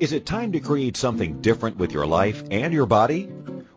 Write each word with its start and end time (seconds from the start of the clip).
Is 0.00 0.14
it 0.14 0.24
time 0.24 0.52
to 0.52 0.60
create 0.60 0.96
something 0.96 1.42
different 1.42 1.76
with 1.76 1.92
your 1.92 2.06
life 2.06 2.42
and 2.50 2.72
your 2.72 2.86
body? 2.86 3.30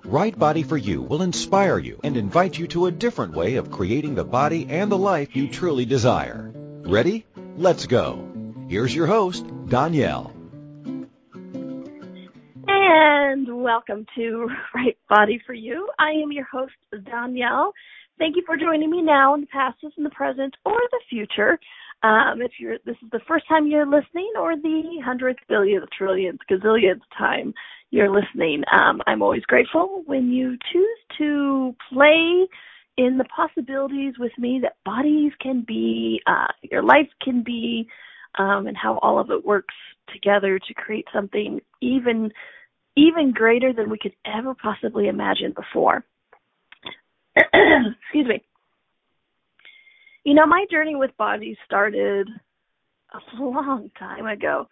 Right 0.05 0.39
Body 0.39 0.63
for 0.63 0.77
You 0.77 1.01
will 1.01 1.21
inspire 1.21 1.77
you 1.77 1.99
and 2.01 2.15
invite 2.15 2.57
you 2.57 2.65
to 2.67 2.85
a 2.85 2.91
different 2.91 3.33
way 3.33 3.57
of 3.57 3.71
creating 3.71 4.15
the 4.15 4.23
body 4.23 4.65
and 4.69 4.89
the 4.89 4.97
life 4.97 5.35
you 5.35 5.49
truly 5.49 5.83
desire. 5.83 6.49
Ready? 6.55 7.25
Let's 7.57 7.87
go. 7.87 8.25
Here's 8.69 8.95
your 8.95 9.05
host, 9.05 9.45
Donnielle. 9.67 10.31
And 12.69 13.61
welcome 13.61 14.05
to 14.15 14.47
Right 14.73 14.97
Body 15.09 15.41
for 15.45 15.53
You. 15.53 15.89
I 15.99 16.11
am 16.11 16.31
your 16.31 16.45
host, 16.45 16.71
Donnielle. 16.93 17.73
Thank 18.17 18.37
you 18.37 18.43
for 18.45 18.55
joining 18.55 18.89
me 18.89 19.01
now 19.01 19.33
in 19.33 19.41
the 19.41 19.47
past, 19.47 19.79
in 19.97 20.05
the 20.05 20.09
present, 20.11 20.55
or 20.63 20.79
the 20.91 21.01
future. 21.09 21.59
Um, 22.03 22.41
if 22.41 22.51
you're 22.59 22.77
this 22.85 22.97
is 23.01 23.09
the 23.11 23.21
first 23.27 23.47
time 23.47 23.67
you're 23.67 23.85
listening, 23.85 24.31
or 24.37 24.55
the 24.55 24.99
hundredth, 25.03 25.39
billionth, 25.49 25.87
trillionth, 25.99 26.39
gazillionth 26.51 27.01
time 27.17 27.53
you're 27.91 28.09
listening, 28.13 28.63
um, 28.71 29.01
I'm 29.07 29.21
always 29.21 29.43
grateful 29.43 30.03
when 30.05 30.29
you 30.31 30.57
choose 30.71 30.99
to 31.19 31.75
play 31.91 32.47
in 32.97 33.17
the 33.17 33.25
possibilities 33.35 34.15
with 34.19 34.33
me 34.37 34.59
that 34.63 34.75
bodies 34.85 35.31
can 35.41 35.63
be, 35.65 36.21
uh, 36.27 36.47
your 36.61 36.83
life 36.83 37.07
can 37.21 37.41
be, 37.43 37.87
um, 38.37 38.67
and 38.67 38.77
how 38.77 38.99
all 39.01 39.17
of 39.19 39.31
it 39.31 39.45
works 39.45 39.73
together 40.11 40.59
to 40.59 40.73
create 40.73 41.07
something 41.13 41.59
even 41.81 42.31
even 42.95 43.31
greater 43.31 43.73
than 43.73 43.89
we 43.89 43.97
could 43.97 44.15
ever 44.25 44.53
possibly 44.53 45.07
imagine 45.07 45.53
before. 45.55 46.03
Excuse 47.35 48.27
me. 48.27 48.43
You 50.23 50.33
know, 50.33 50.45
my 50.45 50.65
journey 50.71 50.95
with 50.95 51.15
bodies 51.17 51.57
started 51.65 52.29
a 53.13 53.41
long 53.43 53.91
time 53.99 54.25
ago. 54.25 54.67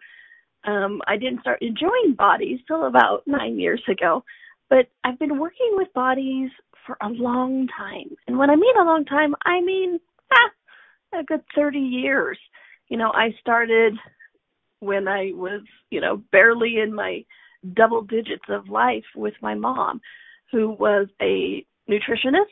Um, 0.64 1.02
I 1.06 1.16
didn't 1.16 1.40
start 1.40 1.60
enjoying 1.60 2.14
bodies 2.16 2.60
till 2.66 2.86
about 2.86 3.22
nine 3.26 3.58
years 3.58 3.82
ago, 3.88 4.24
but 4.70 4.86
I've 5.04 5.18
been 5.18 5.38
working 5.38 5.72
with 5.72 5.92
bodies 5.92 6.50
for 6.86 6.96
a 7.02 7.08
long 7.08 7.68
time. 7.76 8.16
And 8.26 8.38
when 8.38 8.48
I 8.48 8.56
mean 8.56 8.76
a 8.76 8.84
long 8.84 9.04
time, 9.04 9.34
I 9.44 9.60
mean 9.60 9.98
ah, 10.32 11.18
a 11.20 11.24
good 11.24 11.42
30 11.54 11.78
years. 11.78 12.38
You 12.88 12.96
know, 12.96 13.10
I 13.12 13.34
started 13.40 13.94
when 14.80 15.08
I 15.08 15.32
was, 15.34 15.62
you 15.90 16.00
know, 16.00 16.22
barely 16.32 16.78
in 16.78 16.94
my 16.94 17.24
double 17.74 18.02
digits 18.02 18.44
of 18.48 18.68
life 18.68 19.04
with 19.14 19.34
my 19.42 19.54
mom, 19.54 20.00
who 20.50 20.70
was 20.70 21.08
a 21.20 21.64
nutritionist 21.90 22.46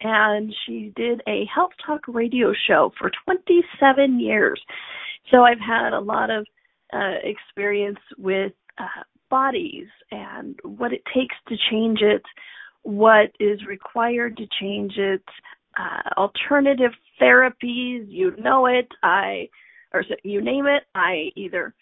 and 0.00 0.54
she 0.66 0.92
did 0.96 1.22
a 1.26 1.44
health 1.52 1.72
talk 1.84 2.02
radio 2.08 2.52
show 2.66 2.92
for 2.98 3.10
27 3.24 4.20
years. 4.20 4.60
So 5.30 5.42
I've 5.42 5.60
had 5.60 5.92
a 5.92 6.00
lot 6.00 6.30
of 6.30 6.46
uh, 6.92 7.14
experience 7.22 7.98
with 8.18 8.52
uh, 8.78 9.02
bodies 9.30 9.86
and 10.10 10.58
what 10.62 10.92
it 10.92 11.02
takes 11.14 11.34
to 11.48 11.56
change 11.70 12.00
it, 12.02 12.22
what 12.82 13.30
is 13.40 13.64
required 13.66 14.36
to 14.36 14.46
change 14.60 14.92
it, 14.96 15.22
uh, 15.78 16.10
alternative 16.16 16.92
therapies, 17.20 18.04
you 18.08 18.34
know 18.38 18.66
it, 18.66 18.88
I, 19.02 19.48
or 19.92 20.04
you 20.22 20.40
name 20.40 20.66
it, 20.66 20.84
I 20.94 21.30
either 21.36 21.74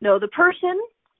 know 0.00 0.18
the 0.18 0.28
person, 0.28 0.78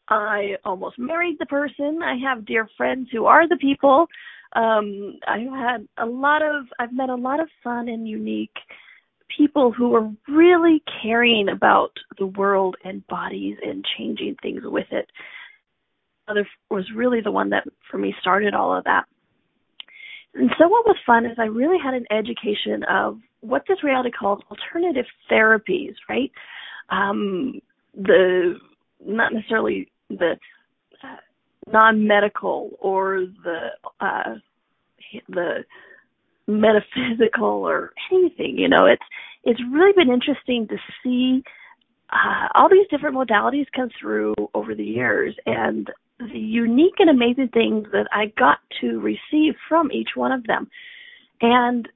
I 0.08 0.56
almost 0.64 0.98
married 0.98 1.36
the 1.38 1.46
person, 1.46 2.00
I 2.02 2.16
have 2.16 2.46
dear 2.46 2.68
friends 2.76 3.08
who 3.12 3.26
are 3.26 3.48
the 3.48 3.56
people, 3.56 4.06
um 4.54 5.18
I've 5.26 5.50
had 5.50 5.88
a 5.98 6.06
lot 6.06 6.42
of 6.42 6.66
I've 6.78 6.92
met 6.92 7.10
a 7.10 7.14
lot 7.14 7.40
of 7.40 7.48
fun 7.62 7.88
and 7.88 8.08
unique 8.08 8.56
people 9.36 9.72
who 9.72 9.94
are 9.94 10.10
really 10.28 10.82
caring 11.02 11.48
about 11.48 11.90
the 12.18 12.26
world 12.26 12.76
and 12.84 13.06
bodies 13.06 13.56
and 13.62 13.84
changing 13.96 14.36
things 14.42 14.60
with 14.64 14.86
it. 14.90 15.08
Other 16.28 16.46
was 16.70 16.84
really 16.94 17.20
the 17.20 17.30
one 17.30 17.50
that 17.50 17.64
for 17.90 17.98
me 17.98 18.14
started 18.20 18.54
all 18.54 18.76
of 18.76 18.84
that. 18.84 19.04
And 20.34 20.50
so 20.58 20.68
what 20.68 20.86
was 20.86 20.96
fun 21.06 21.26
is 21.26 21.38
I 21.38 21.44
really 21.44 21.78
had 21.82 21.94
an 21.94 22.06
education 22.10 22.82
of 22.90 23.18
what 23.40 23.62
this 23.68 23.84
reality 23.84 24.10
calls 24.10 24.40
alternative 24.50 25.06
therapies, 25.30 25.94
right? 26.08 26.30
Um, 26.90 27.60
the 27.94 28.54
not 29.04 29.32
necessarily 29.32 29.90
the 30.08 30.36
non-medical 31.66 32.70
or 32.80 33.26
the 33.44 33.68
uh, 34.00 34.34
the 35.28 35.64
metaphysical 36.46 37.44
or 37.44 37.92
anything. 38.12 38.58
You 38.58 38.68
know, 38.68 38.86
it's 38.86 39.02
it's 39.44 39.60
really 39.72 39.92
been 39.92 40.12
interesting 40.12 40.68
to 40.68 40.76
see 41.02 41.42
uh, 42.12 42.48
all 42.54 42.68
these 42.68 42.86
different 42.90 43.16
modalities 43.16 43.66
come 43.74 43.88
through 44.00 44.34
over 44.54 44.74
the 44.74 44.84
years, 44.84 45.34
and 45.46 45.90
the 46.18 46.38
unique 46.38 46.94
and 46.98 47.10
amazing 47.10 47.48
things 47.52 47.86
that 47.92 48.06
I 48.12 48.32
got 48.38 48.58
to 48.80 49.00
receive 49.00 49.54
from 49.68 49.90
each 49.90 50.10
one 50.14 50.32
of 50.32 50.46
them. 50.46 50.68
And 51.40 51.88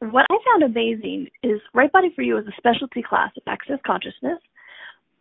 what 0.00 0.26
I 0.30 0.36
found 0.52 0.62
amazing 0.62 1.28
is 1.42 1.60
Right 1.72 1.90
Body 1.90 2.12
for 2.14 2.22
You 2.22 2.38
is 2.38 2.46
a 2.46 2.56
specialty 2.56 3.02
class 3.02 3.30
of 3.36 3.42
Access 3.46 3.78
Consciousness, 3.86 4.38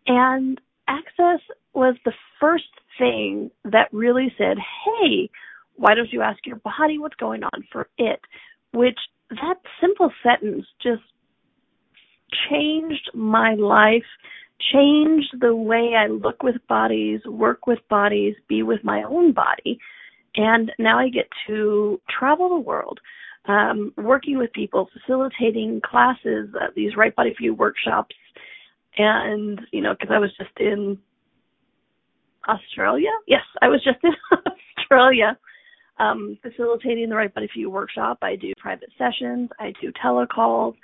and 0.08 0.60
Access 0.88 1.40
was 1.74 1.96
the 2.06 2.14
first 2.40 2.66
thing 2.98 3.52
that 3.64 3.88
really 3.92 4.34
said, 4.38 4.58
hey, 4.58 5.30
why 5.76 5.96
don't 5.96 6.12
you 6.12 6.22
ask 6.22 6.46
your 6.46 6.58
body 6.58 6.98
what's 6.98 7.16
going 7.16 7.44
on 7.44 7.66
for 7.72 7.88
it? 7.98 8.20
Which 8.74 9.00
that 9.30 9.56
simple 9.82 10.12
sentence 10.22 10.66
just 10.82 11.02
changed 12.50 13.12
my 13.14 13.56
life, 13.56 14.04
changed 14.74 15.36
the 15.40 15.56
way 15.56 15.94
I 15.98 16.08
look 16.08 16.44
with 16.44 16.56
bodies, 16.68 17.22
work 17.26 17.66
with 17.68 17.80
bodies, 17.90 18.36
be 18.48 18.64
with 18.64 18.84
my 18.84 19.04
own 19.04 19.34
body. 19.34 19.80
And 20.36 20.72
now 20.80 21.00
I 21.00 21.10
get 21.10 21.28
to 21.48 22.02
travel 22.10 22.50
the 22.50 22.60
world, 22.60 23.00
um, 23.46 23.94
working 23.98 24.38
with 24.38 24.52
people, 24.54 24.90
facilitating 24.94 25.82
classes, 25.86 26.50
uh, 26.60 26.68
these 26.76 26.96
Right 26.96 27.16
Body 27.16 27.34
for 27.38 27.44
You 27.44 27.54
workshops. 27.54 28.16
And, 28.98 29.60
you 29.72 29.82
know, 29.82 29.96
because 30.00 30.14
I 30.14 30.20
was 30.20 30.32
just 30.38 30.52
in 30.60 30.98
Australia. 32.48 33.10
Yes, 33.28 33.44
I 33.62 33.68
was 33.68 33.84
just 33.84 33.98
in 34.04 34.14
Australia 34.80 35.38
um, 36.00 36.38
facilitating 36.42 37.10
the 37.10 37.16
Right 37.16 37.34
Body 37.34 37.50
for 37.52 37.60
You 37.60 37.70
workshop. 37.70 38.20
I 38.22 38.36
do 38.36 38.54
private 38.58 38.90
sessions. 38.98 39.50
I 39.60 39.74
do 39.82 39.92
telecalls. 40.04 40.76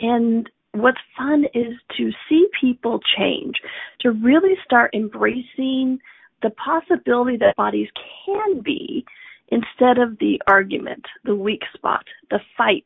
And 0.00 0.48
what's 0.72 0.98
fun 1.16 1.44
is 1.54 1.74
to 1.96 2.10
see 2.28 2.46
people 2.60 3.00
change, 3.16 3.56
to 4.00 4.10
really 4.10 4.54
start 4.64 4.94
embracing 4.94 5.98
the 6.42 6.50
possibility 6.50 7.36
that 7.38 7.56
bodies 7.56 7.88
can 8.26 8.60
be 8.60 9.04
instead 9.48 9.98
of 9.98 10.18
the 10.18 10.40
argument, 10.46 11.04
the 11.24 11.34
weak 11.34 11.62
spot, 11.74 12.04
the 12.30 12.40
fight, 12.56 12.84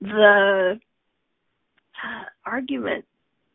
the 0.00 0.78
uh, 2.04 2.24
argument 2.44 3.04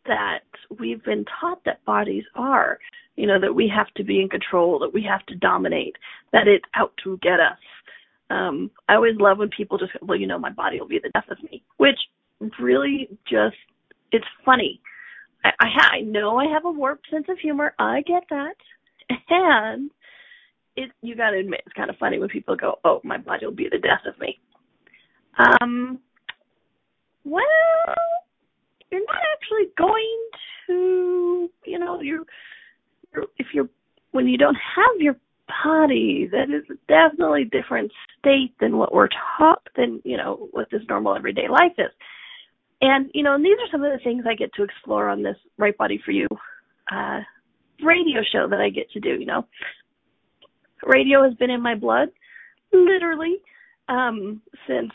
that 0.08 0.44
we've 0.80 1.04
been 1.04 1.26
taught 1.40 1.64
that 1.66 1.84
bodies 1.86 2.24
are, 2.36 2.80
you 3.16 3.28
know, 3.28 3.40
that 3.40 3.54
we 3.54 3.72
have 3.74 3.92
to 3.96 4.04
be 4.04 4.22
in 4.22 4.30
control, 4.30 4.80
that 4.80 4.94
we 4.94 5.04
have 5.04 5.26
to 5.28 5.36
dominate, 5.36 5.96
that 6.32 6.48
it's 6.48 6.66
out 6.76 6.94
to 7.04 7.18
get 7.22 7.40
us. 7.40 7.58
Um, 8.30 8.72
I 8.90 8.96
always 8.96 9.16
love 9.18 9.38
when 9.38 9.50
people 9.50 9.78
just, 9.78 9.92
well, 10.02 10.18
you 10.18 10.28
know, 10.28 10.40
my 10.40 10.50
body 10.52 10.80
will 10.80 10.88
be 10.88 11.00
the 11.02 11.12
death 11.14 11.30
of 11.30 11.42
me, 11.44 11.64
which 11.78 12.00
really 12.60 13.10
just, 13.30 13.56
it's 14.12 14.26
funny. 14.44 14.82
I, 15.44 15.50
I, 15.60 15.68
ha- 15.74 15.92
I 15.94 16.02
know 16.02 16.38
I 16.38 16.46
have 16.48 16.66
a 16.66 16.72
warped 16.72 17.10
sense 17.10 17.28
of 17.30 17.38
humor. 17.38 17.74
I 17.78 18.02
get 18.02 18.24
that. 18.30 18.56
And 19.30 19.92
it, 20.76 20.92
you 21.02 21.16
gotta 21.16 21.38
admit, 21.38 21.62
it's 21.66 21.76
kind 21.76 21.90
of 21.90 21.98
funny 21.98 22.20
when 22.20 22.30
people 22.30 22.56
go, 22.56 22.80
oh, 22.84 23.00
my 23.04 23.18
body 23.18 23.46
will 23.46 23.54
be 23.54 23.70
the 23.72 23.78
death 23.78 24.02
of 24.08 24.20
me. 24.20 24.40
Um, 25.38 26.00
well, 27.24 27.44
you're 28.96 29.06
not 29.06 29.22
actually 29.34 29.74
going 29.78 30.30
to, 30.68 31.50
you 31.66 31.80
know, 31.80 32.02
you're, 32.02 32.24
you're 33.14 33.26
if 33.38 33.48
you're 33.54 33.70
when 34.12 34.28
you 34.28 34.38
don't 34.38 34.56
have 34.56 35.02
your 35.02 35.16
body, 35.64 36.30
that 36.32 36.50
is 36.50 36.64
definitely 36.88 37.44
a 37.44 37.62
different 37.62 37.92
state 38.18 38.54
than 38.60 38.78
what 38.78 38.94
we're 38.94 39.10
taught 39.38 39.68
than 39.76 40.02
you 40.06 40.16
know 40.16 40.48
what 40.52 40.70
this 40.72 40.82
normal 40.88 41.16
everyday 41.16 41.50
life 41.50 41.74
is. 41.78 41.92
And 42.82 43.10
you 43.14 43.24
know, 43.24 43.36
and 43.36 43.44
these 43.44 43.58
are 43.60 43.72
some 43.72 43.84
of 43.84 43.92
the 43.92 44.04
things 44.04 44.24
I 44.28 44.36
get 44.36 44.54
to 44.54 44.64
explore 44.64 45.10
on 45.10 45.24
this 45.24 45.38
Right 45.58 45.78
Body 45.78 46.00
for 46.04 46.12
You 46.12 46.28
uh, 46.92 47.20
radio 47.84 48.22
show 48.32 48.48
that 48.50 48.62
I 48.62 48.70
get 48.70 48.90
to 48.92 49.00
do. 49.02 49.20
You 49.20 49.26
know, 49.26 49.46
radio 50.84 51.24
has 51.24 51.34
been 51.34 51.50
in 51.50 51.62
my 51.62 51.76
blood, 51.76 52.10
literally, 52.72 53.42
um, 53.90 54.42
since 54.68 54.92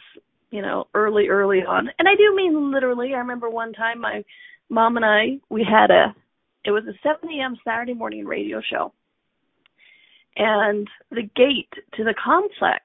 you 0.50 0.62
know, 0.62 0.87
early, 0.94 1.29
early 1.29 1.61
on. 1.61 1.91
And 1.99 2.08
I 2.08 2.14
do 2.17 2.35
mean 2.35 2.73
literally. 2.73 3.14
I 3.14 3.19
remember 3.19 3.49
one 3.49 3.73
time 3.73 4.00
my 4.00 4.25
mom 4.69 4.97
and 4.97 5.05
I, 5.05 5.38
we 5.49 5.64
had 5.64 5.91
a, 5.91 6.14
it 6.64 6.70
was 6.70 6.85
a 6.85 6.94
7 7.02 7.29
a.m. 7.31 7.56
Saturday 7.64 7.94
morning 7.94 8.26
radio 8.26 8.61
show. 8.61 8.93
And 10.37 10.88
the 11.11 11.29
gate 11.37 11.73
to 11.94 12.05
the 12.05 12.14
complex, 12.23 12.85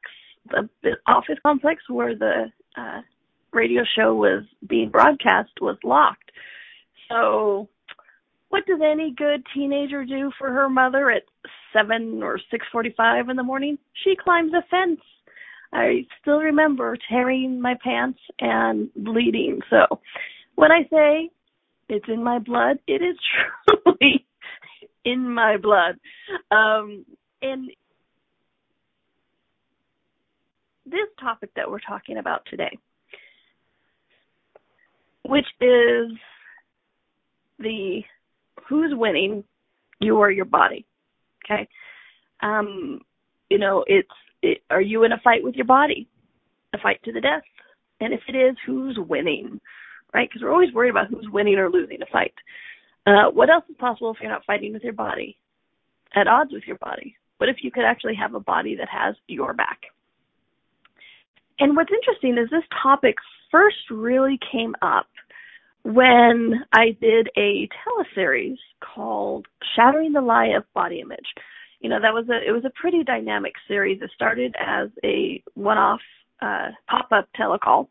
the, 0.49 0.97
office 1.07 1.37
complex 1.43 1.83
where 1.89 2.15
the 2.15 2.51
uh, 2.77 3.01
radio 3.51 3.83
show 3.95 4.15
was 4.15 4.43
being 4.67 4.89
broadcast 4.89 5.51
was 5.61 5.77
locked. 5.83 6.31
So 7.09 7.69
what 8.49 8.65
does 8.65 8.79
any 8.83 9.13
good 9.15 9.43
teenager 9.53 10.05
do 10.05 10.31
for 10.37 10.51
her 10.51 10.69
mother 10.69 11.11
at 11.11 11.23
seven 11.73 12.23
or 12.23 12.39
six 12.51 12.65
forty-five 12.71 13.29
in 13.29 13.35
the 13.35 13.43
morning? 13.43 13.77
She 14.03 14.15
climbs 14.15 14.53
a 14.53 14.63
fence. 14.69 15.01
I 15.75 16.05
still 16.21 16.39
remember 16.39 16.97
tearing 17.09 17.59
my 17.59 17.75
pants 17.83 18.19
and 18.39 18.89
bleeding. 18.95 19.59
So 19.69 19.99
when 20.55 20.71
I 20.71 20.83
say 20.89 21.29
it's 21.89 22.05
in 22.07 22.23
my 22.23 22.39
blood, 22.39 22.79
it 22.87 23.01
is 23.01 23.17
truly 23.83 24.25
in 25.03 25.29
my 25.29 25.57
blood. 25.57 25.95
Um, 26.49 27.05
and 27.41 27.69
this 30.85 31.09
topic 31.19 31.49
that 31.57 31.69
we're 31.69 31.79
talking 31.79 32.17
about 32.17 32.43
today, 32.49 32.77
which 35.25 35.47
is 35.59 36.11
the 37.59 38.01
who's 38.69 38.93
winning, 38.93 39.43
you 39.99 40.15
or 40.17 40.31
your 40.31 40.45
body. 40.45 40.85
Okay. 41.43 41.67
Um, 42.41 43.01
you 43.49 43.57
know, 43.57 43.83
it's 43.87 44.07
are 44.69 44.81
you 44.81 45.03
in 45.03 45.11
a 45.11 45.21
fight 45.23 45.43
with 45.43 45.55
your 45.55 45.65
body, 45.65 46.07
a 46.73 46.77
fight 46.77 47.01
to 47.03 47.11
the 47.11 47.21
death? 47.21 47.43
And 47.99 48.13
if 48.13 48.21
it 48.27 48.35
is, 48.35 48.55
who's 48.65 48.97
winning? 48.97 49.59
Right? 50.13 50.29
Because 50.29 50.41
we're 50.41 50.53
always 50.53 50.73
worried 50.73 50.89
about 50.89 51.07
who's 51.07 51.27
winning 51.31 51.55
or 51.55 51.69
losing 51.69 52.01
a 52.01 52.11
fight. 52.11 52.33
Uh, 53.05 53.29
what 53.31 53.49
else 53.49 53.65
is 53.69 53.75
possible 53.77 54.11
if 54.11 54.17
you're 54.21 54.31
not 54.31 54.45
fighting 54.45 54.73
with 54.73 54.83
your 54.83 54.93
body, 54.93 55.37
at 56.15 56.27
odds 56.27 56.51
with 56.51 56.63
your 56.65 56.77
body? 56.77 57.15
What 57.37 57.49
if 57.49 57.57
you 57.61 57.71
could 57.71 57.83
actually 57.83 58.15
have 58.15 58.33
a 58.33 58.39
body 58.39 58.75
that 58.77 58.89
has 58.89 59.15
your 59.27 59.53
back? 59.53 59.81
And 61.59 61.75
what's 61.75 61.91
interesting 61.91 62.37
is 62.37 62.49
this 62.49 62.63
topic 62.81 63.15
first 63.51 63.89
really 63.89 64.39
came 64.51 64.75
up 64.81 65.07
when 65.83 66.63
I 66.73 66.97
did 66.99 67.29
a 67.37 67.69
teleseries 67.85 68.57
called 68.81 69.45
Shattering 69.75 70.13
the 70.13 70.21
Lie 70.21 70.53
of 70.57 70.63
Body 70.73 70.99
Image. 70.99 71.27
You 71.79 71.89
know, 71.89 71.99
that 72.01 72.13
was 72.13 72.25
a 72.29 72.47
it 72.47 72.51
was 72.51 72.65
a 72.65 72.79
pretty 72.79 73.03
dynamic 73.03 73.53
series. 73.67 74.01
It 74.01 74.11
started 74.13 74.55
as 74.59 74.89
a 75.03 75.43
one-off 75.53 76.01
uh, 76.41 76.69
pop-up 76.89 77.29
telecall. 77.39 77.87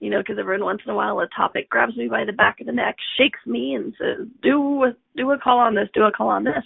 You 0.00 0.10
know, 0.10 0.18
because 0.18 0.36
every 0.38 0.60
once 0.60 0.80
in 0.84 0.90
a 0.90 0.96
while 0.96 1.20
a 1.20 1.28
topic 1.28 1.70
grabs 1.70 1.96
me 1.96 2.08
by 2.08 2.24
the 2.24 2.32
back 2.32 2.60
of 2.60 2.66
the 2.66 2.72
neck, 2.72 2.96
shakes 3.16 3.38
me, 3.46 3.74
and 3.74 3.94
says, 4.00 4.26
"Do 4.42 4.82
a 4.84 4.96
do 5.16 5.30
a 5.30 5.38
call 5.38 5.58
on 5.58 5.74
this, 5.76 5.88
do 5.94 6.02
a 6.02 6.10
call 6.10 6.28
on 6.28 6.44
this." 6.44 6.64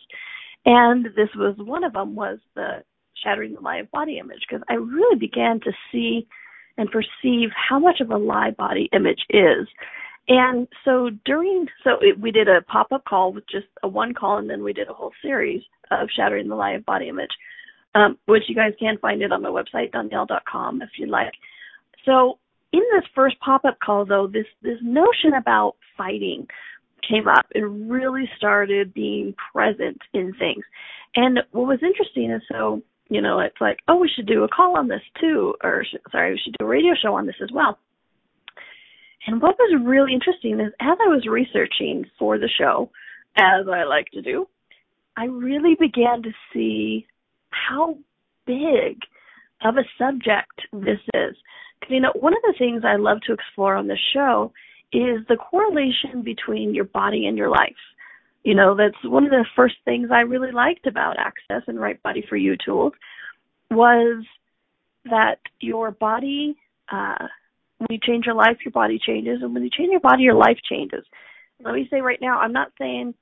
And 0.64 1.06
this 1.14 1.28
was 1.36 1.54
one 1.58 1.84
of 1.84 1.92
them 1.92 2.16
was 2.16 2.38
the 2.54 2.82
shattering 3.22 3.54
the 3.54 3.80
of 3.80 3.90
body 3.90 4.18
image 4.18 4.40
because 4.48 4.64
I 4.68 4.74
really 4.74 5.18
began 5.18 5.60
to 5.60 5.72
see 5.92 6.26
and 6.78 6.90
perceive 6.90 7.50
how 7.54 7.78
much 7.78 8.00
of 8.00 8.10
a 8.10 8.16
lie 8.16 8.50
body 8.50 8.88
image 8.92 9.24
is 9.30 9.66
and 10.28 10.66
so 10.84 11.10
during, 11.24 11.66
so 11.84 11.92
it, 12.00 12.20
we 12.20 12.30
did 12.32 12.48
a 12.48 12.62
pop 12.62 12.88
up 12.92 13.04
call 13.04 13.32
with 13.32 13.44
just 13.48 13.66
a 13.82 13.88
one 13.88 14.14
call, 14.14 14.38
and 14.38 14.50
then 14.50 14.64
we 14.64 14.72
did 14.72 14.88
a 14.88 14.92
whole 14.92 15.12
series 15.22 15.62
of 15.90 16.08
Shattering 16.14 16.48
the 16.48 16.56
Lie 16.56 16.72
of 16.72 16.84
Body 16.84 17.08
Image, 17.08 17.30
um, 17.94 18.18
which 18.26 18.44
you 18.48 18.54
guys 18.54 18.72
can 18.78 18.98
find 18.98 19.22
it 19.22 19.32
on 19.32 19.42
my 19.42 19.48
website, 19.48 19.92
donnielle.com, 19.92 20.82
if 20.82 20.90
you'd 20.98 21.08
like. 21.08 21.32
So 22.04 22.38
in 22.72 22.82
this 22.92 23.08
first 23.14 23.38
pop 23.40 23.64
up 23.64 23.78
call, 23.84 24.04
though, 24.04 24.26
this, 24.26 24.46
this 24.62 24.78
notion 24.82 25.34
about 25.38 25.76
fighting 25.96 26.46
came 27.08 27.28
up 27.28 27.46
and 27.54 27.88
really 27.90 28.28
started 28.36 28.92
being 28.92 29.34
present 29.52 29.98
in 30.12 30.34
things. 30.38 30.64
And 31.14 31.38
what 31.52 31.68
was 31.68 31.78
interesting 31.82 32.32
is 32.32 32.42
so, 32.50 32.82
you 33.08 33.22
know, 33.22 33.38
it's 33.38 33.60
like, 33.60 33.78
oh, 33.86 33.96
we 33.96 34.10
should 34.14 34.26
do 34.26 34.42
a 34.42 34.48
call 34.48 34.76
on 34.76 34.88
this 34.88 35.02
too, 35.20 35.54
or 35.62 35.84
sorry, 36.10 36.32
we 36.32 36.40
should 36.42 36.56
do 36.58 36.64
a 36.64 36.68
radio 36.68 36.94
show 37.00 37.14
on 37.14 37.26
this 37.26 37.36
as 37.40 37.50
well. 37.52 37.78
And 39.26 39.42
what 39.42 39.56
was 39.58 39.82
really 39.84 40.12
interesting 40.12 40.60
is 40.60 40.72
as 40.80 40.98
I 41.00 41.08
was 41.08 41.26
researching 41.28 42.04
for 42.18 42.38
the 42.38 42.48
show, 42.48 42.90
as 43.36 43.66
I 43.70 43.84
like 43.84 44.06
to 44.12 44.22
do, 44.22 44.46
I 45.16 45.24
really 45.24 45.76
began 45.78 46.22
to 46.22 46.30
see 46.52 47.06
how 47.50 47.98
big 48.46 48.98
of 49.62 49.76
a 49.76 49.84
subject 49.98 50.60
this 50.72 51.00
is. 51.14 51.36
Because, 51.80 51.90
you 51.90 52.00
know, 52.00 52.12
one 52.14 52.34
of 52.34 52.42
the 52.42 52.54
things 52.58 52.82
I 52.84 52.96
love 52.96 53.18
to 53.26 53.32
explore 53.32 53.74
on 53.74 53.88
the 53.88 53.98
show 54.14 54.52
is 54.92 55.26
the 55.28 55.36
correlation 55.36 56.22
between 56.22 56.74
your 56.74 56.84
body 56.84 57.26
and 57.26 57.36
your 57.36 57.50
life. 57.50 57.74
You 58.44 58.54
know, 58.54 58.76
that's 58.76 58.96
one 59.04 59.24
of 59.24 59.30
the 59.30 59.44
first 59.56 59.74
things 59.84 60.10
I 60.12 60.20
really 60.20 60.52
liked 60.52 60.86
about 60.86 61.18
Access 61.18 61.62
and 61.66 61.80
Right 61.80 62.00
Body 62.02 62.24
for 62.28 62.36
You 62.36 62.56
tools 62.64 62.92
was 63.70 64.24
that 65.04 65.38
your 65.60 65.90
body 65.90 66.56
uh, 66.92 67.26
when 67.78 67.88
you 67.90 67.98
change 68.02 68.26
your 68.26 68.34
life, 68.34 68.56
your 68.64 68.72
body 68.72 68.98
changes, 69.04 69.38
and 69.42 69.52
when 69.52 69.62
you 69.62 69.70
change 69.70 69.90
your 69.90 70.00
body, 70.00 70.22
your 70.22 70.34
life 70.34 70.58
changes. 70.68 71.04
Let 71.62 71.74
me 71.74 71.88
say 71.90 72.00
right 72.00 72.18
now, 72.20 72.38
I'm 72.38 72.52
not 72.52 72.72
saying 72.78 73.14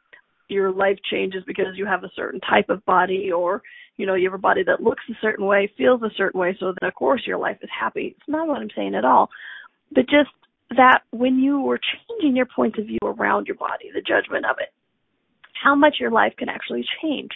your 0.48 0.72
life 0.72 0.98
changes 1.10 1.42
because 1.46 1.76
you 1.76 1.86
have 1.86 2.04
a 2.04 2.10
certain 2.14 2.40
type 2.40 2.68
of 2.68 2.84
body 2.84 3.30
or 3.32 3.62
you 3.96 4.06
know 4.06 4.14
you 4.14 4.28
have 4.28 4.38
a 4.38 4.42
body 4.42 4.62
that 4.62 4.82
looks 4.82 5.02
a 5.10 5.14
certain 5.20 5.46
way 5.46 5.70
feels 5.76 6.02
a 6.02 6.10
certain 6.16 6.38
way 6.38 6.56
so 6.60 6.66
then 6.66 6.88
of 6.88 6.94
course 6.94 7.22
your 7.26 7.38
life 7.38 7.56
is 7.62 7.70
happy. 7.78 8.14
It's 8.16 8.28
not 8.28 8.46
what 8.46 8.58
i'm 8.60 8.68
saying 8.76 8.94
at 8.94 9.04
all. 9.04 9.30
But 9.92 10.02
just 10.02 10.30
that 10.76 11.00
when 11.10 11.38
you 11.38 11.60
were 11.60 11.78
changing 11.78 12.36
your 12.36 12.46
point 12.46 12.78
of 12.78 12.86
view 12.86 12.98
around 13.02 13.46
your 13.46 13.56
body 13.56 13.90
the 13.94 14.02
judgment 14.02 14.44
of 14.44 14.56
it 14.60 14.68
how 15.62 15.74
much 15.74 15.96
your 15.98 16.10
life 16.10 16.34
can 16.36 16.48
actually 16.48 16.84
change. 17.00 17.30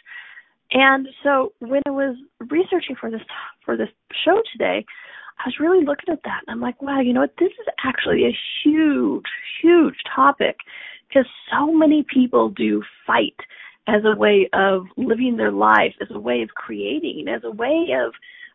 And 0.72 1.08
so 1.22 1.52
when 1.60 1.82
i 1.86 1.90
was 1.90 2.16
researching 2.50 2.96
for 3.00 3.10
this 3.10 3.22
for 3.64 3.76
this 3.76 3.88
show 4.24 4.42
today 4.52 4.84
I 5.38 5.46
was 5.46 5.60
really 5.60 5.84
looking 5.84 6.12
at 6.12 6.22
that 6.24 6.42
and 6.46 6.54
I'm 6.54 6.60
like, 6.60 6.82
wow, 6.82 7.00
you 7.00 7.12
know 7.12 7.20
what? 7.20 7.34
This 7.38 7.52
is 7.60 7.66
actually 7.84 8.24
a 8.24 8.36
huge, 8.62 9.26
huge 9.62 9.96
topic 10.14 10.56
because 11.08 11.26
so 11.50 11.72
many 11.72 12.04
people 12.12 12.50
do 12.50 12.82
fight 13.06 13.36
as 13.86 14.02
a 14.04 14.18
way 14.18 14.48
of 14.52 14.86
living 14.96 15.36
their 15.36 15.52
life, 15.52 15.94
as 16.00 16.08
a 16.10 16.18
way 16.18 16.42
of 16.42 16.50
creating, 16.50 17.26
as 17.28 17.42
a 17.44 17.50
way 17.50 17.88
of 18.04 18.12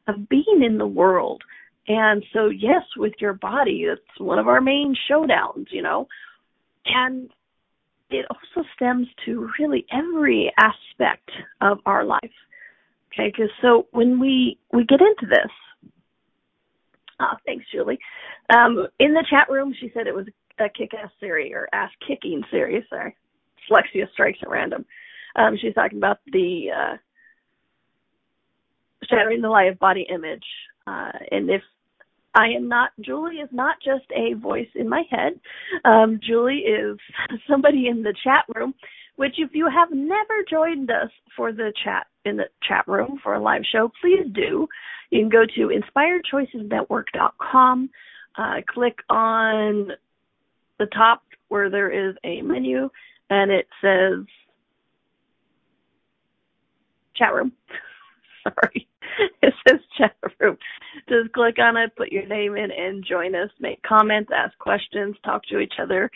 of 0.07 0.27
being 0.27 0.61
in 0.63 0.77
the 0.77 0.87
world. 0.87 1.41
And 1.87 2.23
so 2.33 2.47
yes, 2.47 2.83
with 2.97 3.13
your 3.19 3.33
body, 3.33 3.85
it's 3.89 4.19
one 4.19 4.37
of 4.37 4.47
our 4.47 4.61
main 4.61 4.95
showdowns, 5.09 5.67
you 5.71 5.81
know. 5.81 6.07
And 6.85 7.29
it 8.09 8.25
also 8.29 8.67
stems 8.75 9.07
to 9.25 9.49
really 9.59 9.85
every 9.91 10.51
aspect 10.57 11.31
of 11.61 11.79
our 11.85 12.03
life. 12.03 12.21
Okay, 13.13 13.31
because 13.31 13.51
so 13.61 13.87
when 13.91 14.19
we 14.19 14.57
we 14.71 14.85
get 14.85 15.01
into 15.01 15.25
this, 15.27 15.51
Oh, 17.23 17.37
thanks, 17.45 17.65
Julie. 17.73 17.99
Um, 18.53 18.87
in 18.99 19.13
the 19.13 19.25
chat 19.29 19.49
room, 19.49 19.73
she 19.79 19.91
said 19.93 20.07
it 20.07 20.15
was 20.15 20.27
a 20.59 20.69
kick-ass 20.77 21.11
series 21.21 21.53
or 21.53 21.69
ass-kicking 21.73 22.43
series. 22.51 22.83
Sorry, 22.89 23.15
dyslexia 23.71 24.11
strikes 24.13 24.39
at 24.43 24.49
random. 24.49 24.85
Um, 25.37 25.57
she's 25.61 25.75
talking 25.75 25.99
about 25.99 26.19
the 26.33 26.67
uh, 26.75 26.97
shattering 29.09 29.41
the 29.41 29.49
lie 29.49 29.65
of 29.65 29.79
body 29.79 30.07
image, 30.13 30.45
uh, 30.87 31.11
and 31.31 31.49
if 31.49 31.63
I 32.35 32.47
am 32.47 32.67
not, 32.67 32.91
Julie 33.01 33.37
is 33.37 33.49
not 33.51 33.77
just 33.83 34.05
a 34.15 34.33
voice 34.35 34.69
in 34.75 34.89
my 34.89 35.03
head. 35.09 35.39
Um, 35.85 36.19
Julie 36.27 36.65
is 36.65 36.97
somebody 37.49 37.87
in 37.87 38.03
the 38.03 38.15
chat 38.23 38.45
room, 38.55 38.73
which 39.15 39.35
if 39.37 39.51
you 39.53 39.69
have 39.69 39.91
never 39.91 40.43
joined 40.49 40.89
us 40.89 41.11
for 41.35 41.51
the 41.51 41.71
chat 41.83 42.07
in 42.25 42.37
the 42.37 42.45
chat 42.67 42.87
room 42.87 43.19
for 43.21 43.35
a 43.35 43.39
live 43.39 43.61
show, 43.71 43.91
please 44.01 44.25
do. 44.33 44.67
You 45.09 45.19
can 45.21 45.29
go 45.29 45.45
to 45.45 45.69
inspiredchoicesnetwork.com, 45.69 47.89
uh, 48.37 48.61
click 48.67 48.97
on 49.09 49.91
the 50.79 50.87
top 50.87 51.21
where 51.49 51.69
there 51.69 51.91
is 51.91 52.15
a 52.23 52.41
menu 52.41 52.89
and 53.29 53.51
it 53.51 53.67
says 53.81 54.25
chat 57.15 57.33
room. 57.33 57.51
Sorry. 58.43 58.87
It 59.43 59.53
says 59.67 59.79
chat 59.97 60.15
room. 60.39 60.57
Just 61.07 61.31
click 61.33 61.59
on 61.59 61.77
it, 61.77 61.95
put 61.95 62.11
your 62.11 62.25
name 62.25 62.55
in 62.55 62.71
and 62.71 63.05
join 63.05 63.35
us, 63.35 63.51
make 63.59 63.83
comments, 63.83 64.31
ask 64.35 64.57
questions, 64.57 65.15
talk 65.23 65.43
to 65.45 65.59
each 65.59 65.75
other. 65.79 66.09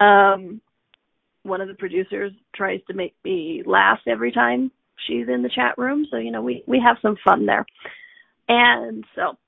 Um, 0.00 0.60
one 1.42 1.60
of 1.60 1.68
the 1.68 1.74
producers 1.74 2.32
tries 2.54 2.80
to 2.86 2.94
make 2.94 3.14
me 3.24 3.62
laugh 3.64 3.98
every 4.06 4.32
time 4.32 4.70
she's 5.06 5.28
in 5.28 5.42
the 5.42 5.50
chat 5.54 5.76
room, 5.78 6.06
so 6.10 6.16
you 6.16 6.30
know 6.30 6.42
we 6.42 6.62
we 6.66 6.80
have 6.84 6.96
some 7.02 7.16
fun 7.24 7.46
there. 7.46 7.66
And 8.48 9.04
so, 9.14 9.38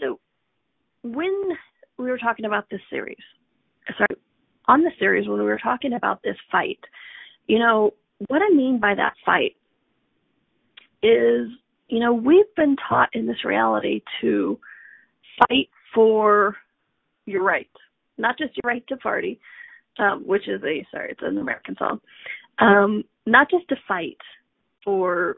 so 0.00 0.18
when 1.02 1.50
we 1.98 2.10
were 2.10 2.18
talking 2.18 2.46
about 2.46 2.64
this 2.70 2.80
series, 2.90 3.18
sorry, 3.96 4.20
on 4.66 4.82
the 4.82 4.90
series 4.98 5.28
when 5.28 5.38
we 5.38 5.44
were 5.44 5.60
talking 5.62 5.92
about 5.92 6.22
this 6.22 6.36
fight, 6.50 6.80
you 7.46 7.58
know, 7.58 7.92
what 8.28 8.42
I 8.42 8.54
mean 8.54 8.80
by 8.80 8.94
that 8.94 9.14
fight 9.24 9.56
is, 11.02 11.48
you 11.88 12.00
know, 12.00 12.12
we've 12.12 12.54
been 12.56 12.76
taught 12.88 13.10
in 13.12 13.26
this 13.26 13.44
reality 13.44 14.00
to 14.20 14.58
fight 15.38 15.68
for 15.94 16.56
your 17.26 17.42
right, 17.42 17.70
not 18.16 18.38
just 18.38 18.56
your 18.56 18.70
right 18.70 18.84
to 18.88 18.96
party, 18.96 19.40
um, 19.98 20.22
which 20.26 20.48
is 20.48 20.62
a 20.62 20.86
sorry, 20.90 21.10
it's 21.12 21.22
an 21.22 21.38
American 21.38 21.76
song, 21.78 22.00
um, 22.58 23.04
not 23.26 23.50
just 23.50 23.68
to 23.68 23.76
fight 23.86 24.18
for 24.84 25.36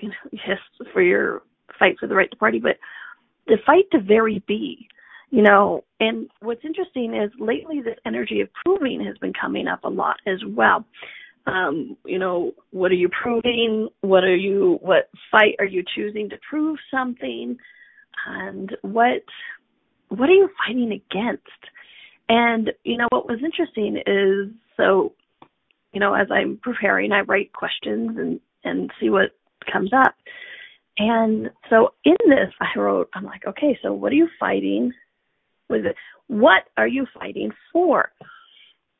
you 0.00 0.08
know, 0.08 0.14
yes, 0.32 0.58
for 0.92 1.02
your 1.02 1.42
fight 1.78 1.96
for 1.98 2.06
the 2.06 2.14
right 2.14 2.30
to 2.30 2.36
party, 2.36 2.58
but 2.58 2.76
the 3.46 3.58
fight 3.66 3.84
to 3.92 4.00
very 4.00 4.42
be. 4.46 4.88
You 5.32 5.42
know, 5.42 5.84
and 6.00 6.28
what's 6.40 6.64
interesting 6.64 7.14
is 7.14 7.30
lately 7.38 7.80
this 7.80 7.96
energy 8.04 8.40
of 8.40 8.48
proving 8.64 9.04
has 9.04 9.16
been 9.18 9.32
coming 9.40 9.68
up 9.68 9.84
a 9.84 9.88
lot 9.88 10.16
as 10.26 10.40
well. 10.44 10.84
Um, 11.46 11.96
you 12.04 12.18
know, 12.18 12.52
what 12.72 12.90
are 12.90 12.96
you 12.96 13.08
proving? 13.22 13.88
What 14.00 14.24
are 14.24 14.34
you, 14.34 14.78
what 14.82 15.08
fight 15.30 15.54
are 15.60 15.64
you 15.64 15.84
choosing 15.94 16.28
to 16.30 16.36
prove 16.48 16.78
something? 16.90 17.56
And 18.26 18.76
what, 18.82 19.22
what 20.08 20.28
are 20.28 20.34
you 20.34 20.50
fighting 20.66 20.90
against? 20.90 21.42
And, 22.30 22.70
you 22.84 22.96
know, 22.96 23.08
what 23.10 23.28
was 23.28 23.40
interesting 23.44 24.00
is, 24.06 24.54
so, 24.76 25.12
you 25.92 25.98
know, 25.98 26.14
as 26.14 26.28
I'm 26.30 26.60
preparing, 26.62 27.10
I 27.10 27.22
write 27.22 27.52
questions 27.52 28.16
and, 28.16 28.40
and 28.62 28.88
see 29.00 29.10
what 29.10 29.32
comes 29.70 29.90
up. 29.92 30.14
And 30.96 31.50
so 31.68 31.94
in 32.04 32.16
this, 32.28 32.52
I 32.60 32.78
wrote, 32.78 33.10
I'm 33.14 33.24
like, 33.24 33.44
okay, 33.48 33.76
so 33.82 33.92
what 33.92 34.12
are 34.12 34.14
you 34.14 34.28
fighting 34.38 34.92
with 35.68 35.86
it? 35.86 35.96
What 36.28 36.68
are 36.76 36.86
you 36.86 37.04
fighting 37.18 37.50
for? 37.72 38.12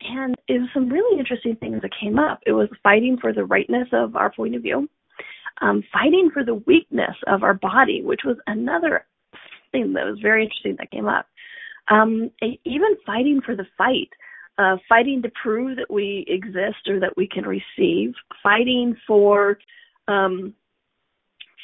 And 0.01 0.35
it 0.49 0.55
was 0.55 0.69
some 0.75 0.89
really 0.89 1.21
interesting 1.21 1.55
things 1.55 1.83
that 1.83 1.93
came 2.01 2.19
up. 2.19 2.41
It 2.47 2.53
was 2.53 2.69
fighting 2.83 3.17
for 3.21 3.33
the 3.33 3.45
rightness 3.45 3.87
of 3.93 4.17
our 4.17 4.33
point 4.33 4.57
of 4.57 4.63
view, 4.63 4.89
um, 5.61 5.85
fighting 5.93 6.31
for 6.33 6.45
the 6.45 6.55
weakness 6.67 7.15
of 7.29 7.45
our 7.45 7.55
body, 7.55 8.03
which 8.03 8.23
was 8.25 8.39
another 8.49 9.05
thing 9.71 9.93
that 9.93 10.05
was 10.05 10.19
very 10.21 10.43
interesting 10.43 10.75
that 10.81 10.91
came 10.91 11.07
up. 11.07 11.27
Um, 11.91 12.31
even 12.41 12.97
fighting 13.05 13.41
for 13.45 13.57
the 13.57 13.67
fight, 13.77 14.09
uh, 14.59 14.77
fighting 14.89 15.23
to 15.23 15.31
prove 15.43 15.77
that 15.77 15.91
we 15.91 16.25
exist 16.29 16.89
or 16.89 17.01
that 17.01 17.17
we 17.17 17.27
can 17.27 17.45
receive, 17.45 18.13
fighting 18.43 18.97
for 19.07 19.59
um, 20.07 20.55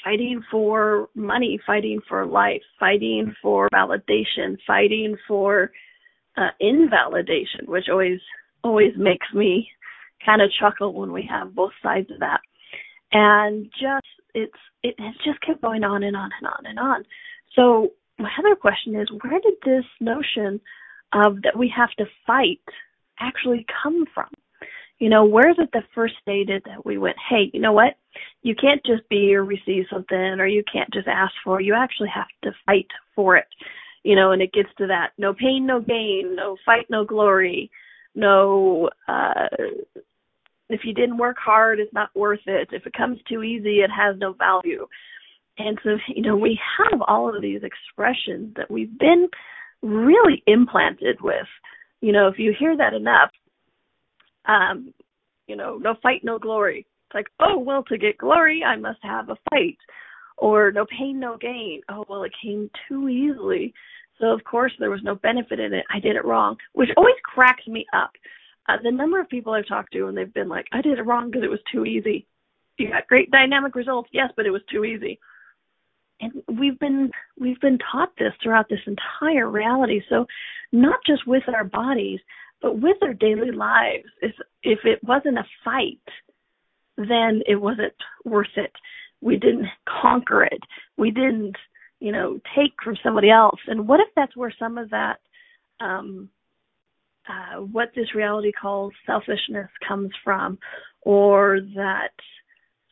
fighting 0.05 0.43
for 0.51 1.09
money, 1.15 1.59
fighting 1.67 2.01
for 2.09 2.25
life, 2.27 2.63
fighting 2.79 3.35
for 3.43 3.69
validation, 3.75 4.57
fighting 4.67 5.17
for 5.27 5.73
uh, 6.37 6.51
invalidation, 6.61 7.67
which 7.67 7.87
always 7.91 8.21
always 8.63 8.93
makes 8.97 9.27
me 9.35 9.69
kind 10.25 10.43
of 10.43 10.51
chuckle 10.61 10.93
when 10.93 11.13
we 11.13 11.29
have 11.29 11.55
both 11.55 11.73
sides 11.83 12.11
of 12.11 12.21
that. 12.21 12.41
And 13.13 13.67
just 13.73 14.07
it's 14.35 14.53
it 14.83 14.95
has 14.99 15.15
just 15.25 15.41
kept 15.41 15.63
going 15.63 15.85
on 15.85 16.03
and 16.03 16.17
on 16.17 16.31
and 16.41 16.47
on 16.47 16.67
and 16.67 16.79
on. 16.79 17.05
So 17.55 17.93
my 18.19 18.31
other 18.39 18.57
question 18.57 18.95
is, 18.97 19.09
where 19.23 19.41
did 19.41 19.55
this 19.65 19.85
notion 20.01 20.61
of 21.13 21.43
that 21.43 21.57
we 21.57 21.73
have 21.77 21.91
to 21.99 22.07
fight 22.27 22.61
actually 23.21 23.67
come 23.83 24.05
from? 24.15 24.29
You 24.99 25.11
know, 25.11 25.25
where 25.25 25.51
is 25.51 25.57
it 25.59 25.69
that 25.75 25.85
first 25.95 26.15
stated 26.23 26.63
that 26.65 26.87
we 26.87 26.97
went, 26.97 27.17
hey, 27.29 27.51
you 27.53 27.61
know 27.61 27.73
what? 27.73 27.95
You 28.43 28.55
can't 28.55 28.85
just 28.87 29.07
be 29.11 29.35
or 29.35 29.45
receive 29.45 29.85
something 29.91 30.17
or 30.41 30.47
you 30.47 30.63
can't 30.73 30.93
just 30.93 31.07
ask 31.07 31.35
for 31.45 31.61
it. 31.61 31.67
You 31.67 31.75
actually 31.75 32.09
have 32.15 32.29
to 32.45 32.53
fight 32.65 32.87
for 33.15 33.37
it. 33.37 33.47
You 34.05 34.17
know, 34.17 34.31
and 34.33 34.41
it 34.41 34.53
gets 34.53 34.71
to 34.79 34.87
that 34.87 35.11
no 35.19 35.35
pain, 35.35 35.67
no 35.67 35.81
gain, 35.81 36.37
no 36.37 36.57
fight, 36.65 36.87
no 36.89 37.05
glory, 37.05 37.71
no 38.15 38.89
uh 39.09 39.49
if 40.69 40.81
you 40.85 40.93
didn't 40.95 41.19
work 41.19 41.37
hard, 41.39 41.79
it's 41.79 41.93
not 41.93 42.11
worth 42.17 42.41
it. 42.47 42.69
If 42.73 42.87
it 42.87 42.93
comes 42.93 43.19
too 43.29 43.43
easy, 43.43 43.81
it 43.81 43.91
has 43.91 44.17
no 44.19 44.33
value. 44.33 44.87
And 45.59 45.79
so, 45.83 45.97
you 46.09 46.23
know, 46.23 46.37
we 46.37 46.59
have 46.79 47.01
all 47.07 47.35
of 47.35 47.43
these 47.43 47.63
expressions 47.63 48.55
that 48.57 48.71
we've 48.71 48.99
been 48.99 49.29
really 49.83 50.43
implanted 50.47 51.21
with. 51.21 51.47
You 52.01 52.13
know, 52.13 52.29
if 52.29 52.39
you 52.39 52.55
hear 52.59 52.77
that 52.77 52.95
enough, 52.95 53.31
um, 54.47 54.93
you 55.47 55.57
know, 55.57 55.79
no 55.79 55.95
fight, 56.03 56.23
no 56.25 56.39
glory. 56.39 56.87
It's 57.07 57.15
like, 57.15 57.27
oh, 57.41 57.59
well, 57.59 57.83
to 57.85 57.99
get 57.99 58.19
glory, 58.19 58.63
I 58.65 58.77
must 58.77 58.99
have 59.03 59.29
a 59.31 59.37
fight. 59.51 59.79
Or 60.37 60.71
no 60.71 60.85
pain, 60.87 61.19
no 61.19 61.39
gain. 61.39 61.81
Oh, 61.89 62.05
well, 62.09 62.25
it 62.25 62.33
came 62.43 62.71
too 62.89 63.09
easily. 63.09 63.73
So, 64.21 64.27
of 64.27 64.45
course, 64.45 64.73
there 64.79 64.91
was 64.91 65.03
no 65.03 65.15
benefit 65.15 65.61
in 65.61 65.73
it. 65.73 65.85
I 65.95 66.01
did 66.01 66.17
it 66.17 66.25
wrong, 66.25 66.57
which 66.73 66.91
always 66.97 67.15
cracks 67.23 67.67
me 67.67 67.87
up. 67.95 68.11
Uh, 68.69 68.77
the 68.83 68.91
number 68.91 69.21
of 69.21 69.29
people 69.29 69.53
I've 69.53 69.69
talked 69.69 69.93
to 69.93 70.07
and 70.07 70.17
they've 70.17 70.33
been 70.33 70.49
like, 70.49 70.67
I 70.73 70.83
did 70.83 70.99
it 70.99 71.07
wrong 71.07 71.31
because 71.31 71.45
it 71.45 71.51
was 71.51 71.61
too 71.73 71.85
easy. 71.85 72.27
You 72.79 72.91
got 72.91 73.07
great 73.07 73.31
dynamic 73.31 73.75
results, 73.75 74.11
yes, 74.13 74.31
but 74.37 74.45
it 74.45 74.51
was 74.51 74.63
too 74.71 74.85
easy. 74.85 75.19
And 76.21 76.43
we've 76.59 76.79
been 76.79 77.11
we've 77.39 77.61
been 77.61 77.79
taught 77.93 78.11
this 78.19 78.33
throughout 78.43 78.69
this 78.69 78.81
entire 78.87 79.51
reality. 79.51 80.01
So 80.09 80.27
not 80.73 81.01
just 81.07 81.27
with 81.27 81.43
our 81.49 81.65
bodies, 81.65 82.21
but 82.63 82.79
with 82.81 82.97
our 83.03 83.15
daily 83.15 83.51
lives, 83.51 84.07
if 84.23 84.33
if 84.63 84.81
it 84.85 85.03
wasn't 85.03 85.39
a 85.39 85.45
fight, 85.65 86.01
then 86.97 87.43
it 87.47 87.57
wasn't 87.57 87.95
worth 88.25 88.57
it. 88.57 88.73
We 89.21 89.37
didn't 89.37 89.67
conquer 90.03 90.45
it. 90.45 90.61
We 90.97 91.11
didn't, 91.11 91.57
you 92.01 92.13
know, 92.13 92.41
take 92.57 92.73
from 92.83 92.97
somebody 93.03 93.31
else. 93.31 93.61
And 93.67 93.87
what 93.87 94.01
if 94.01 94.09
that's 94.17 94.37
where 94.37 94.55
some 94.59 94.79
of 94.79 94.91
that 94.91 95.19
um 95.81 96.31
uh, 97.29 97.61
what 97.61 97.91
this 97.95 98.15
reality 98.15 98.53
calls 98.53 98.93
selfishness 99.05 99.69
comes 99.87 100.11
from, 100.23 100.59
or 101.03 101.61
that 101.75 102.13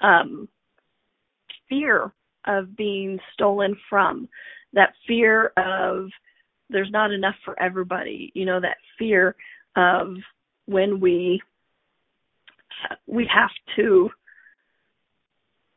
um, 0.01 0.49
fear 1.69 2.13
of 2.47 2.77
being 2.77 3.19
stolen 3.33 3.77
from, 3.89 4.29
that 4.73 4.95
fear 5.07 5.53
of 5.57 6.09
there's 6.71 6.91
not 6.91 7.13
enough 7.13 7.37
for 7.45 7.61
everybody, 7.61 8.33
you 8.35 8.45
know, 8.45 8.61
that 8.61 8.79
fear 8.99 9.37
of 9.77 10.17
when 10.67 11.01
we 11.01 11.41
we 13.07 13.29
have 13.33 13.51
to 13.77 14.11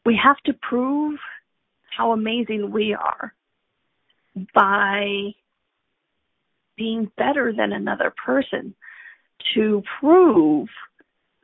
we 0.06 0.20
have 0.22 0.38
to 0.46 0.54
prove 0.54 1.20
how 1.96 2.12
amazing 2.12 2.72
we 2.72 2.94
are 2.94 3.34
by 4.54 5.32
being 6.78 7.12
better 7.18 7.52
than 7.56 7.74
another 7.74 8.14
person 8.24 8.74
to 9.54 9.82
prove 10.00 10.68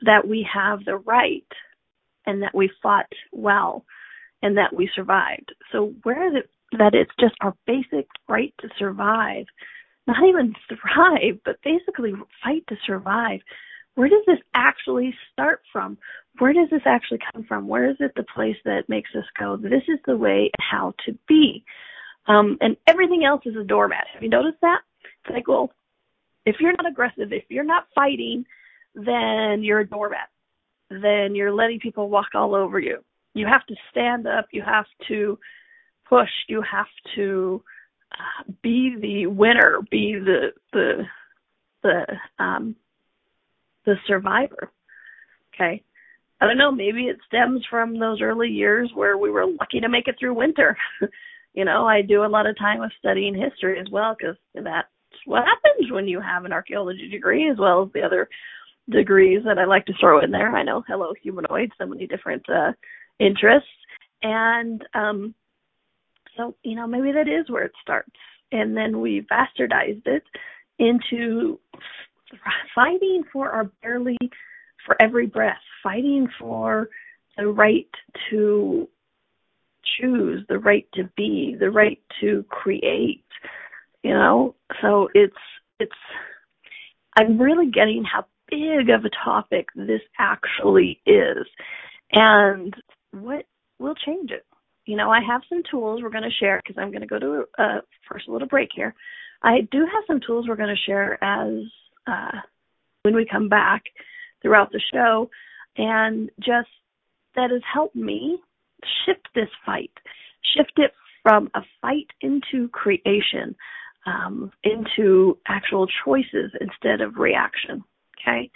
that 0.01 0.27
we 0.27 0.47
have 0.51 0.85
the 0.85 0.95
right 0.97 1.45
and 2.25 2.41
that 2.41 2.53
we 2.53 2.69
fought 2.81 3.11
well 3.31 3.83
and 4.43 4.57
that 4.57 4.75
we 4.75 4.89
survived. 4.95 5.55
So 5.71 5.93
where 6.03 6.27
is 6.27 6.43
it 6.43 6.49
that 6.77 6.93
it's 6.93 7.11
just 7.19 7.33
our 7.41 7.55
basic 7.65 8.07
right 8.27 8.53
to 8.61 8.69
survive 8.77 9.45
not 10.07 10.17
even 10.27 10.53
thrive, 10.67 11.39
but 11.45 11.57
basically 11.63 12.13
fight 12.43 12.63
to 12.69 12.75
survive. 12.85 13.39
Where 13.95 14.09
does 14.09 14.23
this 14.25 14.39
actually 14.53 15.13
start 15.31 15.61
from? 15.71 15.97
Where 16.39 16.53
does 16.53 16.69
this 16.71 16.81
actually 16.85 17.19
come 17.31 17.43
from? 17.43 17.67
Where 17.67 17.89
is 17.89 17.97
it 17.99 18.13
the 18.15 18.25
place 18.35 18.57
that 18.65 18.89
makes 18.89 19.11
us 19.15 19.25
go, 19.39 19.55
this 19.55 19.83
is 19.87 19.99
the 20.05 20.17
way 20.17 20.51
how 20.59 20.93
to 21.05 21.17
be? 21.27 21.63
Um, 22.27 22.57
and 22.61 22.75
everything 22.87 23.23
else 23.23 23.41
is 23.45 23.55
a 23.55 23.63
doormat. 23.63 24.05
Have 24.13 24.23
you 24.23 24.29
noticed 24.29 24.61
that? 24.61 24.79
It's 25.03 25.33
like, 25.33 25.47
well, 25.47 25.71
if 26.45 26.55
you're 26.59 26.73
not 26.73 26.89
aggressive, 26.89 27.31
if 27.31 27.43
you're 27.49 27.63
not 27.63 27.87
fighting, 27.93 28.45
then 28.95 29.61
you're 29.61 29.81
a 29.81 29.87
doormat. 29.87 30.29
Then 30.89 31.35
you're 31.35 31.53
letting 31.53 31.79
people 31.79 32.09
walk 32.09 32.27
all 32.33 32.55
over 32.55 32.79
you. 32.79 32.99
You 33.33 33.47
have 33.47 33.65
to 33.67 33.75
stand 33.91 34.27
up. 34.27 34.47
You 34.51 34.61
have 34.61 34.85
to 35.07 35.39
push. 36.07 36.29
You 36.47 36.61
have 36.61 36.87
to 37.15 37.63
be 38.61 38.95
the 38.99 39.27
winner, 39.27 39.79
be 39.89 40.15
the 40.15 40.49
the 40.71 41.03
the 41.81 42.05
um 42.43 42.75
the 43.85 43.95
survivor. 44.07 44.71
Okay. 45.53 45.83
I 46.41 46.45
don't 46.47 46.57
know, 46.57 46.71
maybe 46.71 47.03
it 47.03 47.17
stems 47.25 47.63
from 47.69 47.97
those 47.97 48.21
early 48.21 48.49
years 48.49 48.91
where 48.93 49.17
we 49.17 49.31
were 49.31 49.45
lucky 49.45 49.79
to 49.79 49.87
make 49.87 50.07
it 50.09 50.15
through 50.19 50.33
winter. 50.33 50.75
you 51.53 51.63
know, 51.63 51.87
I 51.87 52.01
do 52.01 52.25
a 52.25 52.27
lot 52.27 52.47
of 52.47 52.57
time 52.57 52.81
of 52.81 52.91
studying 52.99 53.33
history 53.33 53.79
as 53.79 53.87
well 53.89 54.15
because 54.17 54.35
that's 54.53 54.87
what 55.25 55.45
happens 55.45 55.91
when 55.91 56.07
you 56.07 56.19
have 56.19 56.43
an 56.43 56.51
archaeology 56.51 57.07
degree 57.07 57.49
as 57.49 57.57
well 57.57 57.83
as 57.83 57.93
the 57.93 58.01
other 58.01 58.27
degrees 58.89 59.41
that 59.45 59.57
I 59.57 59.63
like 59.63 59.85
to 59.85 59.93
throw 59.99 60.21
in 60.21 60.31
there. 60.31 60.53
I 60.53 60.63
know, 60.63 60.83
hello 60.85 61.13
humanoid, 61.21 61.71
so 61.77 61.85
many 61.85 62.07
different 62.07 62.43
uh 62.49 62.73
interests. 63.19 63.69
And 64.21 64.83
um 64.93 65.35
so, 66.37 66.55
you 66.63 66.75
know, 66.75 66.87
maybe 66.87 67.11
that 67.11 67.27
is 67.27 67.49
where 67.49 67.63
it 67.63 67.73
starts. 67.81 68.11
And 68.51 68.75
then 68.75 69.01
we 69.01 69.25
bastardized 69.31 70.07
it 70.07 70.23
into 70.79 71.59
fighting 72.75 73.23
for 73.31 73.49
our 73.49 73.65
barely, 73.81 74.17
for 74.85 74.95
every 75.01 75.27
breath, 75.27 75.61
fighting 75.83 76.27
for 76.39 76.89
the 77.37 77.47
right 77.47 77.89
to 78.29 78.87
choose, 79.99 80.45
the 80.49 80.59
right 80.59 80.87
to 80.93 81.09
be, 81.15 81.55
the 81.59 81.69
right 81.69 81.99
to 82.21 82.43
create, 82.49 83.25
you 84.03 84.13
know? 84.13 84.55
So 84.81 85.09
it's, 85.13 85.35
it's, 85.79 85.91
I'm 87.15 87.39
really 87.39 87.69
getting 87.69 88.03
how 88.03 88.25
big 88.49 88.89
of 88.89 89.05
a 89.05 89.09
topic 89.23 89.67
this 89.75 90.01
actually 90.19 90.99
is 91.05 91.45
and 92.11 92.73
what 93.13 93.45
will 93.79 93.95
change 93.95 94.31
it 94.31 94.45
you 94.85 94.97
know, 94.97 95.09
I 95.09 95.19
have 95.25 95.41
some 95.47 95.63
tools 95.69 96.01
we're 96.01 96.09
going 96.09 96.23
to 96.23 96.29
share 96.39 96.61
because 96.61 96.79
I'm 96.79 96.91
going 96.91 97.01
to 97.01 97.07
go 97.07 97.19
to 97.19 97.43
uh, 97.57 97.81
first 98.09 98.27
a 98.27 98.31
little 98.31 98.47
break 98.47 98.69
here. 98.75 98.93
I 99.41 99.61
do 99.71 99.79
have 99.79 100.03
some 100.07 100.19
tools 100.25 100.45
we're 100.47 100.55
going 100.55 100.75
to 100.75 100.91
share 100.91 101.23
as 101.23 101.63
uh, 102.07 102.39
when 103.03 103.15
we 103.15 103.25
come 103.29 103.49
back 103.49 103.83
throughout 104.41 104.71
the 104.71 104.81
show, 104.93 105.29
and 105.77 106.29
just 106.39 106.69
that 107.35 107.49
has 107.51 107.61
helped 107.71 107.95
me 107.95 108.37
shift 109.05 109.27
this 109.35 109.49
fight, 109.65 109.91
shift 110.55 110.73
it 110.77 110.91
from 111.21 111.49
a 111.55 111.61
fight 111.81 112.07
into 112.21 112.67
creation, 112.69 113.55
um, 114.05 114.51
into 114.63 115.37
actual 115.47 115.87
choices 116.05 116.51
instead 116.59 116.99
of 116.99 117.15
reaction. 117.15 117.83
Okay. 118.21 118.51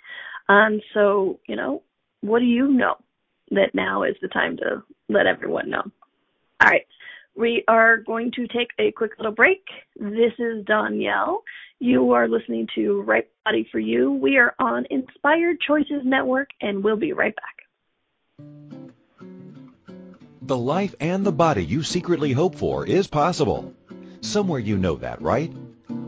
And 0.49 0.81
so, 0.93 1.39
you 1.47 1.55
know, 1.55 1.83
what 2.21 2.39
do 2.39 2.45
you 2.45 2.67
know 2.67 2.95
that 3.51 3.73
now 3.73 4.03
is 4.03 4.15
the 4.21 4.27
time 4.27 4.57
to 4.57 4.83
let 5.09 5.27
everyone 5.27 5.69
know? 5.69 5.83
All 6.61 6.69
right. 6.69 6.85
We 7.35 7.63
are 7.67 7.97
going 7.97 8.31
to 8.31 8.47
take 8.47 8.69
a 8.79 8.91
quick 8.91 9.11
little 9.19 9.31
break. 9.31 9.63
This 9.95 10.33
is 10.39 10.65
Donnielle. 10.65 11.37
You 11.79 12.11
are 12.13 12.27
listening 12.27 12.67
to 12.73 13.03
Right 13.03 13.27
Body 13.45 13.67
for 13.71 13.77
You. 13.77 14.11
We 14.11 14.37
are 14.37 14.55
on 14.57 14.87
Inspired 14.89 15.57
Choices 15.61 16.01
Network, 16.03 16.49
and 16.61 16.83
we'll 16.83 16.97
be 16.97 17.13
right 17.13 17.35
back. 17.35 17.57
The 20.41 20.57
life 20.57 20.95
and 20.99 21.23
the 21.23 21.31
body 21.31 21.63
you 21.63 21.83
secretly 21.83 22.31
hope 22.31 22.55
for 22.55 22.87
is 22.87 23.05
possible. 23.05 23.73
Somewhere 24.21 24.59
you 24.59 24.77
know 24.77 24.95
that, 24.95 25.21
right? 25.21 25.53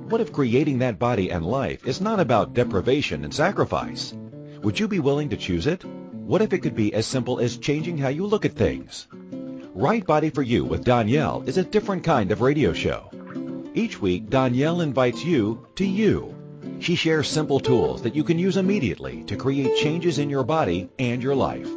What 0.09 0.21
if 0.21 0.33
creating 0.33 0.79
that 0.79 0.97
body 0.97 1.29
and 1.29 1.45
life 1.45 1.85
is 1.85 2.01
not 2.01 2.19
about 2.19 2.55
deprivation 2.55 3.23
and 3.23 3.33
sacrifice? 3.33 4.15
Would 4.63 4.79
you 4.79 4.87
be 4.87 4.99
willing 4.99 5.29
to 5.29 5.37
choose 5.37 5.67
it? 5.67 5.85
What 6.29 6.43
if 6.43 6.53
it 6.53 6.59
could 6.59 6.75
be 6.75 6.93
as 6.93 7.07
simple 7.07 7.39
as 7.39 7.57
changing 7.57 7.97
how 7.97 8.09
you 8.09 8.27
look 8.27 8.45
at 8.45 8.53
things? 8.53 9.07
Right 9.73 10.05
Body 10.05 10.29
for 10.29 10.43
You 10.43 10.63
with 10.63 10.85
Donnielle 10.85 11.47
is 11.47 11.57
a 11.57 11.63
different 11.63 12.03
kind 12.03 12.31
of 12.31 12.41
radio 12.41 12.71
show. 12.71 13.09
Each 13.73 13.99
week, 13.99 14.29
Donnielle 14.29 14.83
invites 14.83 15.25
you 15.25 15.65
to 15.73 15.83
you. 15.83 16.35
She 16.77 16.93
shares 16.93 17.27
simple 17.27 17.59
tools 17.59 18.03
that 18.03 18.15
you 18.15 18.23
can 18.23 18.37
use 18.37 18.57
immediately 18.57 19.23
to 19.23 19.35
create 19.35 19.75
changes 19.77 20.19
in 20.19 20.29
your 20.29 20.43
body 20.43 20.87
and 20.99 21.23
your 21.23 21.33
life. 21.33 21.67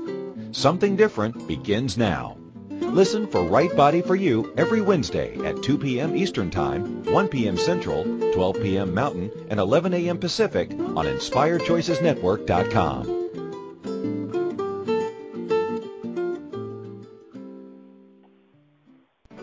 Something 0.50 0.96
different 0.96 1.48
begins 1.48 1.96
now. 1.96 2.36
Listen 2.68 3.26
for 3.26 3.44
Right 3.44 3.74
Body 3.74 4.02
for 4.02 4.16
You 4.16 4.52
every 4.58 4.82
Wednesday 4.82 5.34
at 5.46 5.62
2 5.62 5.78
p.m. 5.78 6.14
Eastern 6.14 6.50
Time, 6.50 7.02
1 7.04 7.28
p.m. 7.28 7.56
Central, 7.56 8.04
12 8.34 8.60
p.m. 8.60 8.92
Mountain, 8.92 9.30
and 9.48 9.58
11 9.58 9.94
a.m. 9.94 10.18
Pacific 10.18 10.72
on 10.72 11.06
InspiredChoicesNetwork.com. 11.06 13.21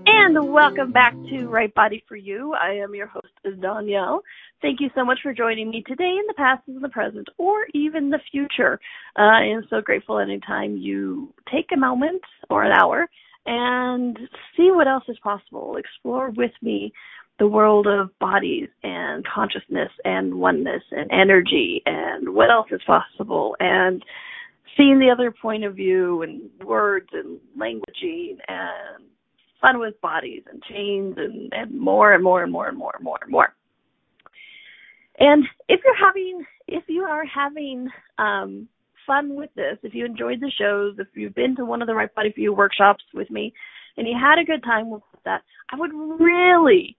And 0.06 0.50
welcome 0.50 0.92
back 0.92 1.12
to 1.12 1.46
Right 1.48 1.74
Body 1.74 2.02
for 2.08 2.16
You. 2.16 2.54
I 2.54 2.76
am 2.76 2.94
your 2.94 3.08
host, 3.08 3.34
Donnielle. 3.44 4.20
Thank 4.62 4.80
you 4.80 4.88
so 4.94 5.04
much 5.04 5.18
for 5.22 5.34
joining 5.34 5.68
me 5.68 5.84
today 5.86 6.16
in 6.18 6.24
the 6.26 6.32
past 6.38 6.62
and 6.68 6.82
the 6.82 6.88
present, 6.88 7.28
or 7.36 7.66
even 7.74 8.08
the 8.08 8.20
future. 8.32 8.80
Uh, 9.14 9.24
I 9.24 9.44
am 9.44 9.66
so 9.68 9.82
grateful 9.82 10.18
anytime 10.18 10.78
you 10.78 11.34
take 11.52 11.66
a 11.70 11.76
moment 11.76 12.22
or 12.48 12.64
an 12.64 12.72
hour 12.72 13.10
and 13.44 14.18
see 14.56 14.70
what 14.70 14.88
else 14.88 15.04
is 15.08 15.18
possible. 15.22 15.76
Explore 15.76 16.30
with 16.30 16.52
me 16.62 16.94
the 17.38 17.46
world 17.46 17.86
of 17.86 18.16
bodies 18.18 18.68
and 18.82 19.24
consciousness 19.26 19.90
and 20.04 20.34
oneness 20.34 20.82
and 20.90 21.10
energy 21.12 21.82
and 21.84 22.34
what 22.34 22.50
else 22.50 22.68
is 22.70 22.80
possible 22.86 23.56
and 23.60 24.02
seeing 24.76 24.98
the 24.98 25.10
other 25.10 25.30
point 25.30 25.64
of 25.64 25.74
view 25.74 26.22
and 26.22 26.50
words 26.64 27.08
and 27.12 27.38
languaging 27.58 28.36
and 28.48 29.04
fun 29.60 29.78
with 29.78 30.00
bodies 30.00 30.42
and 30.50 30.62
chains 30.64 31.14
and, 31.18 31.52
and 31.52 31.78
more 31.78 32.14
and 32.14 32.22
more 32.22 32.42
and 32.42 32.52
more 32.52 32.68
and 32.68 32.78
more 32.78 32.92
and 32.94 33.04
more 33.04 33.18
and 33.22 33.30
more. 33.30 33.54
And 35.18 35.44
if 35.68 35.80
you're 35.84 36.06
having 36.06 36.44
if 36.68 36.84
you 36.88 37.02
are 37.02 37.24
having 37.24 37.88
um 38.18 38.68
fun 39.06 39.34
with 39.34 39.50
this, 39.54 39.78
if 39.82 39.94
you 39.94 40.04
enjoyed 40.04 40.40
the 40.40 40.50
shows, 40.58 40.96
if 40.98 41.06
you've 41.14 41.34
been 41.34 41.54
to 41.56 41.64
one 41.64 41.80
of 41.80 41.86
the 41.86 41.94
Right 41.94 42.12
Body 42.14 42.32
for 42.32 42.40
You 42.40 42.52
workshops 42.52 43.04
with 43.14 43.30
me 43.30 43.54
and 43.96 44.06
you 44.06 44.14
had 44.18 44.38
a 44.38 44.44
good 44.44 44.62
time 44.64 44.90
with 44.90 45.02
that, 45.24 45.42
I 45.70 45.76
would 45.76 45.92
really 45.94 46.96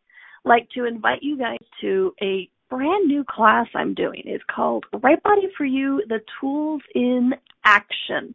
like 0.48 0.70
to 0.72 0.86
invite 0.86 1.22
you 1.22 1.38
guys 1.38 1.58
to 1.82 2.14
a 2.22 2.50
brand 2.70 3.08
new 3.08 3.24
class 3.24 3.68
I'm 3.76 3.94
doing. 3.94 4.22
It's 4.26 4.44
called 4.54 4.86
Right 5.02 5.22
Body 5.24 5.48
for 5.58 5.66
You, 5.66 6.04
the 6.08 6.20
Tools 6.40 6.82
in 6.96 7.34
Action. 7.64 8.34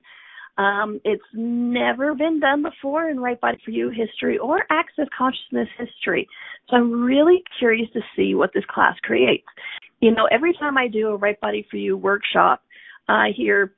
Um, 0.59 1.01
it's 1.05 1.23
never 1.33 2.15
been 2.15 2.39
done 2.39 2.63
before 2.63 3.09
in 3.09 3.19
Right 3.19 3.41
Body 3.41 3.59
for 3.65 3.71
You 3.71 3.91
history 3.91 4.39
or 4.39 4.65
Access 4.71 5.07
Consciousness 5.17 5.69
history. 5.79 6.29
So 6.69 6.77
I'm 6.77 7.03
really 7.03 7.43
curious 7.59 7.89
to 7.95 8.01
see 8.15 8.35
what 8.35 8.51
this 8.55 8.65
class 8.69 8.97
creates. 9.03 9.47
You 10.01 10.15
know, 10.15 10.29
every 10.31 10.53
time 10.55 10.77
I 10.77 10.89
do 10.89 11.09
a 11.09 11.17
Right 11.17 11.41
Body 11.41 11.67
for 11.71 11.77
You 11.77 11.97
workshop, 11.97 12.63
I 13.09 13.31
hear 13.37 13.73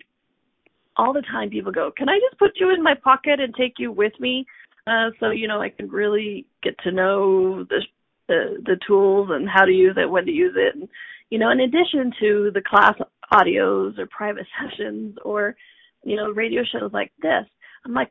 all 0.96 1.12
the 1.12 1.22
time 1.22 1.50
people 1.50 1.72
go, 1.72 1.90
Can 1.96 2.08
I 2.08 2.18
just 2.28 2.38
put 2.38 2.52
you 2.56 2.72
in 2.72 2.82
my 2.82 2.94
pocket 2.94 3.40
and 3.40 3.54
take 3.54 3.74
you 3.78 3.92
with 3.92 4.12
me? 4.18 4.46
Uh, 4.86 5.10
so, 5.18 5.30
you 5.30 5.48
know, 5.48 5.62
I 5.62 5.70
can 5.70 5.88
really 5.88 6.46
get 6.62 6.76
to 6.80 6.92
know 6.92 7.64
the 7.64 7.80
the 8.28 8.56
the 8.64 8.76
tools 8.86 9.28
and 9.30 9.48
how 9.48 9.64
to 9.64 9.72
use 9.72 9.96
it, 9.96 10.10
when 10.10 10.26
to 10.26 10.32
use 10.32 10.54
it, 10.56 10.74
and 10.74 10.88
you 11.30 11.38
know, 11.38 11.50
in 11.50 11.60
addition 11.60 12.12
to 12.20 12.50
the 12.54 12.62
class 12.62 12.94
audios 13.32 13.98
or 13.98 14.06
private 14.06 14.46
sessions 14.60 15.16
or 15.24 15.56
you 16.04 16.16
know 16.16 16.30
radio 16.30 16.62
shows 16.64 16.90
like 16.92 17.12
this, 17.22 17.44
I'm 17.84 17.94
like, 17.94 18.10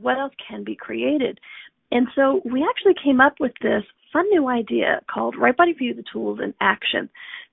what 0.00 0.18
else 0.18 0.34
can 0.48 0.64
be 0.64 0.76
created? 0.76 1.38
And 1.90 2.06
so 2.14 2.42
we 2.44 2.66
actually 2.68 2.94
came 3.02 3.20
up 3.20 3.34
with 3.40 3.52
this 3.62 3.82
fun 4.12 4.28
new 4.30 4.48
idea 4.48 5.00
called 5.12 5.36
Right 5.38 5.56
Body 5.56 5.74
for 5.76 5.84
You: 5.84 5.94
The 5.94 6.04
Tools 6.12 6.40
in 6.42 6.54
Action. 6.60 7.08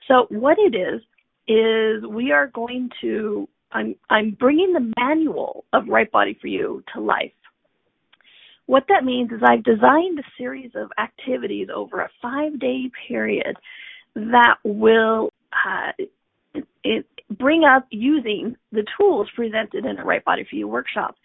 So 0.07 0.27
what 0.29 0.57
it 0.59 0.75
is 0.75 1.01
is 1.47 2.05
we 2.09 2.31
are 2.31 2.47
going 2.47 2.89
to 3.01 3.47
I'm 3.71 3.95
I'm 4.09 4.31
bringing 4.31 4.73
the 4.73 4.93
manual 4.99 5.65
of 5.73 5.87
Right 5.87 6.11
Body 6.11 6.37
for 6.39 6.47
You 6.47 6.83
to 6.93 7.01
life. 7.01 7.31
What 8.67 8.85
that 8.89 9.03
means 9.03 9.31
is 9.31 9.41
I've 9.43 9.63
designed 9.63 10.19
a 10.19 10.23
series 10.37 10.71
of 10.75 10.89
activities 10.97 11.67
over 11.73 12.01
a 12.01 12.09
five 12.21 12.59
day 12.59 12.89
period 13.07 13.55
that 14.15 14.55
will 14.63 15.31
uh, 15.53 15.91
it, 16.83 17.05
bring 17.29 17.63
up 17.63 17.85
using 17.91 18.55
the 18.71 18.85
tools 18.97 19.27
presented 19.35 19.85
in 19.85 19.99
a 19.99 20.05
Right 20.05 20.23
Body 20.23 20.45
for 20.49 20.55
You 20.55 20.67
workshop. 20.67 21.15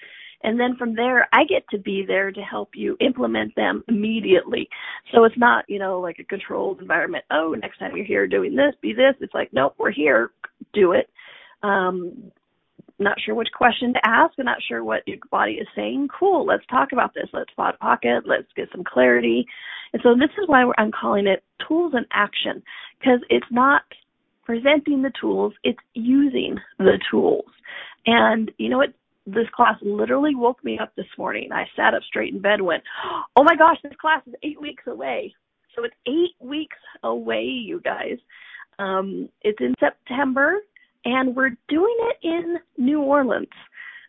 And 0.42 0.58
then 0.58 0.76
from 0.76 0.94
there, 0.94 1.28
I 1.32 1.44
get 1.44 1.64
to 1.70 1.78
be 1.78 2.04
there 2.06 2.32
to 2.32 2.40
help 2.40 2.70
you 2.74 2.96
implement 3.00 3.54
them 3.56 3.84
immediately. 3.88 4.68
So 5.12 5.24
it's 5.24 5.36
not, 5.36 5.66
you 5.68 5.78
know, 5.78 6.00
like 6.00 6.18
a 6.18 6.24
controlled 6.24 6.80
environment. 6.80 7.24
Oh, 7.30 7.54
next 7.60 7.78
time 7.78 7.94
you're 7.94 8.06
here 8.06 8.26
doing 8.26 8.56
this, 8.56 8.74
be 8.80 8.94
this. 8.94 9.14
It's 9.20 9.34
like, 9.34 9.50
nope, 9.52 9.74
we're 9.78 9.90
here, 9.90 10.30
do 10.72 10.92
it. 10.92 11.10
Um, 11.62 12.32
not 13.00 13.18
sure 13.20 13.34
which 13.34 13.48
question 13.54 13.92
to 13.94 14.00
ask 14.06 14.34
and 14.38 14.46
not 14.46 14.58
sure 14.66 14.84
what 14.84 15.06
your 15.06 15.18
body 15.30 15.54
is 15.54 15.66
saying, 15.74 16.08
cool, 16.16 16.46
let's 16.46 16.64
talk 16.70 16.92
about 16.92 17.14
this. 17.14 17.28
Let's 17.32 17.50
spot 17.50 17.78
pocket. 17.78 18.24
Let's 18.26 18.48
get 18.54 18.68
some 18.72 18.84
clarity. 18.84 19.46
And 19.92 20.02
so 20.02 20.14
this 20.14 20.30
is 20.40 20.46
why 20.46 20.64
I'm 20.78 20.92
calling 20.92 21.26
it 21.26 21.42
tools 21.66 21.94
in 21.96 22.04
action 22.12 22.62
because 22.98 23.20
it's 23.28 23.46
not 23.50 23.82
presenting 24.44 25.02
the 25.02 25.12
tools, 25.20 25.54
it's 25.64 25.78
using 25.94 26.56
the 26.78 26.98
tools. 27.10 27.44
And 28.06 28.50
you 28.58 28.68
know 28.68 28.78
what? 28.78 28.92
This 29.26 29.46
class 29.54 29.76
literally 29.82 30.34
woke 30.34 30.64
me 30.64 30.78
up 30.78 30.92
this 30.96 31.06
morning. 31.16 31.52
I 31.52 31.64
sat 31.76 31.94
up 31.94 32.02
straight 32.02 32.32
in 32.32 32.40
bed 32.40 32.54
and 32.54 32.64
went, 32.64 32.82
oh 33.36 33.44
my 33.44 33.54
gosh, 33.54 33.76
this 33.82 33.92
class 34.00 34.22
is 34.26 34.34
eight 34.42 34.60
weeks 34.60 34.84
away. 34.86 35.34
So 35.76 35.84
it's 35.84 35.94
eight 36.06 36.34
weeks 36.40 36.78
away, 37.04 37.42
you 37.42 37.80
guys. 37.80 38.16
Um, 38.78 39.28
it's 39.42 39.60
in 39.60 39.74
September 39.78 40.60
and 41.04 41.34
we're 41.34 41.56
doing 41.68 41.96
it 42.10 42.16
in 42.22 42.56
New 42.76 43.00
Orleans, 43.00 43.48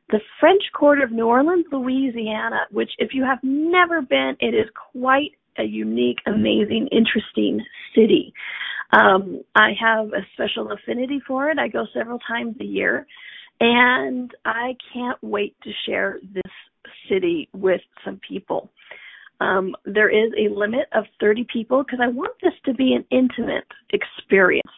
the 0.10 0.20
French 0.40 0.64
Quarter 0.74 1.04
of 1.04 1.12
New 1.12 1.28
Orleans, 1.28 1.66
Louisiana, 1.72 2.62
which, 2.72 2.92
if 2.98 3.14
you 3.14 3.24
have 3.24 3.40
never 3.44 4.02
been, 4.02 4.36
it 4.40 4.54
is 4.54 4.68
quite 4.92 5.32
a 5.58 5.64
unique, 5.64 6.20
amazing, 6.26 6.90
interesting 6.92 7.64
city. 7.96 8.34
Um, 8.94 9.42
I 9.56 9.70
have 9.80 10.08
a 10.08 10.26
special 10.34 10.72
affinity 10.72 11.22
for 11.26 11.50
it. 11.50 11.58
I 11.60 11.68
go 11.68 11.86
several 11.94 12.20
times 12.20 12.56
a 12.60 12.66
year, 12.66 13.08
and 13.60 14.32
I 14.44 14.76
can't 14.94 15.18
wait 15.22 15.56
to 15.64 15.72
share 15.86 16.20
this 16.34 16.52
city 17.10 17.48
with 17.54 17.82
some 18.04 18.20
people. 18.28 18.70
Um, 19.42 19.76
there 19.86 20.10
is 20.10 20.32
a 20.38 20.54
limit 20.54 20.86
of 20.94 21.06
30 21.20 21.48
people 21.52 21.84
because 21.84 22.00
I 22.02 22.08
want 22.08 22.34
this 22.44 22.54
to 22.66 22.76
be 22.76 22.94
an 22.94 23.04
intimate 23.10 23.66
experience. 23.92 24.70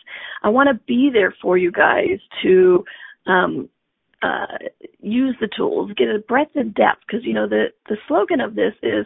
I 0.42 0.50
want 0.50 0.70
to 0.70 0.86
be 0.88 1.10
there 1.12 1.36
for 1.42 1.58
you 1.58 1.70
guys 1.70 2.18
to 2.44 2.86
um, 3.28 3.70
uh, 4.22 4.58
use 5.02 5.36
the 5.42 5.50
tools, 5.56 5.92
get 5.98 6.08
a 6.08 6.20
breadth 6.20 6.56
and 6.56 6.74
depth. 6.74 7.02
Because 7.06 7.26
you 7.26 7.34
know 7.34 7.48
the 7.48 7.66
the 7.90 7.98
slogan 8.08 8.40
of 8.40 8.56
this 8.56 8.74
is, 8.82 9.06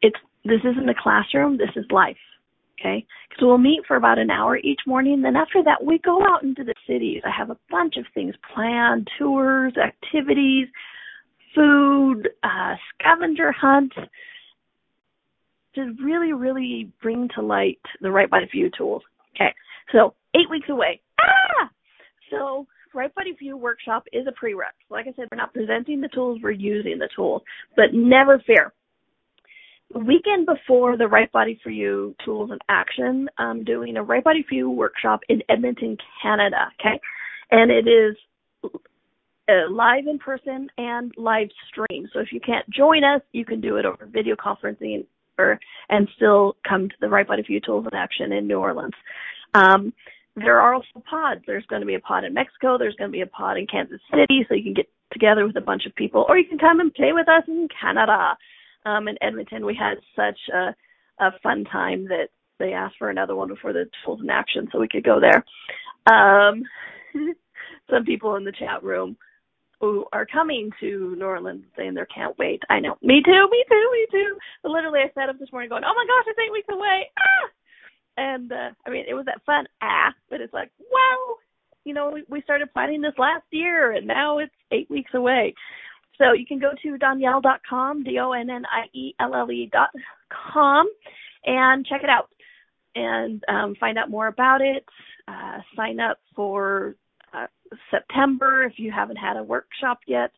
it's 0.00 0.16
this 0.46 0.60
isn't 0.64 0.88
a 0.88 0.94
classroom, 0.98 1.58
this 1.58 1.76
is 1.76 1.84
life. 1.90 2.16
Okay, 2.80 3.04
because 3.28 3.42
we'll 3.42 3.58
meet 3.58 3.80
for 3.86 3.96
about 3.96 4.18
an 4.18 4.30
hour 4.30 4.56
each 4.56 4.80
morning. 4.86 5.20
Then 5.20 5.36
after 5.36 5.62
that, 5.64 5.84
we 5.84 5.98
go 5.98 6.24
out 6.24 6.44
into 6.44 6.64
the 6.64 6.74
cities. 6.86 7.20
I 7.26 7.30
have 7.36 7.50
a 7.50 7.58
bunch 7.70 7.96
of 7.98 8.06
things 8.14 8.34
planned: 8.54 9.08
tours, 9.18 9.74
activities, 9.76 10.68
food, 11.54 12.30
uh, 12.42 12.76
scavenger 12.94 13.52
hunts 13.52 13.96
to 15.78 16.02
really, 16.02 16.32
really 16.32 16.90
bring 17.00 17.28
to 17.34 17.42
light 17.42 17.80
the 18.00 18.10
Right 18.10 18.28
Body 18.28 18.46
View 18.50 18.70
tools. 18.76 19.02
Okay, 19.34 19.54
so 19.92 20.14
eight 20.34 20.50
weeks 20.50 20.68
away. 20.68 21.00
Ah! 21.20 21.70
So 22.30 22.66
Right 22.94 23.14
Body 23.14 23.32
View 23.32 23.56
workshop 23.56 24.04
is 24.12 24.26
a 24.26 24.32
prereq. 24.32 24.74
Like 24.90 25.06
I 25.06 25.12
said, 25.14 25.28
we're 25.30 25.38
not 25.38 25.54
presenting 25.54 26.00
the 26.00 26.08
tools, 26.08 26.40
we're 26.42 26.50
using 26.50 26.98
the 26.98 27.08
tools. 27.14 27.42
But 27.76 27.94
never 27.94 28.42
fear. 28.46 28.72
The 29.92 30.00
weekend 30.00 30.46
before 30.46 30.96
the 30.96 31.08
Right 31.08 31.30
Body 31.32 31.58
For 31.62 31.70
You 31.70 32.14
tools 32.24 32.50
in 32.50 32.58
action, 32.68 33.28
I'm 33.38 33.64
doing 33.64 33.96
a 33.96 34.02
Right 34.02 34.24
Body 34.24 34.44
For 34.48 34.54
You 34.54 34.70
workshop 34.70 35.20
in 35.28 35.42
Edmonton, 35.48 35.96
Canada. 36.22 36.70
Okay, 36.80 37.00
and 37.50 37.70
it 37.70 37.88
is 37.88 38.16
uh, 38.64 39.70
live 39.70 40.06
in 40.06 40.18
person 40.18 40.68
and 40.76 41.12
live 41.16 41.48
stream. 41.70 42.08
So 42.12 42.20
if 42.20 42.32
you 42.32 42.40
can't 42.40 42.68
join 42.68 43.04
us, 43.04 43.22
you 43.32 43.44
can 43.44 43.60
do 43.60 43.76
it 43.76 43.86
over 43.86 44.06
video 44.06 44.34
conferencing 44.36 45.06
and 45.88 46.08
still 46.16 46.56
come 46.68 46.88
to 46.88 46.94
the 47.00 47.08
Right 47.08 47.26
Body 47.26 47.44
You 47.48 47.60
Tools 47.60 47.86
in 47.90 47.96
Action 47.96 48.32
in 48.32 48.46
New 48.46 48.58
Orleans. 48.58 48.94
Um, 49.54 49.92
there 50.36 50.60
are 50.60 50.74
also 50.74 51.02
pods. 51.08 51.42
There's 51.46 51.66
going 51.66 51.80
to 51.80 51.86
be 51.86 51.94
a 51.94 52.00
pod 52.00 52.24
in 52.24 52.34
Mexico. 52.34 52.78
There's 52.78 52.94
going 52.96 53.10
to 53.10 53.16
be 53.16 53.22
a 53.22 53.26
pod 53.26 53.56
in 53.56 53.66
Kansas 53.66 54.00
City, 54.10 54.46
so 54.48 54.54
you 54.54 54.62
can 54.62 54.74
get 54.74 54.88
together 55.12 55.46
with 55.46 55.56
a 55.56 55.62
bunch 55.62 55.86
of 55.86 55.94
people, 55.94 56.26
or 56.28 56.38
you 56.38 56.48
can 56.48 56.58
come 56.58 56.80
and 56.80 56.94
play 56.94 57.12
with 57.12 57.28
us 57.28 57.44
in 57.48 57.68
Canada. 57.80 58.36
Um, 58.84 59.08
in 59.08 59.16
Edmonton, 59.20 59.66
we 59.66 59.74
had 59.74 59.98
such 60.14 60.38
a, 60.54 60.74
a 61.24 61.30
fun 61.42 61.64
time 61.64 62.04
that 62.08 62.28
they 62.58 62.72
asked 62.72 62.96
for 62.98 63.10
another 63.10 63.34
one 63.34 63.48
before 63.48 63.72
the 63.72 63.86
Tools 64.04 64.20
in 64.22 64.30
Action, 64.30 64.68
so 64.70 64.78
we 64.78 64.88
could 64.88 65.04
go 65.04 65.20
there. 65.20 65.44
Um, 66.06 66.62
some 67.90 68.04
people 68.04 68.36
in 68.36 68.44
the 68.44 68.52
chat 68.52 68.82
room 68.82 69.16
who 69.80 70.04
are 70.12 70.26
coming 70.26 70.70
to 70.80 71.14
New 71.16 71.24
Orleans 71.24 71.64
saying 71.76 71.94
they 71.94 72.02
can't 72.12 72.36
wait. 72.38 72.62
I 72.68 72.80
know. 72.80 72.96
Me 73.02 73.22
too, 73.24 73.48
me 73.50 73.64
too, 73.68 73.90
me 73.92 74.06
too. 74.10 74.36
But 74.62 74.72
literally 74.72 75.00
I 75.00 75.12
sat 75.14 75.28
up 75.28 75.38
this 75.38 75.52
morning 75.52 75.68
going, 75.70 75.84
Oh 75.84 75.94
my 75.94 76.06
gosh, 76.06 76.26
it's 76.26 76.38
eight 76.44 76.52
weeks 76.52 76.68
away. 76.70 77.10
Ah 77.18 77.50
and 78.18 78.52
uh 78.52 78.70
I 78.86 78.90
mean 78.90 79.04
it 79.08 79.14
was 79.14 79.24
that 79.26 79.44
fun 79.46 79.66
ah, 79.80 80.12
but 80.28 80.40
it's 80.40 80.52
like, 80.52 80.70
wow, 80.78 81.36
you 81.84 81.94
know, 81.94 82.10
we, 82.10 82.24
we 82.28 82.42
started 82.42 82.72
planning 82.72 83.00
this 83.00 83.14
last 83.16 83.44
year 83.50 83.92
and 83.92 84.06
now 84.06 84.38
it's 84.38 84.52
eight 84.72 84.90
weeks 84.90 85.12
away. 85.14 85.54
So 86.18 86.32
you 86.32 86.44
can 86.44 86.58
go 86.58 86.72
to 86.82 86.98
donnielle.com, 86.98 88.02
D 88.02 88.18
O 88.18 88.32
N 88.32 88.50
N 88.50 88.64
I 88.66 88.86
E 88.92 89.14
L 89.20 89.34
L 89.34 89.50
E 89.50 89.70
dot 89.72 89.90
com 90.52 90.86
and 91.46 91.86
check 91.86 92.02
it 92.02 92.10
out 92.10 92.28
and 92.96 93.42
um, 93.48 93.76
find 93.78 93.96
out 93.96 94.10
more 94.10 94.26
about 94.26 94.60
it. 94.60 94.84
Uh, 95.28 95.58
sign 95.76 96.00
up 96.00 96.18
for 96.34 96.96
uh, 97.34 97.46
September 97.90 98.64
if 98.64 98.74
you 98.76 98.90
haven't 98.90 99.16
had 99.16 99.36
a 99.36 99.42
workshop 99.42 100.00
yet. 100.06 100.32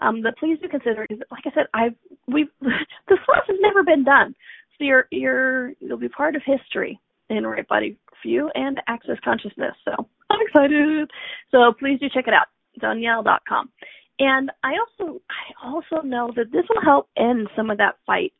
Um, 0.00 0.22
please 0.38 0.58
do 0.60 0.68
consider 0.68 1.06
like 1.30 1.44
I 1.46 1.50
said, 1.54 1.66
I've 1.72 1.94
we've 2.26 2.48
this 2.60 3.18
class 3.24 3.44
has 3.46 3.56
never 3.60 3.82
been 3.82 4.04
done, 4.04 4.34
so 4.78 4.84
you're 4.84 5.08
you're 5.10 5.72
you'll 5.80 5.96
be 5.98 6.08
part 6.08 6.36
of 6.36 6.42
history 6.44 7.00
in 7.28 7.46
Right 7.46 7.66
Body 7.66 7.96
you 8.26 8.50
and 8.54 8.80
Access 8.88 9.16
Consciousness. 9.24 9.74
So 9.84 9.92
I'm 10.30 10.40
excited. 10.46 11.10
So 11.50 11.72
please 11.78 11.98
do 12.00 12.08
check 12.12 12.26
it 12.28 12.34
out, 12.34 12.48
Donnielle.com. 12.82 13.70
And 14.18 14.50
I 14.64 14.72
also 14.78 15.20
I 15.30 15.66
also 15.66 16.06
know 16.06 16.30
that 16.36 16.50
this 16.50 16.64
will 16.68 16.82
help 16.82 17.08
end 17.16 17.48
some 17.54 17.70
of 17.70 17.78
that 17.78 17.96
fight 18.06 18.32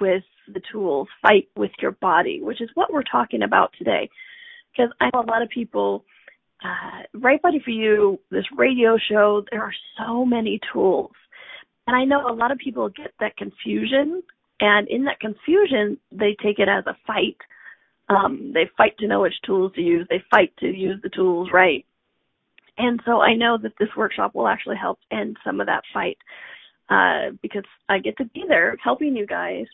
with 0.00 0.22
the 0.52 0.60
tools, 0.72 1.08
fight 1.22 1.48
with 1.56 1.72
your 1.80 1.92
body, 1.92 2.40
which 2.40 2.60
is 2.60 2.70
what 2.74 2.92
we're 2.92 3.02
talking 3.02 3.42
about 3.42 3.72
today. 3.76 4.08
Because 4.72 4.92
I 5.00 5.10
know 5.12 5.22
a 5.22 5.30
lot 5.30 5.42
of 5.42 5.48
people 5.48 6.04
uh, 6.64 7.02
Right 7.14 7.40
Body 7.42 7.60
for 7.62 7.70
You, 7.70 8.18
this 8.30 8.44
radio 8.56 8.96
show, 9.10 9.44
there 9.50 9.62
are 9.62 9.74
so 9.98 10.24
many 10.24 10.58
tools. 10.72 11.12
And 11.86 11.94
I 11.94 12.04
know 12.04 12.26
a 12.26 12.32
lot 12.32 12.50
of 12.50 12.58
people 12.58 12.88
get 12.88 13.12
that 13.20 13.36
confusion, 13.36 14.22
and 14.60 14.88
in 14.88 15.04
that 15.04 15.20
confusion, 15.20 15.98
they 16.10 16.36
take 16.42 16.58
it 16.58 16.68
as 16.68 16.84
a 16.86 16.96
fight. 17.06 17.36
Um, 18.08 18.52
they 18.54 18.70
fight 18.76 18.96
to 18.98 19.06
know 19.06 19.20
which 19.22 19.34
tools 19.44 19.72
to 19.74 19.82
use. 19.82 20.06
They 20.08 20.22
fight 20.30 20.52
to 20.60 20.66
use 20.66 21.00
the 21.02 21.10
tools 21.10 21.50
right. 21.52 21.84
And 22.78 23.00
so 23.04 23.20
I 23.20 23.34
know 23.34 23.58
that 23.62 23.72
this 23.78 23.90
workshop 23.96 24.34
will 24.34 24.48
actually 24.48 24.76
help 24.76 24.98
end 25.12 25.36
some 25.44 25.60
of 25.60 25.66
that 25.66 25.84
fight 25.92 26.18
uh, 26.88 27.36
because 27.42 27.64
I 27.88 27.98
get 27.98 28.16
to 28.18 28.24
be 28.24 28.44
there 28.48 28.76
helping 28.82 29.16
you 29.16 29.26
guys 29.26 29.66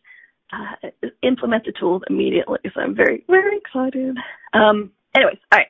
uh, 0.52 0.88
implement 1.22 1.64
the 1.64 1.72
tools 1.78 2.02
immediately. 2.10 2.58
So 2.74 2.80
I'm 2.80 2.94
very, 2.94 3.24
very 3.28 3.58
excited. 3.58 4.16
Um, 4.52 4.90
anyways, 5.14 5.38
all 5.52 5.58
right. 5.58 5.68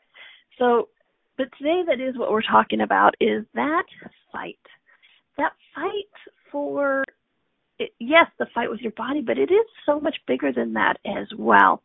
So 0.59 0.89
but 1.41 1.49
today, 1.57 1.81
that 1.87 2.07
is 2.07 2.19
what 2.19 2.31
we're 2.31 2.43
talking 2.43 2.83
about 2.83 3.15
is 3.19 3.47
that 3.55 3.85
fight. 4.31 4.59
That 5.39 5.53
fight 5.75 6.13
for, 6.53 7.03
yes, 7.99 8.27
the 8.39 8.45
fight 8.55 8.69
with 8.69 8.81
your 8.81 8.93
body, 8.93 9.23
but 9.23 9.39
it 9.39 9.51
is 9.51 9.65
so 9.87 9.99
much 9.99 10.17
bigger 10.27 10.53
than 10.53 10.75
that 10.75 10.99
as 11.07 11.29
well. 11.39 11.81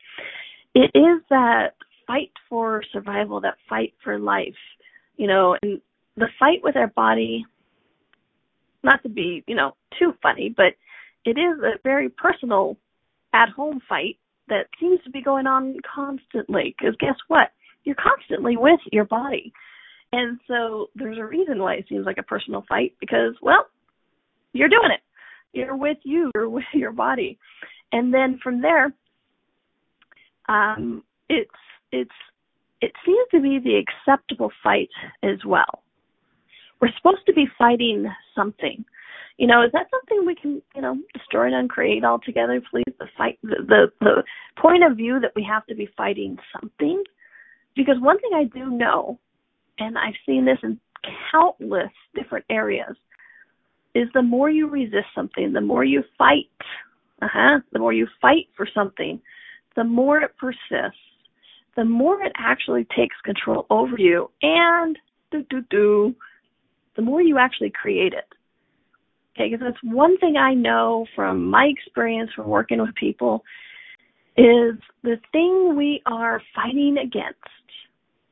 It 0.74 0.92
is 0.94 1.22
that 1.30 1.76
fight 2.06 2.34
for 2.50 2.84
survival, 2.92 3.40
that 3.42 3.56
fight 3.70 3.94
for 4.04 4.20
life, 4.20 4.58
you 5.16 5.28
know, 5.28 5.56
and 5.62 5.80
the 6.18 6.28
fight 6.38 6.60
with 6.62 6.76
our 6.76 6.88
body, 6.88 7.46
not 8.84 9.04
to 9.04 9.10
be, 9.10 9.42
you 9.48 9.56
know, 9.56 9.78
too 9.98 10.16
funny, 10.22 10.54
but 10.54 10.74
it 11.24 11.38
is 11.38 11.60
a 11.64 11.80
very 11.82 12.10
personal 12.10 12.76
at 13.32 13.48
home 13.48 13.80
fight 13.88 14.18
that 14.50 14.68
seems 14.82 15.02
to 15.06 15.12
be 15.12 15.22
going 15.22 15.48
on 15.48 15.78
constantly. 15.96 16.76
Because 16.78 16.98
guess 17.00 17.16
what? 17.30 17.52
You're 17.86 17.96
constantly 17.96 18.58
with 18.58 18.80
your 18.92 19.06
body. 19.06 19.54
And 20.12 20.40
so 20.48 20.88
there's 20.96 21.18
a 21.18 21.26
reason 21.26 21.60
why 21.60 21.76
it 21.76 21.86
seems 21.90 22.06
like 22.06 22.18
a 22.18 22.24
personal 22.24 22.66
fight 22.68 22.94
because, 23.00 23.36
well, 23.42 23.68
you're 24.54 24.70
doing 24.70 24.92
it. 24.94 25.02
You're 25.54 25.76
with 25.76 25.98
you, 26.04 26.32
you're 26.36 26.50
with 26.50 26.66
your 26.74 26.92
body. 26.92 27.38
And 27.92 28.14
then 28.14 28.40
from 28.44 28.62
there, 28.62 28.94
um, 30.50 31.04
it's, 31.30 31.50
it's, 31.92 32.12
it 32.82 32.92
seems 33.06 33.28
to 33.32 33.42
be 33.42 33.60
the 33.64 33.82
acceptable 33.82 34.52
fight 34.64 34.90
as 35.24 35.40
well. 35.46 35.84
We're 36.82 36.92
supposed 36.98 37.26
to 37.28 37.34
be 37.34 37.46
fighting 37.58 38.06
something. 38.36 38.84
You 39.38 39.48
know, 39.48 39.64
is 39.64 39.72
that 39.74 39.88
something 39.92 40.26
we 40.26 40.36
can, 40.36 40.62
you 40.76 40.82
know, 40.82 40.98
destroy 41.14 41.48
and 41.48 41.56
uncreate 41.56 42.04
altogether, 42.04 42.62
please? 42.70 42.84
The 43.00 43.08
fight, 43.18 43.38
the, 43.44 43.56
the, 43.68 43.92
the 44.00 44.24
point 44.62 44.84
of 44.84 44.98
view 44.98 45.20
that 45.22 45.32
we 45.36 45.46
have 45.50 45.66
to 45.68 45.76
be 45.76 45.90
fighting 45.98 46.38
something 46.54 47.04
because 47.76 47.96
one 48.00 48.20
thing 48.20 48.32
I 48.34 48.46
do 48.46 48.70
know, 48.70 49.20
and 49.80 49.98
I've 49.98 50.14
seen 50.26 50.46
this 50.46 50.58
in 50.64 50.80
countless 51.32 51.92
different 52.16 52.46
areas, 52.50 52.96
is 53.94 54.08
the 54.14 54.22
more 54.22 54.50
you 54.50 54.68
resist 54.68 55.08
something, 55.14 55.54
the 55.54 55.62
more 55.62 55.84
you 55.84 56.04
fight, 56.18 56.50
uh-huh, 57.22 57.60
the 57.72 57.80
more 57.80 57.94
you 57.94 58.08
fight 58.22 58.48
for 58.56 58.68
something, 58.74 59.22
the 59.76 59.84
more 59.84 60.22
it 60.22 60.32
persists, 60.38 61.00
the 61.76 61.86
more 61.86 62.22
it 62.24 62.32
actually 62.38 62.86
takes 62.96 63.16
control 63.24 63.66
over 63.70 63.96
you, 63.98 64.30
and 64.42 64.98
do 65.32 65.46
do 65.50 65.62
do, 65.70 66.16
the 66.96 67.02
more 67.02 67.22
you 67.22 67.38
actually 67.38 67.72
create 67.72 68.14
it. 68.14 68.28
Okay, 69.36 69.50
because 69.50 69.66
that's 69.66 69.94
one 69.94 70.18
thing 70.20 70.38
I 70.38 70.54
know 70.54 71.06
from 71.14 71.50
my 71.50 71.66
experience 71.66 72.32
from 72.34 72.48
working 72.48 72.80
with 72.80 72.96
people 72.96 73.44
is 74.38 74.76
the 75.04 75.18
thing 75.32 75.76
we 75.78 76.02
are 76.06 76.42
fighting 76.54 76.98
against, 76.98 77.40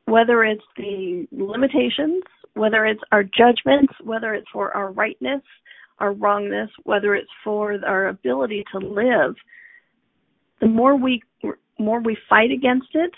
whether 0.06 0.44
it's 0.44 0.64
the 0.78 1.28
limitations, 1.32 2.24
whether 2.54 2.86
it's 2.86 3.02
our 3.12 3.24
judgments, 3.24 3.94
whether 4.04 4.34
it's 4.34 4.48
for 4.52 4.76
our 4.76 4.92
rightness, 4.92 5.42
our 6.00 6.14
wrongness, 6.14 6.70
whether 6.84 7.16
it's 7.16 7.32
for 7.44 7.78
our 7.86 8.08
ability 8.08 8.64
to 8.72 8.80
live, 8.80 9.36
the 10.62 10.68
more 10.68 10.96
we 10.96 11.22
more 11.80 12.02
we 12.02 12.18
fight 12.30 12.52
against 12.52 12.90
it, 12.94 13.12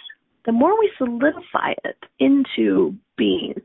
the 0.46 0.52
more 0.52 0.80
we 0.80 0.92
solidify 0.98 1.74
it 1.84 1.98
into 2.20 2.96
being, 3.18 3.56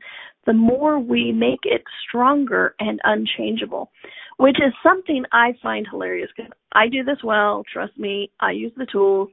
the 0.45 0.53
more 0.53 0.99
we 0.99 1.31
make 1.31 1.59
it 1.63 1.83
stronger 2.07 2.75
and 2.79 2.99
unchangeable, 3.03 3.91
which 4.37 4.57
is 4.57 4.73
something 4.83 5.23
I 5.31 5.53
find 5.61 5.87
hilarious 5.89 6.29
because 6.35 6.51
I 6.73 6.87
do 6.87 7.03
this 7.03 7.23
well. 7.23 7.63
Trust 7.71 7.97
me, 7.97 8.31
I 8.39 8.51
use 8.51 8.73
the 8.75 8.87
tools. 8.91 9.29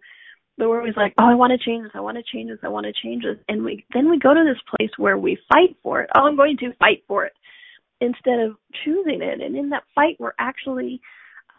But 0.59 0.69
we're 0.69 0.81
always 0.81 0.97
like, 0.97 1.15
oh, 1.19 1.25
I 1.25 1.35
want 1.37 1.53
to 1.53 1.65
change 1.65 1.85
this, 1.85 1.93
I 1.95 2.01
want 2.01 2.17
to 2.17 2.23
change 2.33 2.51
this, 2.51 2.59
I 2.65 2.69
want 2.69 2.85
to 2.85 2.93
change 2.93 3.23
this, 3.23 3.39
and 3.49 3.65
we 3.65 3.85
then 3.95 4.11
we 4.11 4.19
go 4.19 4.35
to 4.35 4.45
this 4.45 4.61
place 4.77 4.91
where 4.97 5.17
we 5.17 5.39
fight 5.53 5.77
for 5.83 6.03
it. 6.03 6.11
Oh, 6.17 6.23
I'm 6.23 6.37
going 6.37 6.57
to 6.59 6.73
fight 6.79 7.05
for 7.07 7.25
it 7.25 7.33
instead 8.01 8.41
of 8.41 8.57
choosing 8.85 9.23
it. 9.23 9.41
And 9.41 9.57
in 9.57 9.71
that 9.71 9.85
fight, 9.95 10.17
we're 10.19 10.33
actually 10.39 11.01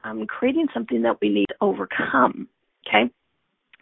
um, 0.03 0.27
creating 0.27 0.67
something 0.73 1.01
that 1.03 1.17
we 1.21 1.29
need 1.29 1.47
to 1.47 1.55
overcome. 1.61 2.49
Okay, 2.87 3.09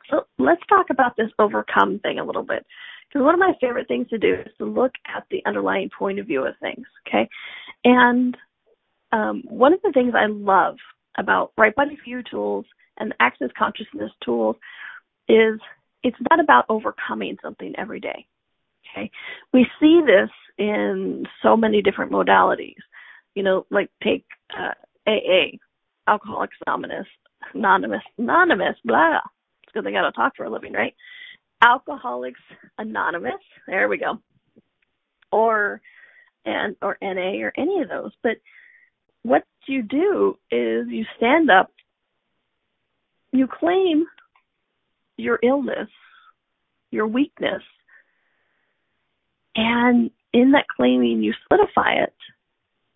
so 0.10 0.28
let's 0.38 0.62
talk 0.70 0.88
about 0.90 1.16
this 1.18 1.32
overcome 1.40 2.00
thing 2.00 2.20
a 2.20 2.24
little 2.24 2.44
bit. 2.44 2.66
Because 3.08 3.24
one 3.24 3.34
of 3.34 3.40
my 3.40 3.54
favorite 3.62 3.88
things 3.88 4.08
to 4.10 4.18
do 4.18 4.34
is 4.34 4.52
to 4.58 4.66
look 4.66 4.92
at 5.08 5.24
the 5.32 5.42
underlying 5.46 5.90
point 5.98 6.20
of 6.20 6.28
view 6.28 6.46
of 6.46 6.56
things. 6.62 6.86
Okay. 7.08 7.30
And 7.84 8.36
um, 9.12 9.44
one 9.48 9.74
of 9.74 9.82
the 9.82 9.92
things 9.94 10.14
I 10.16 10.28
love 10.28 10.76
about 11.18 11.54
Right 11.58 11.76
Body 11.76 11.98
You 12.06 12.22
tools 12.30 12.66
and 12.98 13.12
the 13.12 13.16
Access 13.22 13.50
Consciousness 13.58 14.12
tools 14.24 14.58
is 15.28 15.60
it's 16.04 16.18
not 16.30 16.40
about 16.40 16.66
overcoming 16.70 17.38
something 17.42 17.74
every 17.78 18.00
day. 18.00 18.26
Okay. 18.92 19.12
We 19.54 19.68
see 19.80 20.02
this 20.06 20.30
in 20.58 21.26
so 21.42 21.58
many 21.58 21.82
different 21.82 22.12
modalities. 22.12 22.76
You 23.36 23.44
know, 23.44 23.66
like 23.70 23.90
take 24.04 24.26
uh, 24.58 24.74
AA, 25.08 25.58
Alcoholics 26.08 26.58
Anonymous, 26.66 27.08
Anonymous, 27.54 28.02
Anonymous, 28.18 28.76
blah 28.84 29.18
It's 29.18 29.72
because 29.74 29.84
they 29.84 29.92
got 29.92 30.04
to 30.04 30.12
talk 30.12 30.36
for 30.36 30.46
a 30.46 30.50
living, 30.50 30.74
right? 30.74 30.96
Alcoholics 31.62 32.40
Anonymous, 32.78 33.42
there 33.68 33.90
we 33.90 33.98
go, 33.98 34.20
or 35.32 35.82
and 36.46 36.76
or 36.82 36.98
NA 37.02 37.44
or 37.44 37.52
any 37.58 37.82
of 37.82 37.90
those. 37.90 38.12
But 38.24 38.38
what 39.24 39.44
you 39.68 39.84
do 39.84 40.38
is 40.50 40.88
you 40.88 41.06
stand 41.18 41.52
up, 41.52 41.72
you 43.32 43.48
claim 43.48 44.06
your 45.18 45.40
illness, 45.44 45.90
your 46.92 47.08
weakness, 47.08 47.64
and 49.56 50.12
in 50.34 50.52
that 50.52 50.66
claiming 50.76 51.22
you 51.22 51.34
solidify 51.48 51.94
it 52.04 52.14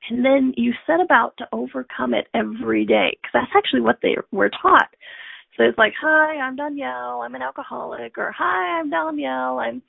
and 0.10 0.26
then 0.26 0.54
you 0.58 0.74
set 0.86 1.00
about 1.00 1.34
to 1.38 1.48
overcome 1.52 2.14
it 2.14 2.28
every 2.34 2.86
day 2.86 3.18
because 3.22 3.32
that's 3.34 3.52
actually 3.56 3.82
what 3.82 4.00
they 4.02 4.16
were 4.32 4.50
taught 4.50 4.90
so 5.58 5.64
it's 5.64 5.78
like, 5.78 5.94
hi, 6.00 6.38
I'm 6.38 6.56
Donnielle. 6.56 7.26
I'm 7.26 7.36
an 7.36 7.42
alcoholic, 7.42 8.18
or 8.18 8.34
hi, 8.36 8.80
I'm 8.80 8.90
Donnielle. 8.90 9.62
I'm 9.62 9.82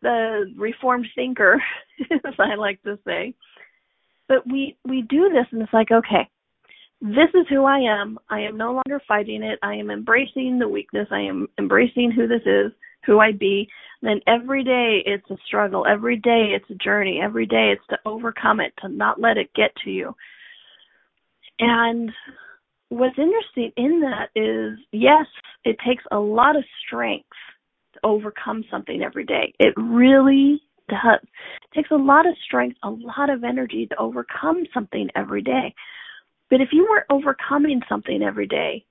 the 0.00 0.52
reformed 0.56 1.06
thinker, 1.14 1.62
as 2.10 2.34
I 2.38 2.54
like 2.54 2.82
to 2.82 2.98
say. 3.06 3.34
But 4.28 4.46
we 4.46 4.76
we 4.84 5.02
do 5.02 5.28
this, 5.28 5.46
and 5.52 5.60
it's 5.62 5.72
like, 5.72 5.90
okay, 5.90 6.28
this 7.04 7.28
is 7.34 7.44
who 7.50 7.64
I 7.64 7.80
am. 7.80 8.18
I 8.30 8.40
am 8.40 8.56
no 8.56 8.72
longer 8.72 8.98
fighting 9.06 9.42
it. 9.42 9.58
I 9.62 9.74
am 9.74 9.90
embracing 9.90 10.58
the 10.58 10.68
weakness. 10.68 11.06
I 11.10 11.20
am 11.20 11.48
embracing 11.58 12.10
who 12.10 12.26
this 12.26 12.40
is, 12.46 12.72
who 13.04 13.20
I 13.20 13.32
be. 13.32 13.68
Then 14.00 14.20
every 14.26 14.64
day 14.64 15.02
it's 15.04 15.28
a 15.30 15.36
struggle. 15.46 15.84
Every 15.86 16.16
day 16.16 16.52
it's 16.56 16.70
a 16.70 16.82
journey. 16.82 17.20
Every 17.22 17.44
day 17.44 17.74
it's 17.74 17.86
to 17.90 17.98
overcome 18.06 18.60
it, 18.60 18.72
to 18.80 18.88
not 18.88 19.20
let 19.20 19.36
it 19.36 19.52
get 19.54 19.70
to 19.84 19.90
you. 19.90 20.14
And 21.58 22.10
what's 22.88 23.18
interesting 23.18 23.70
in 23.76 24.00
that 24.00 24.30
is 24.34 24.78
yes, 24.90 25.26
it 25.64 25.76
takes 25.86 26.04
a 26.10 26.18
lot 26.18 26.56
of 26.56 26.64
strength 26.86 27.28
to 27.92 28.00
overcome 28.02 28.64
something 28.70 29.02
every 29.02 29.26
day. 29.26 29.52
It 29.58 29.74
really 29.76 30.62
does. 30.88 31.20
It 31.22 31.74
takes 31.74 31.90
a 31.90 31.96
lot 31.96 32.26
of 32.26 32.34
strength, 32.46 32.78
a 32.82 32.88
lot 32.88 33.28
of 33.28 33.44
energy 33.44 33.86
to 33.90 33.96
overcome 33.98 34.64
something 34.72 35.10
every 35.14 35.42
day. 35.42 35.74
But 36.54 36.60
if 36.60 36.68
you 36.70 36.86
weren't 36.88 37.06
overcoming 37.10 37.80
something 37.88 38.22
every 38.22 38.46
day, 38.46 38.84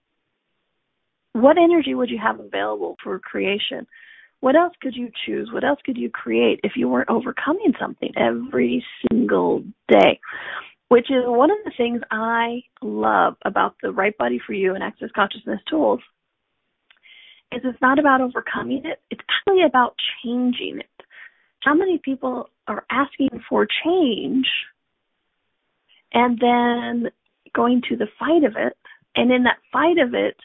what 1.32 1.58
energy 1.58 1.95
would 1.95 2.10
you 2.10 2.19
have 2.21 2.41
available 2.41 2.97
for 3.02 3.17
creation? 3.19 3.88
What 4.41 4.58
else 4.58 4.73
could 4.82 4.97
you 4.97 5.10
choose? 5.26 5.49
What 5.49 5.63
else 5.63 5.80
could 5.86 5.95
you 5.95 6.10
create 6.10 6.60
if 6.65 6.73
you 6.76 6.89
weren't 6.89 7.10
overcoming 7.10 7.71
something 7.80 8.12
every 8.17 8.86
single 9.10 9.63
day? 9.88 10.19
which 10.89 11.10
is 11.10 11.23
one 11.26 11.52
of 11.52 11.58
the 11.63 11.71
things 11.78 12.02
I 12.12 12.63
love 12.82 13.36
about 13.45 13.76
the 13.82 13.93
Right 13.93 14.15
Body 14.17 14.41
for 14.45 14.52
You 14.52 14.76
and 14.76 14.84
Access 14.84 15.10
Consciousness 15.15 15.62
tools. 15.69 16.02
Is 17.54 17.62
it's 17.63 17.82
not 17.82 17.97
about 17.97 18.19
overcoming 18.19 18.86
it; 18.86 18.99
it's 19.10 19.21
actually 19.21 19.63
about 19.63 19.95
changing 20.21 20.80
it. 20.80 21.06
How 21.62 21.73
many 21.73 21.97
people 21.97 22.49
are 22.67 22.86
asking 22.91 23.30
for 23.49 23.65
change 23.86 24.47
and 26.13 26.38
then 26.39 27.12
going 27.54 27.82
to 27.89 27.96
the 27.96 28.08
fight 28.20 28.44
of 28.44 28.56
it, 28.58 28.78
and 29.16 29.32
in 29.32 29.44
that 29.44 29.58
fight 29.72 29.98
of 29.98 30.13
it, 30.13 30.36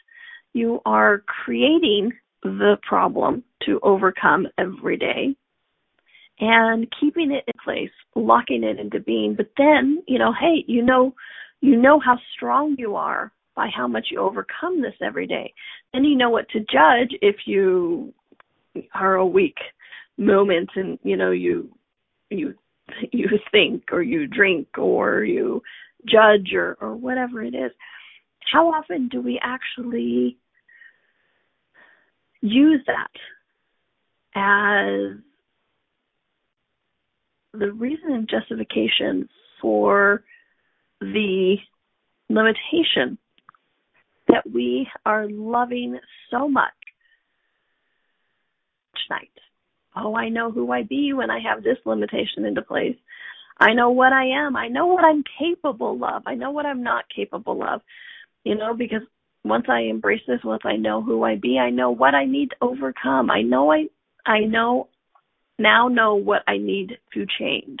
you 0.53 0.81
are 0.85 1.23
creating 1.43 2.11
the 2.43 2.77
problem 2.87 3.43
to 3.65 3.79
overcome 3.83 4.47
every 4.57 4.97
day 4.97 5.35
and 6.39 6.87
keeping 6.99 7.31
it 7.31 7.43
in 7.47 7.53
place, 7.63 7.91
locking 8.15 8.63
it 8.63 8.79
into 8.79 8.99
being. 8.99 9.35
But 9.35 9.51
then, 9.57 10.01
you 10.07 10.17
know, 10.17 10.33
hey, 10.33 10.63
you 10.67 10.81
know, 10.81 11.13
you 11.61 11.75
know 11.75 11.99
how 11.99 12.17
strong 12.33 12.75
you 12.77 12.95
are 12.95 13.31
by 13.55 13.67
how 13.75 13.87
much 13.87 14.07
you 14.09 14.19
overcome 14.19 14.81
this 14.81 14.93
every 15.01 15.27
day. 15.27 15.53
Then 15.93 16.05
you 16.05 16.15
know 16.15 16.29
what 16.29 16.47
to 16.49 16.59
judge 16.59 17.13
if 17.21 17.35
you 17.45 18.13
are 18.93 19.15
a 19.15 19.25
weak 19.25 19.57
moment 20.17 20.69
and 20.75 20.99
you 21.03 21.17
know 21.17 21.31
you 21.31 21.69
you 22.29 22.53
you 23.11 23.27
think 23.51 23.83
or 23.91 24.01
you 24.01 24.27
drink 24.27 24.77
or 24.77 25.23
you 25.23 25.61
judge 26.07 26.53
or 26.53 26.77
or 26.79 26.95
whatever 26.95 27.41
it 27.43 27.55
is. 27.55 27.71
How 28.51 28.71
often 28.71 29.09
do 29.09 29.21
we 29.21 29.39
actually 29.41 30.37
use 32.41 32.81
that 32.87 33.11
as 34.35 35.17
the 37.53 37.71
reason 37.71 38.11
and 38.11 38.29
justification 38.29 39.27
for 39.61 40.23
the 41.01 41.55
limitation 42.29 43.17
that 44.27 44.43
we 44.51 44.87
are 45.05 45.27
loving 45.29 45.97
so 46.29 46.47
much 46.47 46.71
tonight. 49.07 49.31
Oh, 49.95 50.15
I 50.15 50.29
know 50.29 50.51
who 50.51 50.71
I 50.71 50.83
be 50.83 51.13
when 51.13 51.31
I 51.31 51.39
have 51.39 51.63
this 51.63 51.77
limitation 51.85 52.45
into 52.45 52.61
place. 52.61 52.95
I 53.59 53.73
know 53.73 53.89
what 53.89 54.13
I 54.13 54.45
am. 54.45 54.55
I 54.55 54.67
know 54.67 54.87
what 54.87 55.03
I'm 55.03 55.23
capable 55.37 56.03
of. 56.03 56.23
I 56.25 56.35
know 56.35 56.51
what 56.51 56.65
I'm 56.65 56.83
not 56.83 57.05
capable 57.13 57.63
of. 57.63 57.81
You 58.43 58.55
know, 58.55 58.73
because 58.73 59.01
once 59.43 59.65
I 59.67 59.81
embrace 59.81 60.21
this, 60.27 60.43
once 60.43 60.63
I 60.65 60.75
know 60.75 61.01
who 61.01 61.23
I 61.23 61.35
be, 61.35 61.59
I 61.59 61.69
know 61.69 61.91
what 61.91 62.15
I 62.15 62.25
need 62.25 62.51
to 62.51 62.55
overcome. 62.61 63.29
I 63.29 63.41
know 63.41 63.71
I 63.71 63.87
I 64.25 64.41
know 64.41 64.87
now 65.57 65.87
know 65.89 66.15
what 66.15 66.43
I 66.47 66.57
need 66.57 66.97
to 67.13 67.25
change. 67.37 67.79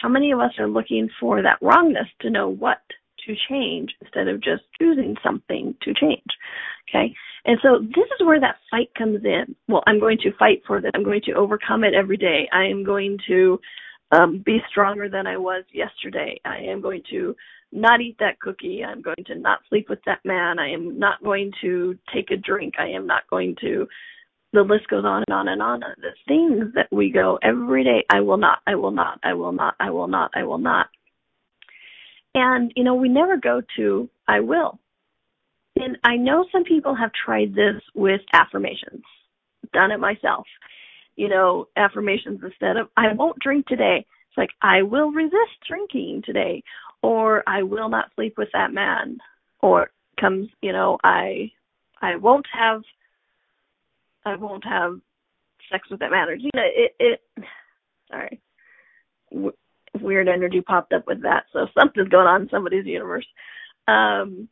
How 0.00 0.08
many 0.08 0.32
of 0.32 0.40
us 0.40 0.52
are 0.58 0.68
looking 0.68 1.08
for 1.20 1.42
that 1.42 1.58
wrongness 1.60 2.08
to 2.20 2.30
know 2.30 2.48
what 2.48 2.78
to 3.26 3.34
change 3.48 3.92
instead 4.00 4.28
of 4.28 4.42
just 4.42 4.62
choosing 4.80 5.16
something 5.24 5.74
to 5.82 5.94
change? 5.94 6.26
Okay. 6.88 7.14
And 7.44 7.58
so 7.62 7.78
this 7.80 8.06
is 8.18 8.26
where 8.26 8.40
that 8.40 8.56
fight 8.70 8.90
comes 8.96 9.24
in. 9.24 9.56
Well, 9.68 9.82
I'm 9.86 9.98
going 9.98 10.18
to 10.18 10.36
fight 10.38 10.62
for 10.66 10.80
this. 10.80 10.92
I'm 10.94 11.04
going 11.04 11.22
to 11.26 11.32
overcome 11.32 11.82
it 11.82 11.94
every 11.94 12.16
day. 12.16 12.48
I 12.52 12.64
am 12.64 12.84
going 12.84 13.18
to 13.28 13.60
um, 14.12 14.42
be 14.44 14.60
stronger 14.70 15.08
than 15.08 15.26
I 15.26 15.36
was 15.36 15.64
yesterday. 15.72 16.40
I 16.44 16.58
am 16.58 16.80
going 16.80 17.02
to 17.10 17.34
not 17.72 18.00
eat 18.00 18.16
that 18.20 18.38
cookie. 18.40 18.84
I'm 18.84 19.02
going 19.02 19.24
to 19.26 19.34
not 19.34 19.60
sleep 19.68 19.88
with 19.88 20.00
that 20.06 20.20
man. 20.24 20.58
I 20.58 20.70
am 20.70 20.98
not 20.98 21.22
going 21.24 21.52
to 21.62 21.98
take 22.14 22.30
a 22.30 22.36
drink. 22.36 22.74
I 22.78 22.88
am 22.88 23.06
not 23.06 23.22
going 23.30 23.56
to 23.62 23.88
the 24.52 24.62
list 24.62 24.86
goes 24.88 25.04
on 25.04 25.24
and 25.26 25.34
on 25.34 25.48
and 25.48 25.62
on. 25.62 25.80
The 25.80 26.10
things 26.28 26.74
that 26.74 26.88
we 26.92 27.10
go 27.10 27.38
every 27.42 27.84
day, 27.84 28.04
I 28.10 28.20
will 28.20 28.36
not, 28.36 28.58
I 28.66 28.74
will 28.74 28.90
not, 28.90 29.18
I 29.22 29.32
will 29.32 29.52
not, 29.52 29.74
I 29.80 29.90
will 29.90 30.08
not, 30.08 30.30
I 30.34 30.44
will 30.44 30.58
not. 30.58 30.88
And, 32.34 32.72
you 32.76 32.84
know, 32.84 32.94
we 32.94 33.08
never 33.08 33.36
go 33.36 33.62
to, 33.76 34.08
I 34.28 34.40
will. 34.40 34.78
And 35.76 35.96
I 36.04 36.16
know 36.16 36.44
some 36.52 36.64
people 36.64 36.94
have 36.94 37.12
tried 37.12 37.54
this 37.54 37.80
with 37.94 38.20
affirmations, 38.34 39.02
done 39.72 39.90
it 39.90 40.00
myself. 40.00 40.46
You 41.16 41.28
know, 41.28 41.68
affirmations 41.76 42.40
instead 42.42 42.76
of, 42.76 42.88
I 42.96 43.12
won't 43.12 43.38
drink 43.38 43.66
today. 43.66 44.06
It's 44.28 44.38
like 44.38 44.50
I 44.62 44.82
will 44.82 45.10
resist 45.10 45.60
drinking 45.68 46.22
today, 46.24 46.62
or 47.02 47.42
I 47.46 47.62
will 47.62 47.90
not 47.90 48.10
sleep 48.14 48.34
with 48.38 48.48
that 48.54 48.72
man, 48.72 49.18
or 49.60 49.90
comes, 50.18 50.48
you 50.62 50.72
know, 50.72 50.98
I 51.04 51.52
I 52.00 52.16
won't 52.16 52.46
have 52.52 52.82
I 54.24 54.36
won't 54.36 54.64
have 54.64 55.00
sex 55.70 55.88
with 55.90 56.00
that 56.00 56.10
man. 56.10 56.28
Or, 56.28 56.34
you 56.34 56.50
know, 56.54 56.62
it 56.64 56.94
it. 56.98 57.20
Sorry, 58.10 58.40
w- 59.30 59.52
weird 60.00 60.28
energy 60.28 60.60
popped 60.62 60.92
up 60.92 61.06
with 61.06 61.22
that, 61.22 61.44
so 61.52 61.66
something's 61.78 62.08
going 62.08 62.26
on 62.26 62.42
in 62.42 62.48
somebody's 62.48 62.86
universe. 62.86 63.26
Um, 63.86 64.48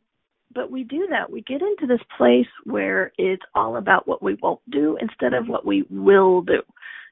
but 0.53 0.71
we 0.71 0.83
do 0.83 1.07
that. 1.09 1.31
We 1.31 1.41
get 1.41 1.61
into 1.61 1.87
this 1.87 2.05
place 2.17 2.47
where 2.65 3.11
it's 3.17 3.43
all 3.55 3.77
about 3.77 4.07
what 4.07 4.21
we 4.21 4.37
won't 4.41 4.61
do 4.69 4.97
instead 5.01 5.33
of 5.33 5.47
what 5.47 5.65
we 5.65 5.85
will 5.89 6.41
do. 6.41 6.61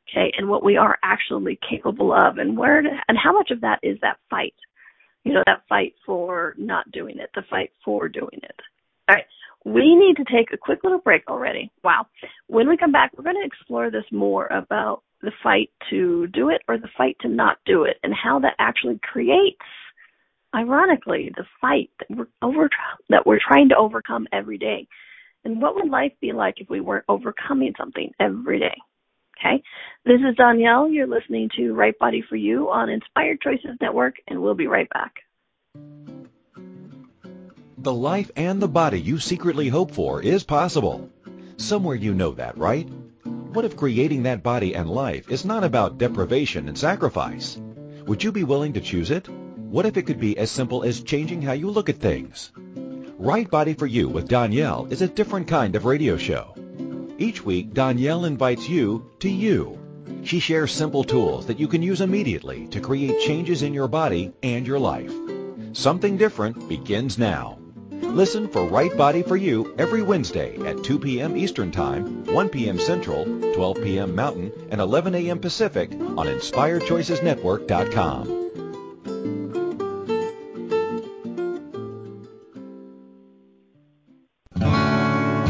Okay, 0.10 0.32
and 0.38 0.50
what 0.50 0.64
we 0.64 0.76
are 0.76 0.98
actually 1.04 1.60
capable 1.70 2.12
of, 2.12 2.40
and 2.40 2.58
where 2.58 2.82
to, 2.82 2.90
and 3.08 3.18
how 3.18 3.32
much 3.32 3.52
of 3.52 3.62
that 3.62 3.80
is 3.84 3.98
that 4.02 4.18
fight? 4.28 4.56
You 5.24 5.34
know, 5.34 5.44
that 5.46 5.64
fight 5.70 5.94
for 6.04 6.56
not 6.58 6.92
doing 6.92 7.20
it, 7.20 7.30
the 7.36 7.44
fight 7.48 7.72
for 7.86 8.10
doing 8.10 8.40
it. 8.42 8.60
All 9.08 9.16
right, 9.16 9.26
we 9.66 9.96
need 9.96 10.16
to 10.18 10.24
take 10.24 10.52
a 10.52 10.58
quick 10.58 10.80
little 10.84 10.98
break 10.98 11.28
already. 11.28 11.72
Wow. 11.84 12.08
When 12.48 12.68
we 12.68 12.76
come 12.76 12.92
back, 12.92 13.12
we're 13.16 13.24
going 13.24 13.36
to 13.36 13.46
explore 13.46 13.92
this 13.92 14.06
more 14.12 14.48
about 14.48 15.04
the 15.22 15.32
fight 15.44 15.70
to 15.92 16.26
do 16.28 16.50
it 16.50 16.62
or 16.68 16.80
the 16.80 16.90
fight 16.98 17.18
to 17.22 17.28
not 17.28 17.58
do 17.66 17.84
it, 17.84 17.98
and 18.02 18.14
how 18.14 18.40
that 18.40 18.56
actually 18.58 19.00
creates 19.04 19.60
ironically, 20.54 21.32
the 21.36 21.46
fight 21.62 21.90
that 22.00 22.10
we're 22.10 22.28
over 22.42 22.70
that 23.10 23.26
we're 23.26 23.40
trying 23.46 23.70
to 23.70 23.78
overcome 23.78 24.28
every 24.32 24.58
day. 24.58 24.88
And 25.46 25.62
what 25.62 25.76
would 25.76 25.90
life 25.90 26.14
be 26.22 26.34
like 26.34 26.56
if 26.58 26.70
we 26.70 26.82
weren't 26.82 27.06
overcoming 27.08 27.74
something 27.78 28.12
every 28.20 28.60
day? 28.60 28.76
Okay. 29.40 29.64
This 30.06 30.20
is 30.20 30.36
Donnielle. 30.36 30.94
You're 30.94 31.08
listening 31.08 31.50
to 31.56 31.74
Right 31.74 31.98
Body 31.98 32.24
for 32.28 32.36
You 32.36 32.70
on 32.70 32.90
Inspired 32.90 33.40
Choices 33.42 33.78
Network, 33.80 34.16
and 34.28 34.42
we'll 34.42 34.56
be 34.56 34.68
right 34.68 34.90
back. 34.90 35.14
The 37.78 37.94
life 37.94 38.30
and 38.36 38.62
the 38.62 38.68
body 38.68 39.00
you 39.00 39.20
secretly 39.20 39.70
hope 39.70 39.92
for 39.92 40.22
is 40.22 40.44
possible. 40.44 41.10
Somewhere 41.56 41.96
you 41.96 42.14
know 42.14 42.32
that, 42.32 42.58
right? 42.58 42.90
What 43.54 43.64
if 43.64 43.78
creating 43.78 44.24
that 44.24 44.44
body 44.44 44.76
and 44.76 44.90
life 44.90 45.32
is 45.32 45.46
not 45.46 45.64
about 45.64 45.98
deprivation 45.98 46.68
and 46.68 46.78
sacrifice? 46.78 47.58
Would 48.06 48.22
you 48.22 48.34
be 48.34 48.44
willing 48.44 48.74
to 48.74 48.82
choose 48.82 49.12
it? 49.12 49.30
What 49.70 49.86
if 49.86 49.98
it 49.98 50.08
could 50.08 50.20
be 50.20 50.36
as 50.36 50.50
simple 50.50 50.84
as 50.84 51.02
changing 51.02 51.44
how 51.44 51.52
you 51.52 51.70
look 51.70 51.90
at 51.90 52.00
things? 52.00 52.52
Right 53.20 53.48
Body 53.48 53.76
for 53.76 53.86
You 53.86 54.10
with 54.10 54.28
Donnielle 54.28 54.92
is 54.92 55.04
a 55.04 55.08
different 55.08 55.48
kind 55.48 55.76
of 55.76 55.86
radio 55.86 56.18
show. 56.18 56.56
Each 57.20 57.46
week, 57.46 57.76
Donnielle 57.76 58.26
invites 58.26 58.68
you 58.68 59.12
to 59.20 59.30
you. 59.30 59.78
She 60.24 60.40
shares 60.40 60.72
simple 60.72 61.04
tools 61.04 61.46
that 61.46 61.60
you 61.60 61.68
can 61.68 61.84
use 61.84 62.02
immediately 62.02 62.66
to 62.72 62.80
create 62.80 63.22
changes 63.22 63.62
in 63.62 63.76
your 63.76 63.88
body 63.88 64.34
and 64.42 64.66
your 64.66 64.80
life. 64.80 65.14
Something 65.74 66.18
different 66.18 66.68
begins 66.68 67.20
now. 67.20 67.60
Listen 67.92 68.48
for 68.48 68.66
Right 68.66 68.98
Body 68.98 69.22
for 69.22 69.38
You 69.38 69.76
every 69.78 70.02
Wednesday 70.02 70.58
at 70.66 70.84
2 70.84 70.98
p.m. 70.98 71.38
Eastern 71.38 71.70
Time, 71.70 72.26
1 72.26 72.50
p.m. 72.50 72.80
Central, 72.80 73.26
12 73.54 73.84
p.m. 73.84 74.16
Mountain, 74.16 74.52
and 74.72 74.82
11 74.82 75.14
a.m. 75.14 75.38
Pacific 75.38 75.92
on 75.92 76.26
InspiredChoicesNetwork.com. 76.26 78.39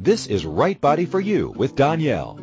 This 0.00 0.28
is 0.28 0.46
Right 0.46 0.80
Body 0.80 1.06
for 1.06 1.18
You 1.18 1.52
with 1.56 1.74
Donnielle. 1.74 2.38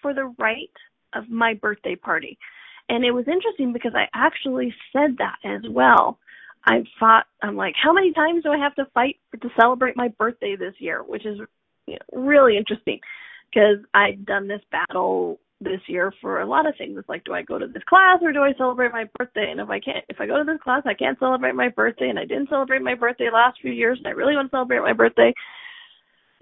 for 0.00 0.14
the 0.14 0.34
right 0.38 0.70
of 1.14 1.28
my 1.28 1.54
birthday 1.54 1.96
party. 1.96 2.38
And 2.92 3.06
it 3.06 3.12
was 3.12 3.24
interesting 3.26 3.72
because 3.72 3.92
I 3.94 4.04
actually 4.12 4.74
said 4.92 5.16
that 5.16 5.36
as 5.42 5.62
well. 5.70 6.18
I 6.66 6.84
fought 7.00 7.24
I'm 7.42 7.56
like, 7.56 7.74
how 7.82 7.94
many 7.94 8.12
times 8.12 8.42
do 8.44 8.50
I 8.50 8.58
have 8.58 8.74
to 8.74 8.84
fight 8.92 9.16
to 9.40 9.48
celebrate 9.58 9.96
my 9.96 10.08
birthday 10.08 10.56
this 10.56 10.74
year, 10.78 11.02
which 11.02 11.24
is 11.24 11.38
you 11.86 11.94
know, 11.94 12.20
really 12.22 12.58
interesting 12.58 13.00
because 13.48 13.78
I'd 13.94 14.26
done 14.26 14.46
this 14.46 14.60
battle 14.70 15.40
this 15.58 15.80
year 15.86 16.12
for 16.20 16.42
a 16.42 16.46
lot 16.46 16.68
of 16.68 16.74
things. 16.76 16.98
It's 16.98 17.08
like, 17.08 17.24
do 17.24 17.32
I 17.32 17.40
go 17.40 17.58
to 17.58 17.66
this 17.66 17.82
class 17.88 18.18
or 18.20 18.30
do 18.30 18.42
I 18.42 18.52
celebrate 18.58 18.92
my 18.92 19.08
birthday? 19.18 19.48
And 19.50 19.58
if 19.58 19.70
I 19.70 19.80
can't, 19.80 20.04
if 20.10 20.20
I 20.20 20.26
go 20.26 20.36
to 20.36 20.44
this 20.44 20.60
class, 20.62 20.82
I 20.84 20.92
can't 20.92 21.18
celebrate 21.18 21.54
my 21.54 21.70
birthday, 21.70 22.10
and 22.10 22.18
I 22.18 22.26
didn't 22.26 22.50
celebrate 22.50 22.82
my 22.82 22.94
birthday 22.94 23.30
last 23.32 23.58
few 23.62 23.72
years, 23.72 23.96
and 23.96 24.06
I 24.06 24.10
really 24.10 24.34
want 24.34 24.50
to 24.50 24.54
celebrate 24.54 24.80
my 24.80 24.92
birthday. 24.92 25.32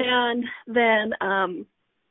And 0.00 0.44
then, 0.66 1.12
um, 1.20 1.66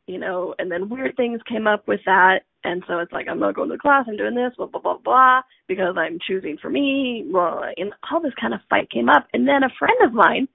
you 0.10 0.18
know, 0.18 0.56
and 0.58 0.72
then 0.72 0.90
weird 0.90 1.16
things 1.16 1.40
came 1.48 1.68
up 1.68 1.88
with 1.88 2.00
that, 2.08 2.40
and 2.64 2.84
so 2.88 2.98
it's 2.98 3.12
like 3.12 3.28
I'm 3.30 3.40
not 3.40 3.54
going 3.54 3.70
to 3.70 3.78
class, 3.78 4.06
I'm 4.08 4.18
doing 4.18 4.34
this, 4.34 4.52
blah 4.58 4.66
blah 4.66 4.82
blah 4.82 4.98
blah, 4.98 5.42
because 5.68 5.94
I'm 5.98 6.18
choosing 6.28 6.58
for 6.60 6.72
me. 6.72 7.30
Well, 7.32 7.62
and 7.78 7.94
all 8.12 8.20
this 8.20 8.34
kind 8.42 8.56
of 8.56 8.60
fight 8.72 8.90
came 8.90 9.08
up, 9.08 9.28
and 9.34 9.48
then 9.48 9.62
a 9.62 9.70
friend 9.78 9.98
of 10.04 10.12
mine, 10.12 10.48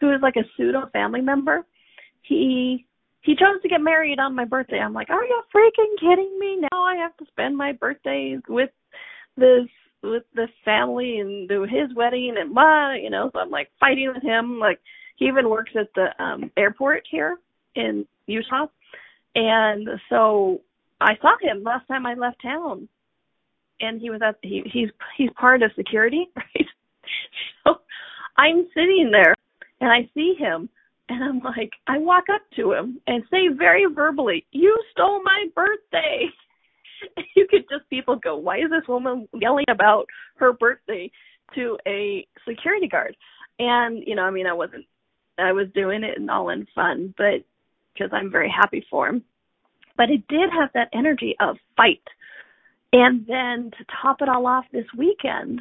who 0.00 0.14
is 0.14 0.22
like 0.22 0.36
a 0.36 0.48
pseudo 0.56 0.88
family 0.94 1.20
member, 1.20 1.66
he 2.22 2.86
he 3.20 3.34
chose 3.34 3.60
to 3.60 3.68
get 3.68 3.82
married 3.82 4.18
on 4.18 4.34
my 4.34 4.46
birthday. 4.46 4.78
I'm 4.78 4.94
like, 4.94 5.10
are 5.10 5.22
you 5.22 5.42
freaking 5.54 6.00
kidding 6.00 6.38
me? 6.38 6.60
Now 6.72 6.82
I 6.82 6.96
have 6.96 7.14
to 7.18 7.26
spend 7.26 7.54
my 7.54 7.72
birthdays 7.72 8.40
with 8.48 8.70
this 9.36 9.68
with 10.02 10.22
this 10.34 10.50
family 10.64 11.18
and 11.18 11.46
do 11.50 11.64
his 11.64 11.94
wedding 11.94 12.36
and 12.38 12.54
blah, 12.54 12.94
you 12.94 13.10
know. 13.10 13.30
So 13.34 13.40
I'm 13.40 13.50
like 13.50 13.68
fighting 13.78 14.10
with 14.14 14.22
him. 14.22 14.58
Like 14.58 14.80
he 15.16 15.26
even 15.26 15.50
works 15.50 15.72
at 15.78 15.88
the 15.94 16.06
um 16.18 16.50
airport 16.56 17.02
here 17.10 17.36
in 17.74 18.06
Utah, 18.26 18.68
and 19.34 19.88
so 20.08 20.60
I 21.00 21.16
saw 21.20 21.36
him 21.40 21.62
last 21.62 21.86
time 21.88 22.06
I 22.06 22.14
left 22.14 22.42
town, 22.42 22.88
and 23.80 24.00
he 24.00 24.10
was 24.10 24.20
at 24.22 24.36
he 24.42 24.62
he's 24.72 24.90
he's 25.16 25.30
part 25.38 25.62
of 25.62 25.72
security, 25.76 26.26
right? 26.36 26.66
So 27.64 27.76
I'm 28.36 28.66
sitting 28.74 29.10
there 29.12 29.34
and 29.80 29.90
I 29.90 30.08
see 30.14 30.34
him 30.38 30.68
and 31.08 31.22
I'm 31.22 31.40
like, 31.40 31.72
I 31.86 31.98
walk 31.98 32.24
up 32.32 32.42
to 32.56 32.72
him 32.72 33.00
and 33.06 33.22
say 33.30 33.48
very 33.48 33.86
verbally, 33.86 34.46
"You 34.52 34.76
stole 34.92 35.22
my 35.22 35.46
birthday." 35.54 36.26
you 37.36 37.46
could 37.50 37.64
just 37.70 37.88
people 37.90 38.16
go, 38.16 38.36
"Why 38.36 38.58
is 38.58 38.70
this 38.70 38.88
woman 38.88 39.28
yelling 39.34 39.66
about 39.68 40.06
her 40.36 40.52
birthday 40.52 41.10
to 41.54 41.78
a 41.86 42.26
security 42.48 42.88
guard?" 42.88 43.16
And 43.58 44.02
you 44.06 44.14
know, 44.14 44.22
I 44.22 44.30
mean, 44.30 44.46
I 44.46 44.52
wasn't, 44.52 44.86
I 45.38 45.52
was 45.52 45.66
doing 45.74 46.04
it 46.04 46.16
and 46.16 46.30
all 46.30 46.48
in 46.50 46.66
fun, 46.74 47.14
but 47.18 47.44
because 47.92 48.10
I'm 48.12 48.30
very 48.30 48.50
happy 48.50 48.84
for 48.90 49.08
him. 49.08 49.22
But 49.96 50.10
it 50.10 50.26
did 50.28 50.50
have 50.50 50.70
that 50.74 50.88
energy 50.92 51.36
of 51.40 51.56
fight. 51.76 52.02
And 52.92 53.26
then 53.26 53.70
to 53.78 53.84
top 54.02 54.20
it 54.20 54.28
all 54.28 54.46
off 54.46 54.64
this 54.72 54.86
weekend, 54.96 55.60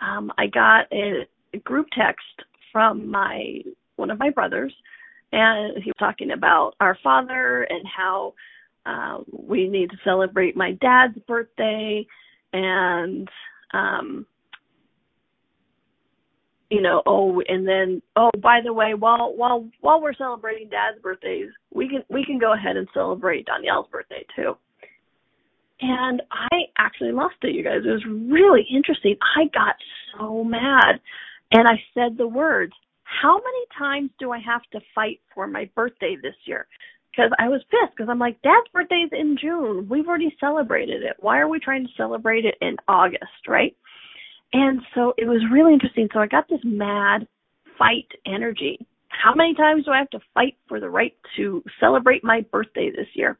um, 0.00 0.32
I 0.38 0.46
got 0.46 0.86
a, 0.92 1.26
a 1.54 1.58
group 1.58 1.86
text 1.96 2.24
from 2.72 3.10
my 3.10 3.62
one 3.96 4.10
of 4.10 4.18
my 4.18 4.30
brothers, 4.30 4.72
and 5.32 5.82
he 5.82 5.90
was 5.90 5.96
talking 5.98 6.30
about 6.30 6.74
our 6.80 6.96
father 7.02 7.64
and 7.64 7.84
how 7.86 8.32
uh, 8.86 9.18
we 9.32 9.68
need 9.68 9.90
to 9.90 9.96
celebrate 10.04 10.56
my 10.56 10.72
dad's 10.72 11.18
birthday, 11.26 12.06
and 12.52 13.28
um, 13.74 14.24
you 16.70 16.82
know, 16.82 17.02
oh, 17.06 17.42
and 17.48 17.66
then 17.66 18.02
oh, 18.16 18.30
by 18.42 18.60
the 18.64 18.72
way, 18.72 18.94
while 18.94 19.32
while 19.34 19.68
while 19.80 20.02
we're 20.02 20.14
celebrating 20.14 20.68
dad's 20.68 21.00
birthdays, 21.02 21.48
we 21.72 21.88
can 21.88 22.02
we 22.10 22.24
can 22.24 22.38
go 22.38 22.52
ahead 22.52 22.76
and 22.76 22.88
celebrate 22.92 23.46
Donnielle's 23.46 23.88
birthday 23.90 24.24
too. 24.36 24.54
And 25.80 26.22
I 26.30 26.48
actually 26.76 27.12
lost 27.12 27.36
it, 27.42 27.54
you 27.54 27.62
guys. 27.62 27.82
It 27.84 27.88
was 27.88 28.04
really 28.04 28.66
interesting. 28.74 29.16
I 29.36 29.44
got 29.54 29.76
so 30.18 30.42
mad. 30.44 31.00
And 31.52 31.66
I 31.66 31.80
said 31.94 32.18
the 32.18 32.26
words, 32.26 32.72
how 33.04 33.36
many 33.36 33.64
times 33.78 34.10
do 34.18 34.32
I 34.32 34.38
have 34.38 34.62
to 34.72 34.80
fight 34.94 35.20
for 35.34 35.46
my 35.46 35.70
birthday 35.74 36.16
this 36.20 36.34
year? 36.44 36.66
Because 37.10 37.30
I 37.38 37.48
was 37.48 37.62
pissed 37.70 37.96
because 37.96 38.10
I'm 38.10 38.18
like, 38.18 38.42
Dad's 38.42 38.68
birthday 38.72 39.06
is 39.06 39.10
in 39.12 39.38
June. 39.40 39.88
We've 39.88 40.06
already 40.06 40.36
celebrated 40.38 41.02
it. 41.02 41.16
Why 41.20 41.38
are 41.38 41.48
we 41.48 41.58
trying 41.58 41.84
to 41.84 41.92
celebrate 41.96 42.44
it 42.44 42.56
in 42.60 42.76
August, 42.86 43.48
right? 43.48 43.74
And 44.52 44.80
so 44.94 45.14
it 45.18 45.26
was 45.26 45.42
really 45.52 45.72
interesting. 45.72 46.08
So 46.12 46.20
I 46.20 46.26
got 46.26 46.48
this 46.48 46.60
mad 46.64 47.26
fight 47.78 48.08
energy. 48.26 48.86
How 49.08 49.34
many 49.34 49.54
times 49.54 49.84
do 49.84 49.90
I 49.90 49.98
have 49.98 50.10
to 50.10 50.20
fight 50.34 50.56
for 50.68 50.80
the 50.80 50.88
right 50.88 51.14
to 51.36 51.62
celebrate 51.80 52.24
my 52.24 52.42
birthday 52.52 52.90
this 52.90 53.08
year? 53.14 53.38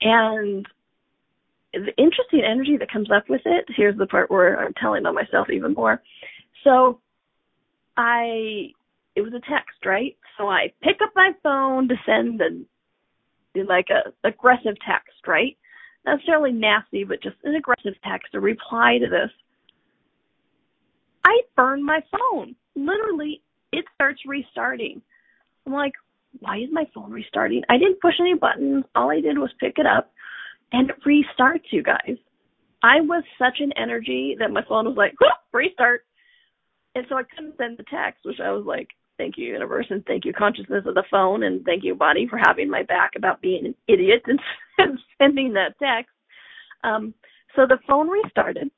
And 0.00 0.66
the 1.72 1.94
interesting 1.96 2.42
energy 2.44 2.76
that 2.78 2.90
comes 2.90 3.10
up 3.10 3.28
with 3.28 3.42
it, 3.44 3.64
here's 3.76 3.96
the 3.98 4.06
part 4.06 4.30
where 4.30 4.58
I'm 4.60 4.74
telling 4.74 5.06
on 5.06 5.14
myself 5.14 5.48
even 5.50 5.74
more. 5.74 6.02
So 6.64 7.00
I 7.96 8.70
it 9.14 9.22
was 9.22 9.32
a 9.32 9.50
text, 9.50 9.84
right? 9.84 10.16
So 10.36 10.48
I 10.48 10.72
pick 10.82 10.98
up 11.02 11.10
my 11.16 11.32
phone 11.42 11.88
to 11.88 11.96
send 12.06 12.40
a 12.40 13.64
like 13.66 13.88
a 13.90 14.12
aggressive 14.26 14.76
text, 14.86 15.26
right? 15.26 15.56
Not 16.06 16.16
necessarily 16.16 16.52
nasty, 16.52 17.02
but 17.02 17.22
just 17.22 17.36
an 17.42 17.56
aggressive 17.56 17.94
text, 18.04 18.34
a 18.34 18.40
reply 18.40 18.98
to 18.98 19.08
this. 19.08 19.30
I 21.28 21.42
burn 21.56 21.84
my 21.84 22.00
phone. 22.10 22.56
Literally, 22.74 23.42
it 23.72 23.84
starts 23.94 24.20
restarting. 24.26 25.02
I'm 25.66 25.74
like, 25.74 25.92
why 26.40 26.56
is 26.56 26.68
my 26.72 26.84
phone 26.94 27.10
restarting? 27.10 27.62
I 27.68 27.76
didn't 27.76 28.00
push 28.00 28.14
any 28.18 28.34
buttons. 28.34 28.84
All 28.94 29.10
I 29.10 29.20
did 29.20 29.36
was 29.36 29.50
pick 29.60 29.74
it 29.76 29.84
up 29.86 30.10
and 30.72 30.90
it 30.90 30.96
restarts, 31.06 31.70
you 31.70 31.82
guys. 31.82 32.16
I 32.82 33.00
was 33.02 33.24
such 33.38 33.58
an 33.60 33.72
energy 33.76 34.36
that 34.38 34.52
my 34.52 34.62
phone 34.66 34.86
was 34.86 34.96
like, 34.96 35.14
restart. 35.52 36.06
And 36.94 37.04
so 37.08 37.16
I 37.16 37.22
couldn't 37.24 37.58
send 37.58 37.76
the 37.76 37.84
text, 37.84 38.24
which 38.24 38.40
I 38.42 38.50
was 38.50 38.64
like, 38.64 38.88
thank 39.18 39.34
you, 39.36 39.48
universe, 39.48 39.86
and 39.90 40.04
thank 40.06 40.24
you, 40.24 40.32
consciousness 40.32 40.84
of 40.86 40.94
the 40.94 41.04
phone, 41.10 41.42
and 41.42 41.64
thank 41.64 41.84
you, 41.84 41.94
body, 41.94 42.26
for 42.26 42.38
having 42.38 42.70
my 42.70 42.84
back 42.84 43.12
about 43.16 43.42
being 43.42 43.66
an 43.66 43.74
idiot 43.86 44.22
and, 44.26 44.40
and 44.78 44.98
sending 45.18 45.52
that 45.54 45.74
text. 45.82 46.12
Um, 46.84 47.12
so 47.54 47.66
the 47.66 47.78
phone 47.86 48.08
restarted, 48.08 48.70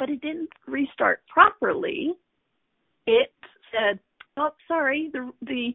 but 0.00 0.08
it 0.08 0.20
didn't 0.22 0.48
restart 0.66 1.20
properly. 1.28 2.14
It 3.06 3.32
said, 3.70 4.00
"Oh, 4.36 4.50
sorry, 4.66 5.10
the 5.12 5.30
the 5.42 5.74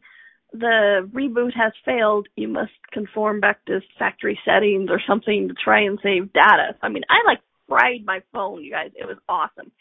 the 0.52 1.10
reboot 1.14 1.54
has 1.56 1.72
failed. 1.86 2.28
You 2.36 2.48
must 2.48 2.74
conform 2.92 3.40
back 3.40 3.64
to 3.66 3.80
factory 4.00 4.38
settings 4.44 4.90
or 4.90 5.00
something 5.08 5.48
to 5.48 5.54
try 5.54 5.82
and 5.82 6.00
save 6.02 6.34
data." 6.34 6.76
I 6.82 6.90
mean, 6.90 7.04
I 7.08 7.22
like 7.26 7.40
fried 7.70 8.04
my 8.04 8.22
phone, 8.34 8.64
you 8.64 8.72
guys. 8.72 8.92
It 8.96 9.06
was 9.06 9.18
awesome. 9.30 9.72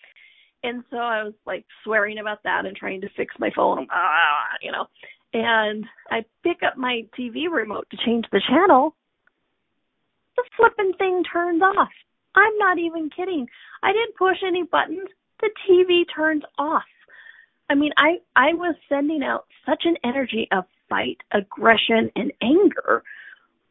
And 0.62 0.84
so 0.90 0.96
I 0.96 1.24
was 1.24 1.34
like 1.46 1.64
swearing 1.82 2.18
about 2.18 2.42
that 2.44 2.66
and 2.66 2.76
trying 2.76 3.00
to 3.02 3.08
fix 3.16 3.34
my 3.38 3.50
phone, 3.56 3.86
ah, 3.90 4.56
you 4.62 4.72
know. 4.72 4.86
And 5.32 5.84
I 6.10 6.24
pick 6.42 6.62
up 6.62 6.76
my 6.76 7.06
TV 7.18 7.50
remote 7.50 7.86
to 7.90 7.96
change 8.04 8.24
the 8.30 8.40
channel. 8.48 8.94
The 10.36 10.44
flippin' 10.56 10.94
thing 10.94 11.22
turns 11.24 11.62
off. 11.62 11.90
I'm 12.34 12.58
not 12.58 12.78
even 12.78 13.10
kidding. 13.14 13.46
I 13.82 13.92
didn't 13.92 14.16
push 14.16 14.38
any 14.46 14.64
buttons. 14.64 15.08
The 15.40 15.50
TV 15.68 16.02
turns 16.14 16.42
off. 16.58 16.82
I 17.70 17.74
mean, 17.74 17.92
I 17.96 18.18
I 18.36 18.54
was 18.54 18.74
sending 18.88 19.22
out 19.22 19.46
such 19.66 19.82
an 19.84 19.96
energy 20.04 20.48
of 20.52 20.64
fight, 20.88 21.18
aggression, 21.32 22.10
and 22.16 22.32
anger. 22.42 23.02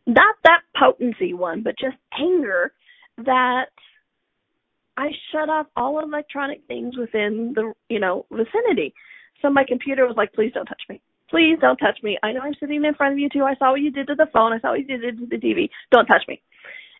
Not 0.06 0.36
that 0.44 0.62
potency 0.78 1.34
one, 1.34 1.64
but 1.64 1.76
just 1.80 1.98
anger 2.20 2.74
that 3.18 3.70
I 4.98 5.10
shut 5.32 5.50
off 5.50 5.68
all 5.76 6.00
electronic 6.00 6.62
things 6.68 6.98
within 6.98 7.54
the 7.56 7.74
you 7.90 8.00
know 8.00 8.26
vicinity. 8.32 8.94
So 9.42 9.50
my 9.50 9.64
computer 9.68 10.06
was 10.08 10.16
like, 10.18 10.34
please 10.34 10.52
don't 10.54 10.66
touch 10.66 10.82
me. 10.90 11.02
Please 11.30 11.58
don't 11.60 11.78
touch 11.78 11.98
me. 12.04 12.18
I 12.24 12.32
know 12.32 12.42
I'm 12.42 12.54
sitting 12.60 12.84
in 12.84 12.94
front 12.94 13.14
of 13.14 13.20
you 13.20 13.30
too. 13.30 13.44
I 13.44 13.56
saw 13.56 13.72
what 13.72 13.82
you 13.82 13.92
did 13.92 14.08
to 14.08 14.16
the 14.16 14.28
phone. 14.32 14.54
I 14.54 14.60
saw 14.60 14.72
what 14.72 14.80
you 14.80 14.86
did 14.86 15.20
to 15.20 15.26
the 15.26 15.38
TV. 15.38 15.70
Don't 15.92 16.06
touch 16.06 16.24
me. 16.28 16.42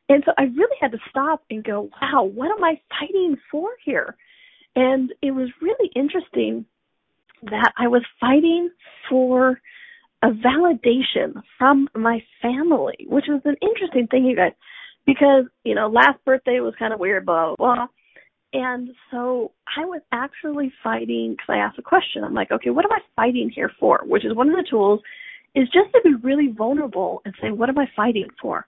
And 0.10 0.24
so 0.26 0.34
I 0.38 0.44
really 0.44 0.78
had 0.82 0.92
to 0.92 0.98
stop 1.10 1.44
and 1.50 1.64
go, 1.64 1.90
wow, 2.02 2.24
what 2.24 2.52
am 2.52 2.64
I 2.64 2.80
fighting 2.90 3.38
for 3.52 3.70
here? 3.86 4.16
And 4.76 5.14
it 5.22 5.32
was 5.32 5.50
really 5.62 5.90
interesting 5.96 6.66
that 7.44 7.72
I 7.78 7.88
was 7.88 8.04
fighting 8.20 8.70
for 9.10 9.60
a 10.22 10.28
validation 10.28 11.42
from 11.58 11.90
my 11.96 12.20
family, 12.42 13.06
which 13.08 13.26
was 13.28 13.42
an 13.46 13.56
interesting 13.62 14.08
thing, 14.08 14.26
you 14.26 14.36
guys 14.36 14.54
because 15.06 15.46
you 15.64 15.76
know 15.76 15.88
last 15.88 16.24
birthday 16.26 16.60
was 16.60 16.74
kind 16.78 16.94
of 16.94 17.00
weird, 17.00 17.26
blah 17.26 17.56
blah 17.56 17.76
blah. 17.76 17.88
And 18.54 18.90
so 19.12 19.52
I 19.78 19.86
was 19.86 20.02
actually 20.12 20.72
fighting 20.84 21.32
because 21.32 21.50
I 21.50 21.58
asked 21.58 21.80
a 21.80 21.84
question. 21.84 22.24
I'm 22.24 22.36
like, 22.36 22.52
okay, 22.52 22.70
what 22.70 22.86
am 22.86 22.92
I 22.92 23.00
fighting 23.16 23.52
here 23.54 23.72
for? 23.80 24.02
Which 24.06 24.26
is 24.26 24.36
one 24.36 24.50
of 24.50 24.56
the 24.56 24.68
tools 24.70 25.02
is 25.56 25.66
just 25.66 25.92
to 25.94 26.02
be 26.04 26.16
really 26.24 26.54
vulnerable 26.56 27.22
and 27.26 27.34
say, 27.42 27.50
what 27.50 27.70
am 27.70 27.80
I 27.80 27.86
fighting 27.96 28.28
for? 28.40 28.68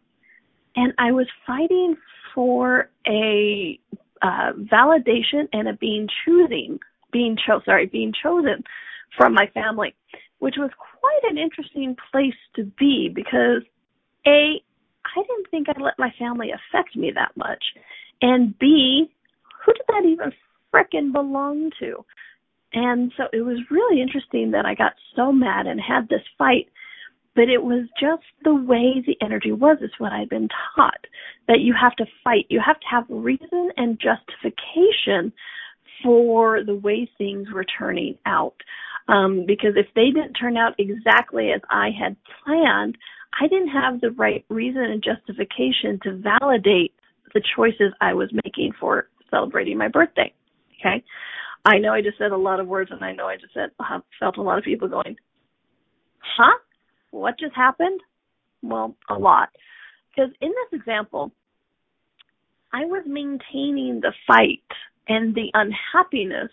And 0.75 0.93
I 0.97 1.11
was 1.11 1.27
fighting 1.45 1.95
for 2.33 2.89
a 3.07 3.79
uh, 4.21 4.51
validation 4.53 5.47
and 5.53 5.67
a 5.67 5.73
being 5.73 6.07
choosing, 6.25 6.79
being 7.11 7.37
cho- 7.45 7.61
sorry, 7.65 7.85
being 7.85 8.13
chosen 8.21 8.63
from 9.17 9.33
my 9.33 9.47
family, 9.53 9.95
which 10.39 10.55
was 10.57 10.71
quite 10.77 11.31
an 11.31 11.37
interesting 11.37 11.95
place 12.11 12.33
to 12.55 12.65
be 12.77 13.09
because 13.13 13.61
a 14.27 14.61
I 15.05 15.21
didn't 15.21 15.49
think 15.51 15.69
I'd 15.69 15.81
let 15.81 15.99
my 15.99 16.11
family 16.17 16.51
affect 16.51 16.95
me 16.95 17.11
that 17.13 17.31
much. 17.37 17.63
And 18.21 18.57
B, 18.57 19.11
who 19.63 19.73
did 19.73 19.83
that 19.87 20.05
even 20.05 20.31
frickin' 20.73 21.13
belong 21.13 21.71
to? 21.79 22.03
And 22.73 23.11
so 23.15 23.25
it 23.31 23.41
was 23.41 23.59
really 23.69 24.01
interesting 24.01 24.51
that 24.51 24.65
I 24.65 24.75
got 24.75 24.93
so 25.15 25.31
mad 25.31 25.67
and 25.67 25.79
had 25.79 26.09
this 26.09 26.23
fight, 26.37 26.67
but 27.35 27.49
it 27.49 27.61
was 27.61 27.87
just 27.99 28.23
the 28.43 28.55
way 28.55 29.03
the 29.05 29.17
energy 29.21 29.51
was, 29.51 29.77
is 29.81 29.91
what 29.97 30.13
I'd 30.13 30.29
been 30.29 30.49
taught. 30.75 31.05
That 31.47 31.59
you 31.59 31.73
have 31.79 31.95
to 31.97 32.05
fight. 32.23 32.45
You 32.49 32.61
have 32.65 32.79
to 32.79 32.87
have 32.89 33.05
reason 33.09 33.71
and 33.77 33.99
justification 33.99 35.33
for 36.03 36.63
the 36.63 36.75
way 36.75 37.09
things 37.17 37.47
were 37.53 37.65
turning 37.65 38.17
out. 38.25 38.55
Um, 39.07 39.45
because 39.45 39.73
if 39.75 39.87
they 39.95 40.05
didn't 40.05 40.33
turn 40.33 40.57
out 40.57 40.73
exactly 40.79 41.51
as 41.51 41.61
I 41.69 41.89
had 41.97 42.15
planned, 42.43 42.97
I 43.39 43.47
didn't 43.47 43.69
have 43.69 44.01
the 44.01 44.11
right 44.11 44.45
reason 44.49 44.83
and 44.83 45.03
justification 45.03 45.99
to 46.03 46.17
validate 46.39 46.93
the 47.33 47.41
choices 47.55 47.93
I 48.01 48.13
was 48.13 48.29
making 48.45 48.71
for 48.79 49.09
celebrating 49.29 49.77
my 49.77 49.89
birthday. 49.89 50.33
Okay. 50.79 51.03
I 51.65 51.79
know 51.79 51.93
I 51.93 52.01
just 52.01 52.17
said 52.17 52.31
a 52.31 52.37
lot 52.37 52.59
of 52.59 52.67
words 52.67 52.91
and 52.91 53.03
I 53.03 53.11
know 53.11 53.27
I 53.27 53.35
just 53.35 53.53
said, 53.53 53.71
uh, 53.79 53.99
felt 54.19 54.37
a 54.37 54.41
lot 54.41 54.57
of 54.57 54.63
people 54.63 54.87
going, 54.87 55.17
huh? 56.19 56.57
What 57.21 57.39
just 57.39 57.55
happened? 57.55 57.99
Well, 58.61 58.95
a 59.09 59.15
lot. 59.15 59.49
Because 60.09 60.31
in 60.41 60.49
this 60.49 60.79
example, 60.79 61.31
I 62.73 62.85
was 62.85 63.03
maintaining 63.05 64.01
the 64.01 64.13
fight 64.27 64.63
and 65.07 65.35
the 65.35 65.49
unhappiness 65.53 66.51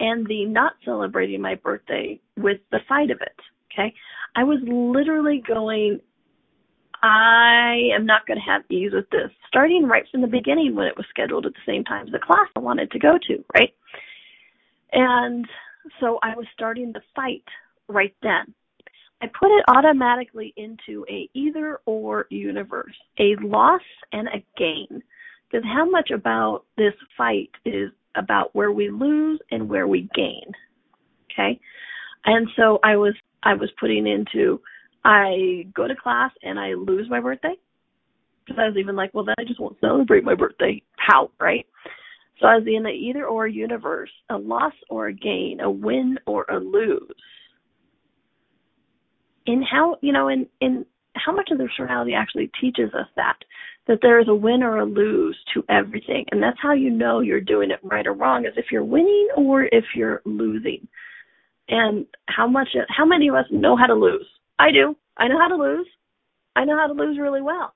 and 0.00 0.26
the 0.26 0.44
not 0.44 0.72
celebrating 0.84 1.40
my 1.40 1.54
birthday 1.54 2.20
with 2.36 2.58
the 2.70 2.80
fight 2.88 3.10
of 3.10 3.20
it. 3.20 3.36
Okay. 3.72 3.92
I 4.36 4.44
was 4.44 4.58
literally 4.66 5.42
going, 5.46 6.00
I 7.02 7.90
am 7.94 8.06
not 8.06 8.26
going 8.26 8.38
to 8.38 8.50
have 8.50 8.62
ease 8.70 8.92
with 8.92 9.08
this, 9.10 9.30
starting 9.48 9.86
right 9.86 10.04
from 10.10 10.20
the 10.20 10.26
beginning 10.26 10.74
when 10.74 10.86
it 10.86 10.96
was 10.96 11.06
scheduled 11.10 11.46
at 11.46 11.52
the 11.52 11.72
same 11.72 11.84
time 11.84 12.06
as 12.06 12.12
the 12.12 12.18
class 12.18 12.48
I 12.56 12.60
wanted 12.60 12.90
to 12.90 12.98
go 12.98 13.18
to, 13.28 13.44
right? 13.54 13.72
And 14.92 15.46
so 16.00 16.18
I 16.22 16.34
was 16.36 16.46
starting 16.54 16.92
the 16.92 17.02
fight 17.14 17.44
right 17.88 18.14
then. 18.22 18.54
I 19.24 19.26
put 19.28 19.50
it 19.50 19.64
automatically 19.68 20.52
into 20.58 21.06
a 21.08 21.30
either 21.32 21.80
or 21.86 22.26
universe, 22.28 22.94
a 23.18 23.36
loss 23.40 23.80
and 24.12 24.28
a 24.28 24.44
gain. 24.58 25.02
Because 25.50 25.64
how 25.64 25.88
much 25.88 26.10
about 26.10 26.64
this 26.76 26.92
fight 27.16 27.48
is 27.64 27.90
about 28.16 28.54
where 28.54 28.70
we 28.70 28.90
lose 28.90 29.40
and 29.50 29.66
where 29.66 29.88
we 29.88 30.10
gain. 30.14 30.44
Okay? 31.32 31.58
And 32.26 32.48
so 32.54 32.80
I 32.84 32.96
was 32.96 33.14
I 33.42 33.54
was 33.54 33.70
putting 33.80 34.06
into 34.06 34.60
I 35.06 35.66
go 35.74 35.88
to 35.88 35.96
class 35.96 36.30
and 36.42 36.58
I 36.58 36.74
lose 36.74 37.08
my 37.08 37.20
birthday. 37.20 37.54
Because 38.44 38.60
I 38.60 38.68
was 38.68 38.76
even 38.76 38.94
like, 38.94 39.14
well 39.14 39.24
then 39.24 39.36
I 39.38 39.44
just 39.44 39.60
won't 39.60 39.80
celebrate 39.80 40.24
my 40.24 40.34
birthday. 40.34 40.82
How, 40.98 41.30
right? 41.40 41.66
So 42.40 42.46
I 42.46 42.56
was 42.56 42.66
in 42.66 42.82
the 42.82 42.90
either 42.90 43.24
or 43.24 43.46
universe, 43.46 44.10
a 44.28 44.36
loss 44.36 44.74
or 44.90 45.06
a 45.06 45.14
gain, 45.14 45.60
a 45.60 45.70
win 45.70 46.18
or 46.26 46.44
a 46.50 46.58
lose. 46.58 47.14
In 49.46 49.62
how 49.62 49.96
you 50.00 50.12
know, 50.12 50.28
in 50.28 50.46
in 50.60 50.86
how 51.14 51.32
much 51.32 51.50
of 51.50 51.58
the 51.58 51.68
reality 51.78 52.14
actually 52.14 52.50
teaches 52.60 52.92
us 52.94 53.06
that 53.16 53.36
that 53.86 53.98
there 54.00 54.18
is 54.18 54.28
a 54.28 54.34
win 54.34 54.62
or 54.62 54.78
a 54.78 54.84
lose 54.84 55.36
to 55.52 55.62
everything. 55.68 56.24
And 56.32 56.42
that's 56.42 56.58
how 56.60 56.72
you 56.72 56.90
know 56.90 57.20
you're 57.20 57.40
doing 57.40 57.70
it 57.70 57.80
right 57.82 58.06
or 58.06 58.14
wrong 58.14 58.46
is 58.46 58.54
if 58.56 58.66
you're 58.72 58.84
winning 58.84 59.28
or 59.36 59.64
if 59.64 59.84
you're 59.94 60.22
losing. 60.24 60.88
And 61.68 62.06
how 62.26 62.46
much 62.46 62.68
how 62.88 63.04
many 63.04 63.28
of 63.28 63.34
us 63.34 63.46
know 63.50 63.76
how 63.76 63.86
to 63.86 63.94
lose? 63.94 64.26
I 64.58 64.70
do. 64.70 64.96
I 65.16 65.28
know 65.28 65.38
how 65.38 65.48
to 65.48 65.56
lose. 65.56 65.86
I 66.56 66.64
know 66.64 66.78
how 66.78 66.86
to 66.86 66.94
lose 66.94 67.18
really 67.18 67.42
well. 67.42 67.74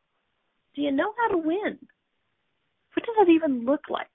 Do 0.74 0.82
you 0.82 0.92
know 0.92 1.12
how 1.20 1.34
to 1.34 1.38
win? 1.38 1.78
What 2.94 3.06
does 3.06 3.14
that 3.18 3.30
even 3.30 3.64
look 3.64 3.82
like? 3.88 4.06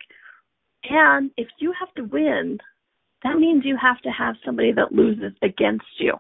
And 0.90 1.32
if 1.38 1.48
you 1.60 1.74
have 1.80 1.94
to 1.96 2.04
win 2.04 2.60
that 3.24 3.40
means 3.40 3.64
you 3.66 3.78
have 3.82 4.02
to 4.02 4.10
have 4.10 4.36
somebody 4.46 4.72
that 4.74 4.92
loses 4.92 5.34
against 5.42 5.86
you 5.98 6.14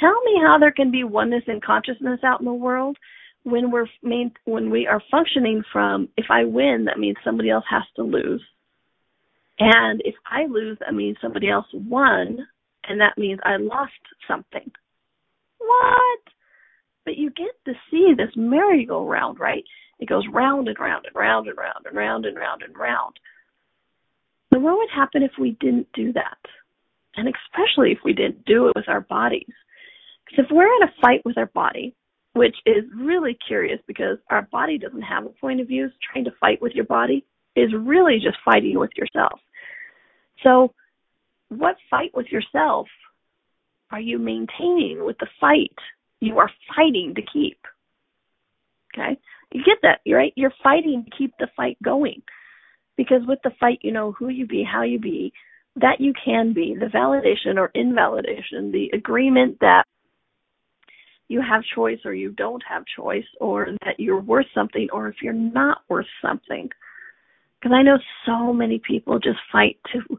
Tell 0.00 0.22
me 0.24 0.40
how 0.42 0.58
there 0.58 0.72
can 0.72 0.90
be 0.90 1.04
oneness 1.04 1.44
in 1.46 1.60
consciousness 1.60 2.20
out 2.24 2.40
in 2.40 2.46
the 2.46 2.52
world 2.52 2.96
when 3.46 3.70
we're 3.70 3.86
main, 4.02 4.32
when 4.44 4.70
we 4.70 4.88
are 4.88 5.00
functioning 5.10 5.62
from 5.72 6.08
if 6.16 6.26
I 6.30 6.44
win, 6.44 6.84
that 6.86 6.98
means 6.98 7.16
somebody 7.24 7.48
else 7.48 7.64
has 7.70 7.84
to 7.94 8.02
lose. 8.02 8.42
And 9.58 10.02
if 10.04 10.14
I 10.26 10.46
lose, 10.46 10.78
that 10.80 10.94
means 10.94 11.16
somebody 11.22 11.48
else 11.48 11.66
won, 11.72 12.38
and 12.88 13.00
that 13.00 13.16
means 13.16 13.38
I 13.44 13.56
lost 13.56 13.92
something. 14.28 14.70
What? 15.58 16.20
But 17.04 17.16
you 17.16 17.30
get 17.30 17.52
to 17.66 17.72
see 17.90 18.14
this 18.16 18.32
merry-go-round, 18.36 19.38
right? 19.38 19.64
It 20.00 20.08
goes 20.08 20.24
round 20.30 20.68
and 20.68 20.78
round 20.78 21.06
and 21.06 21.14
round 21.14 21.46
and 21.46 21.56
round 21.56 21.86
and 21.86 21.96
round 21.96 22.26
and 22.26 22.36
round 22.36 22.62
and 22.62 22.76
round. 22.76 23.14
So 24.52 24.58
what 24.58 24.76
would 24.76 24.90
happen 24.94 25.22
if 25.22 25.32
we 25.40 25.56
didn't 25.60 25.88
do 25.94 26.12
that? 26.14 26.38
And 27.16 27.28
especially 27.28 27.92
if 27.92 27.98
we 28.04 28.12
didn't 28.12 28.44
do 28.44 28.68
it 28.68 28.76
with 28.76 28.88
our 28.88 29.00
bodies. 29.00 29.54
Because 30.26 30.44
if 30.44 30.50
we're 30.50 30.64
in 30.64 30.88
a 30.88 31.00
fight 31.00 31.24
with 31.24 31.38
our 31.38 31.46
body, 31.46 31.94
which 32.34 32.56
is 32.66 32.84
really 32.94 33.36
curious 33.46 33.80
because 33.86 34.18
our 34.30 34.42
body 34.52 34.76
doesn't 34.76 35.02
have 35.02 35.24
a 35.24 35.30
point 35.30 35.60
of 35.60 35.68
view, 35.68 35.88
so 35.88 35.94
trying 36.12 36.24
to 36.24 36.32
fight 36.40 36.60
with 36.60 36.72
your 36.72 36.84
body 36.84 37.24
is 37.54 37.70
really 37.74 38.18
just 38.22 38.36
fighting 38.44 38.78
with 38.78 38.90
yourself. 38.96 39.40
So, 40.42 40.74
what 41.48 41.76
fight 41.90 42.10
with 42.14 42.26
yourself 42.26 42.88
are 43.90 44.00
you 44.00 44.18
maintaining 44.18 45.04
with 45.04 45.16
the 45.18 45.28
fight 45.40 45.72
you 46.20 46.38
are 46.38 46.50
fighting 46.74 47.14
to 47.14 47.22
keep? 47.22 47.58
Okay? 48.92 49.18
You 49.52 49.62
get 49.64 49.78
that, 49.82 50.00
right? 50.12 50.32
You're 50.36 50.52
fighting 50.62 51.04
to 51.04 51.16
keep 51.16 51.32
the 51.38 51.48
fight 51.56 51.78
going. 51.82 52.22
Because 52.96 53.22
with 53.26 53.38
the 53.44 53.52
fight, 53.60 53.78
you 53.82 53.92
know 53.92 54.12
who 54.12 54.28
you 54.28 54.46
be, 54.46 54.64
how 54.64 54.82
you 54.82 54.98
be, 54.98 55.32
that 55.76 56.00
you 56.00 56.12
can 56.22 56.52
be, 56.52 56.74
the 56.78 56.86
validation 56.86 57.58
or 57.58 57.70
invalidation, 57.74 58.72
the 58.72 58.90
agreement 58.94 59.58
that 59.60 59.84
you 61.28 61.42
have 61.42 61.62
choice 61.74 61.98
or 62.04 62.14
you 62.14 62.30
don't 62.30 62.62
have 62.68 62.84
choice 62.94 63.24
or 63.40 63.68
that 63.84 63.98
you're 63.98 64.20
worth 64.20 64.46
something 64.54 64.88
or 64.92 65.08
if 65.08 65.16
you're 65.22 65.32
not 65.32 65.78
worth 65.88 66.06
something. 66.22 66.68
Because 67.60 67.74
i 67.74 67.82
know 67.82 67.98
so 68.24 68.52
many 68.52 68.80
people 68.86 69.18
just 69.18 69.38
fight 69.50 69.78
to 69.92 70.18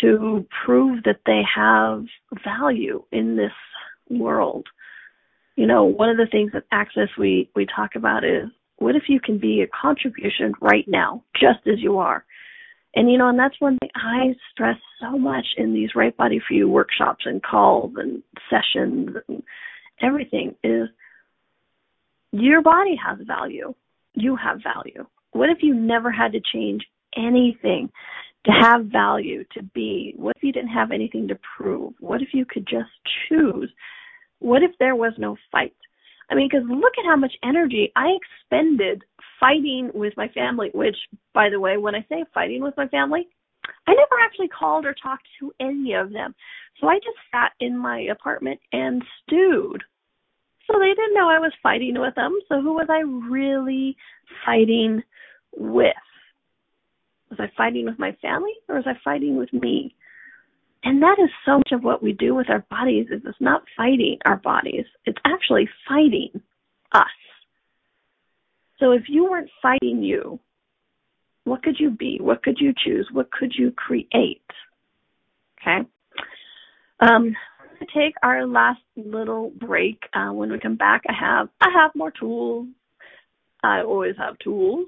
to 0.00 0.46
prove 0.64 1.04
that 1.04 1.20
they 1.26 1.42
have 1.54 2.04
value 2.44 3.04
in 3.12 3.36
this 3.36 3.52
world. 4.10 4.66
You 5.56 5.66
know 5.66 5.84
one 5.84 6.08
of 6.08 6.16
the 6.16 6.28
things 6.30 6.52
that 6.52 6.64
access 6.72 7.08
we 7.18 7.50
we 7.54 7.66
talk 7.66 7.94
about 7.94 8.24
is 8.24 8.48
what 8.78 8.96
if 8.96 9.04
you 9.08 9.20
can 9.20 9.38
be 9.38 9.62
a 9.62 9.66
contribution 9.68 10.54
right 10.60 10.86
now 10.88 11.22
just 11.38 11.60
as 11.66 11.78
you 11.78 11.98
are? 11.98 12.24
And 12.94 13.10
you 13.10 13.18
know 13.18 13.28
and 13.28 13.38
that's 13.38 13.60
one 13.60 13.78
thing 13.78 13.90
i 13.94 14.34
stress 14.50 14.76
so 15.00 15.18
much 15.18 15.46
in 15.56 15.72
these 15.72 15.94
right 15.94 16.16
body 16.16 16.40
for 16.46 16.54
you 16.54 16.68
workshops 16.68 17.24
and 17.26 17.42
calls 17.42 17.92
and 17.96 18.22
sessions 18.50 19.16
and 19.28 19.42
everything 20.00 20.54
is 20.62 20.88
your 22.32 22.62
body 22.62 22.96
has 22.96 23.18
value. 23.26 23.74
You 24.14 24.36
have 24.36 24.60
value. 24.62 25.06
What 25.32 25.50
if 25.50 25.58
you 25.62 25.74
never 25.74 26.10
had 26.10 26.32
to 26.32 26.40
change 26.52 26.82
anything 27.16 27.90
to 28.44 28.52
have 28.52 28.86
value, 28.86 29.44
to 29.52 29.62
be? 29.62 30.14
What 30.16 30.36
if 30.36 30.42
you 30.42 30.52
didn't 30.52 30.70
have 30.70 30.90
anything 30.90 31.28
to 31.28 31.38
prove? 31.56 31.94
What 32.00 32.22
if 32.22 32.28
you 32.32 32.44
could 32.44 32.66
just 32.66 32.90
choose? 33.28 33.70
What 34.38 34.62
if 34.62 34.72
there 34.78 34.96
was 34.96 35.12
no 35.18 35.36
fight? 35.50 35.74
I 36.30 36.34
mean, 36.34 36.48
because 36.50 36.66
look 36.68 36.94
at 36.98 37.04
how 37.04 37.16
much 37.16 37.34
energy 37.44 37.92
I 37.94 38.16
expended 38.16 39.04
fighting 39.38 39.90
with 39.94 40.14
my 40.16 40.28
family, 40.28 40.70
which, 40.72 40.96
by 41.34 41.50
the 41.50 41.60
way, 41.60 41.76
when 41.76 41.94
I 41.94 42.04
say 42.08 42.24
fighting 42.32 42.62
with 42.62 42.76
my 42.76 42.88
family, 42.88 43.28
I 43.86 43.94
never 43.94 44.20
actually 44.22 44.48
called 44.48 44.86
or 44.86 44.94
talked 44.94 45.26
to 45.40 45.52
any 45.60 45.94
of 45.94 46.12
them. 46.12 46.34
So 46.80 46.88
I 46.88 46.96
just 46.96 47.18
sat 47.30 47.52
in 47.60 47.76
my 47.78 48.00
apartment 48.10 48.60
and 48.72 49.02
stewed 49.22 49.82
so 50.66 50.78
they 50.78 50.88
didn't 50.88 51.14
know 51.14 51.28
I 51.28 51.38
was 51.38 51.52
fighting 51.62 51.98
with 51.98 52.14
them. 52.14 52.38
So 52.48 52.60
who 52.60 52.74
was 52.74 52.86
I 52.88 53.00
really 53.00 53.96
fighting 54.46 55.02
with? 55.56 55.94
Was 57.30 57.40
I 57.40 57.50
fighting 57.56 57.84
with 57.84 57.98
my 57.98 58.16
family 58.22 58.52
or 58.68 58.76
was 58.76 58.86
I 58.86 58.94
fighting 59.04 59.36
with 59.36 59.52
me? 59.52 59.94
And 60.84 61.02
that 61.02 61.16
is 61.22 61.30
so 61.46 61.58
much 61.58 61.70
of 61.72 61.84
what 61.84 62.02
we 62.02 62.12
do 62.12 62.34
with 62.34 62.50
our 62.50 62.64
bodies 62.70 63.06
is 63.10 63.22
it's 63.24 63.40
not 63.40 63.62
fighting 63.76 64.18
our 64.24 64.36
bodies. 64.36 64.84
It's 65.04 65.18
actually 65.24 65.68
fighting 65.88 66.40
us. 66.92 67.06
So 68.78 68.92
if 68.92 69.04
you 69.08 69.24
weren't 69.24 69.50
fighting 69.62 70.02
you, 70.02 70.40
what 71.44 71.62
could 71.62 71.76
you 71.78 71.90
be? 71.90 72.18
What 72.20 72.42
could 72.42 72.58
you 72.60 72.72
choose? 72.84 73.08
What 73.12 73.30
could 73.32 73.52
you 73.56 73.72
create? 73.72 74.42
Okay. 75.60 75.88
Um, 77.00 77.34
to 77.78 77.86
take 77.94 78.14
our 78.22 78.46
last 78.46 78.80
little 78.96 79.50
break. 79.58 80.02
Uh, 80.14 80.32
when 80.32 80.50
we 80.50 80.58
come 80.58 80.76
back, 80.76 81.02
I 81.08 81.12
have 81.18 81.48
I 81.60 81.68
have 81.74 81.92
more 81.94 82.12
tools. 82.12 82.68
I 83.64 83.82
always 83.82 84.16
have 84.18 84.38
tools. 84.38 84.86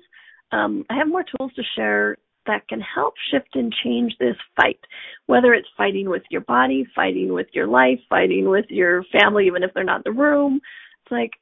Um, 0.53 0.85
I 0.91 0.97
have 0.97 1.09
more 1.09 1.25
tools 1.25 1.53
to 1.57 1.63
share 1.77 2.17
that 2.47 2.69
can 2.69 2.81
help 2.81 3.15
shift 3.31 3.55
and 3.55 3.75
change 3.83 4.15
this 4.19 4.37
fight. 4.57 4.79
Whether 5.27 5.55
it's 5.55 5.69
fighting 5.77 6.09
with 6.09 6.23
your 6.31 6.43
body, 6.43 6.87
fighting 6.95 7.33
with 7.33 7.47
your 7.53 7.67
life, 7.67 7.99
fighting 8.09 8.49
with 8.49 8.67
your 8.69 9.03
family, 9.05 9.47
even 9.47 9.63
if 9.63 9.73
they're 9.75 9.85
not 9.85 10.05
in 10.07 10.13
the 10.13 10.21
room. 10.21 10.61
It's 11.03 11.13
like, 11.13 11.33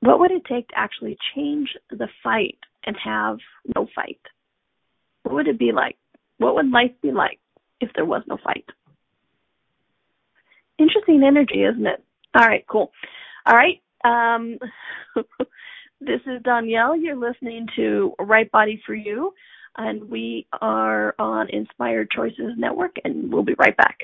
what 0.00 0.18
would 0.18 0.32
it 0.32 0.42
take 0.46 0.68
to 0.68 0.78
actually 0.78 1.16
change 1.34 1.68
the 1.90 2.08
fight 2.22 2.58
and 2.84 2.96
have 3.02 3.38
no 3.74 3.86
fight? 3.94 4.20
What 5.24 5.34
would 5.34 5.48
it 5.48 5.58
be 5.58 5.72
like? 5.72 5.96
What 6.38 6.54
would 6.54 6.70
life 6.70 6.92
be 7.02 7.10
like 7.10 7.40
if 7.80 7.90
there 7.94 8.04
was 8.04 8.22
no 8.26 8.38
fight? 8.42 8.64
interesting 10.78 11.22
energy, 11.24 11.62
isn't 11.64 11.86
it? 11.86 12.02
All 12.34 12.46
right, 12.46 12.64
cool. 12.68 12.92
All 13.46 13.56
right. 13.56 13.80
Um, 14.04 14.58
this 16.00 16.20
is 16.26 16.42
Donnielle. 16.42 17.00
You're 17.00 17.16
listening 17.16 17.66
to 17.76 18.14
Right 18.18 18.50
Body 18.50 18.82
for 18.84 18.94
You, 18.94 19.32
and 19.76 20.10
we 20.10 20.46
are 20.60 21.14
on 21.18 21.48
Inspired 21.50 22.10
Choices 22.10 22.52
Network, 22.56 22.96
and 23.04 23.32
we'll 23.32 23.44
be 23.44 23.54
right 23.58 23.76
back. 23.76 23.98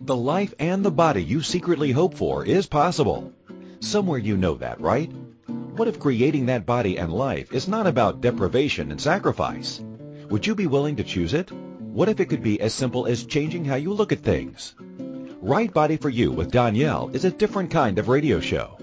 The 0.00 0.16
life 0.16 0.52
and 0.58 0.84
the 0.84 0.90
body 0.90 1.22
you 1.22 1.40
secretly 1.40 1.90
hope 1.90 2.14
for 2.14 2.44
is 2.44 2.66
possible. 2.66 3.32
Somewhere 3.80 4.18
you 4.18 4.36
know 4.36 4.54
that, 4.56 4.80
right? 4.80 5.10
What 5.76 5.88
if 5.88 5.98
creating 5.98 6.46
that 6.46 6.66
body 6.66 6.98
and 6.98 7.12
life 7.12 7.52
is 7.52 7.66
not 7.66 7.88
about 7.88 8.20
deprivation 8.20 8.92
and 8.92 9.00
sacrifice? 9.00 9.82
Would 10.30 10.46
you 10.46 10.54
be 10.54 10.68
willing 10.68 10.94
to 10.94 11.02
choose 11.02 11.34
it? 11.34 11.50
What 11.50 12.08
if 12.08 12.20
it 12.20 12.26
could 12.26 12.44
be 12.44 12.60
as 12.60 12.72
simple 12.72 13.06
as 13.06 13.24
changing 13.24 13.64
how 13.64 13.74
you 13.74 13.92
look 13.92 14.12
at 14.12 14.20
things? 14.20 14.76
Right 15.42 15.74
Body 15.74 15.96
for 15.96 16.10
You 16.10 16.30
with 16.30 16.52
Donnielle 16.52 17.12
is 17.12 17.24
a 17.24 17.30
different 17.32 17.72
kind 17.72 17.98
of 17.98 18.08
radio 18.08 18.38
show. 18.38 18.78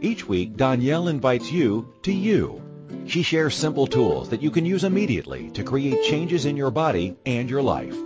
Each 0.00 0.26
week, 0.26 0.56
Donnielle 0.56 1.08
invites 1.08 1.52
you 1.52 1.94
to 2.02 2.12
you. 2.12 2.60
She 3.06 3.22
shares 3.22 3.54
simple 3.54 3.86
tools 3.86 4.28
that 4.30 4.42
you 4.42 4.50
can 4.50 4.66
use 4.66 4.82
immediately 4.82 5.50
to 5.50 5.62
create 5.62 6.02
changes 6.02 6.46
in 6.46 6.56
your 6.56 6.72
body 6.72 7.16
and 7.24 7.48
your 7.48 7.62
life. 7.62 7.96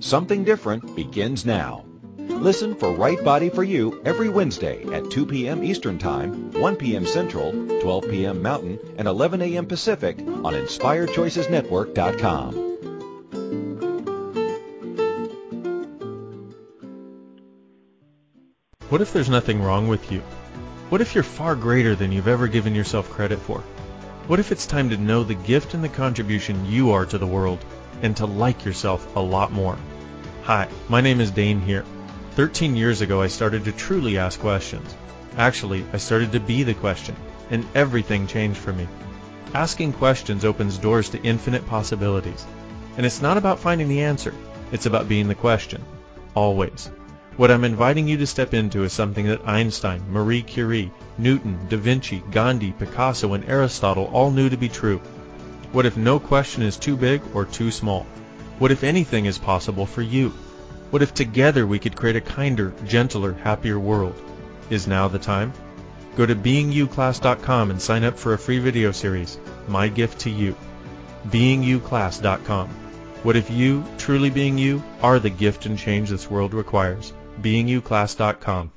Something 0.00 0.42
different 0.42 0.96
begins 0.96 1.46
now. 1.46 1.84
Listen 2.28 2.76
for 2.76 2.92
Right 2.92 3.24
Body 3.24 3.50
for 3.50 3.64
You 3.64 4.00
every 4.04 4.28
Wednesday 4.28 4.84
at 4.92 5.10
2 5.10 5.26
p.m. 5.26 5.64
Eastern 5.64 5.98
Time, 5.98 6.52
1 6.52 6.76
p.m. 6.76 7.04
Central, 7.04 7.50
12 7.80 8.08
p.m. 8.08 8.40
Mountain, 8.42 8.78
and 8.96 9.08
11 9.08 9.42
a.m. 9.42 9.66
Pacific 9.66 10.18
on 10.18 10.54
InspiredChoicesNetwork.com. 10.54 12.68
What 18.88 19.00
if 19.00 19.12
there's 19.12 19.28
nothing 19.28 19.62
wrong 19.62 19.88
with 19.88 20.12
you? 20.12 20.20
What 20.88 21.00
if 21.00 21.14
you're 21.14 21.24
far 21.24 21.54
greater 21.54 21.94
than 21.94 22.10
you've 22.12 22.28
ever 22.28 22.48
given 22.48 22.74
yourself 22.74 23.10
credit 23.10 23.38
for? 23.38 23.62
What 24.28 24.40
if 24.40 24.52
it's 24.52 24.66
time 24.66 24.90
to 24.90 24.96
know 24.96 25.24
the 25.24 25.34
gift 25.34 25.74
and 25.74 25.82
the 25.82 25.88
contribution 25.88 26.66
you 26.66 26.92
are 26.92 27.06
to 27.06 27.18
the 27.18 27.26
world 27.26 27.64
and 28.02 28.16
to 28.18 28.26
like 28.26 28.64
yourself 28.64 29.16
a 29.16 29.20
lot 29.20 29.52
more? 29.52 29.78
Hi, 30.44 30.68
my 30.88 31.00
name 31.00 31.20
is 31.20 31.30
Dane 31.30 31.60
Heer. 31.60 31.84
13 32.38 32.76
years 32.76 33.00
ago, 33.00 33.20
I 33.20 33.26
started 33.26 33.64
to 33.64 33.72
truly 33.72 34.16
ask 34.16 34.38
questions. 34.38 34.94
Actually, 35.36 35.84
I 35.92 35.96
started 35.96 36.30
to 36.30 36.38
be 36.38 36.62
the 36.62 36.72
question, 36.72 37.16
and 37.50 37.66
everything 37.74 38.28
changed 38.28 38.60
for 38.60 38.72
me. 38.72 38.86
Asking 39.54 39.92
questions 39.92 40.44
opens 40.44 40.78
doors 40.78 41.08
to 41.08 41.22
infinite 41.24 41.66
possibilities. 41.66 42.46
And 42.96 43.04
it's 43.04 43.20
not 43.20 43.38
about 43.38 43.58
finding 43.58 43.88
the 43.88 44.02
answer, 44.02 44.32
it's 44.70 44.86
about 44.86 45.08
being 45.08 45.26
the 45.26 45.34
question. 45.34 45.82
Always. 46.36 46.92
What 47.36 47.50
I'm 47.50 47.64
inviting 47.64 48.06
you 48.06 48.16
to 48.18 48.26
step 48.28 48.54
into 48.54 48.84
is 48.84 48.92
something 48.92 49.26
that 49.26 49.48
Einstein, 49.48 50.04
Marie 50.08 50.42
Curie, 50.42 50.92
Newton, 51.18 51.58
Da 51.68 51.76
Vinci, 51.76 52.22
Gandhi, 52.30 52.70
Picasso, 52.70 53.34
and 53.34 53.48
Aristotle 53.48 54.08
all 54.12 54.30
knew 54.30 54.48
to 54.48 54.56
be 54.56 54.68
true. 54.68 54.98
What 55.72 55.86
if 55.86 55.96
no 55.96 56.20
question 56.20 56.62
is 56.62 56.76
too 56.76 56.96
big 56.96 57.20
or 57.34 57.44
too 57.44 57.72
small? 57.72 58.06
What 58.60 58.70
if 58.70 58.84
anything 58.84 59.26
is 59.26 59.38
possible 59.38 59.86
for 59.86 60.02
you? 60.02 60.32
What 60.90 61.02
if 61.02 61.12
together 61.12 61.66
we 61.66 61.78
could 61.78 61.96
create 61.96 62.16
a 62.16 62.20
kinder, 62.20 62.72
gentler, 62.86 63.34
happier 63.34 63.78
world? 63.78 64.14
Is 64.70 64.86
now 64.86 65.08
the 65.08 65.18
time? 65.18 65.52
Go 66.16 66.24
to 66.24 66.34
beingyouclass.com 66.34 67.70
and 67.70 67.80
sign 67.80 68.04
up 68.04 68.18
for 68.18 68.32
a 68.32 68.38
free 68.38 68.58
video 68.58 68.92
series, 68.92 69.38
My 69.68 69.88
Gift 69.88 70.20
to 70.20 70.30
You. 70.30 70.56
beingyouclass.com. 71.28 72.68
What 73.22 73.36
if 73.36 73.50
you, 73.50 73.84
truly 73.98 74.30
being 74.30 74.56
you, 74.56 74.82
are 75.02 75.18
the 75.18 75.30
gift 75.30 75.66
and 75.66 75.78
change 75.78 76.10
this 76.10 76.30
world 76.30 76.54
requires? 76.54 77.12
beingyouclass.com. 77.42 78.72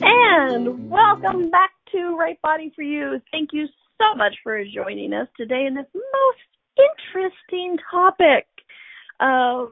And 0.01 0.91
welcome 0.91 1.51
back 1.51 1.73
to 1.93 2.17
Right 2.17 2.41
Body 2.41 2.71
for 2.75 2.83
You. 2.83 3.21
Thank 3.33 3.51
you 3.53 3.67
so 4.03 4.17
much 4.17 4.35
for 4.43 4.63
joining 4.65 5.13
us 5.13 5.29
today 5.37 5.67
in 5.67 5.75
this 5.75 5.87
most 5.95 6.85
interesting 7.15 7.79
topic 7.91 8.47
of 9.21 9.69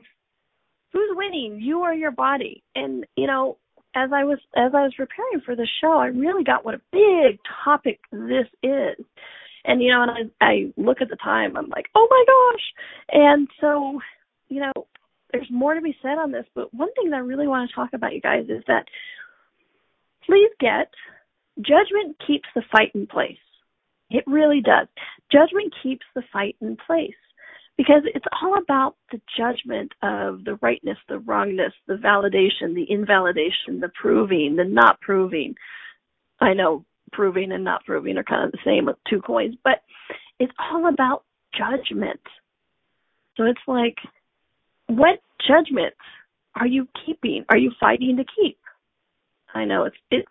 who's 0.93 1.11
winning, 1.13 1.61
you 1.61 1.81
or 1.81 1.93
your 1.93 2.11
body. 2.11 2.63
And 2.75 3.07
you 3.17 3.27
know, 3.27 3.59
as 3.95 4.11
I 4.13 4.25
was 4.25 4.39
as 4.57 4.73
I 4.75 4.83
was 4.83 4.95
preparing 4.97 5.41
for 5.45 5.57
the 5.57 5.67
show, 5.81 5.93
I 5.99 6.07
really 6.07 6.45
got 6.45 6.65
what 6.65 6.75
a 6.75 6.81
big 6.93 7.39
topic 7.65 8.01
this 8.13 8.47
is. 8.63 9.05
And 9.65 9.83
you 9.83 9.91
know, 9.91 10.03
and 10.03 10.33
I 10.41 10.45
I 10.45 10.73
look 10.77 11.01
at 11.01 11.09
the 11.09 11.17
time, 11.17 11.57
I'm 11.57 11.69
like, 11.69 11.87
oh 11.95 12.07
my 12.11 12.25
gosh. 12.27 12.65
And 13.13 13.49
so, 13.61 14.01
you 14.49 14.61
know, 14.61 14.87
there's 15.33 15.51
more 15.51 15.75
to 15.75 15.81
be 15.81 15.97
said 16.03 16.19
on 16.19 16.33
this, 16.33 16.47
but 16.55 16.73
one 16.75 16.93
thing 16.95 17.11
that 17.11 17.17
I 17.17 17.21
really 17.21 17.47
want 17.47 17.69
to 17.69 17.75
talk 17.75 17.91
about, 17.93 18.15
you 18.15 18.21
guys, 18.21 18.45
is 18.49 18.63
that 18.67 18.85
please 20.27 20.51
get 20.61 20.91
judgment 21.59 22.17
keeps 22.27 22.49
the 22.55 22.63
fight 22.73 22.93
in 22.95 23.07
place. 23.07 23.37
It 24.11 24.25
really 24.27 24.61
does. 24.61 24.89
Judgment 25.31 25.73
keeps 25.83 26.05
the 26.15 26.23
fight 26.33 26.57
in 26.61 26.77
place 26.87 27.15
because 27.77 28.03
it's 28.15 28.27
all 28.43 28.59
about 28.59 28.97
the 29.11 29.21
judgment 29.39 29.93
of 30.03 30.45
the 30.45 30.59
rightness, 30.61 30.99
the 31.09 31.21
wrongness, 31.21 31.73
the 31.87 31.95
validation, 31.95 32.75
the 32.75 32.87
invalidation, 32.91 33.81
the 33.81 33.91
proving, 34.01 34.57
the 34.57 34.65
not 34.65 35.01
proving. 35.01 35.55
I 36.41 36.53
know 36.55 36.85
proving 37.13 37.53
and 37.53 37.65
not 37.65 37.85
proving 37.85 38.17
are 38.19 38.25
kind 38.25 38.45
of 38.45 38.53
the 38.53 38.59
same 38.65 38.87
with 38.87 38.97
two 39.09 39.23
coins, 39.23 39.57
but 39.65 39.83
it's 40.39 40.53
all 40.59 40.89
about 40.89 41.25
judgment. 41.57 42.21
So 43.37 43.45
it's 43.45 43.61
like, 43.67 43.97
what 44.89 45.21
judgment 45.47 45.95
are 46.55 46.67
you 46.67 46.89
keeping? 47.07 47.45
Are 47.49 47.57
you 47.57 47.73
fighting 47.81 48.17
to 48.17 48.25
keep? 48.25 48.59
I 49.55 49.65
know 49.65 49.85
it's 49.85 49.97
it, 50.11 50.17
it. 50.17 50.27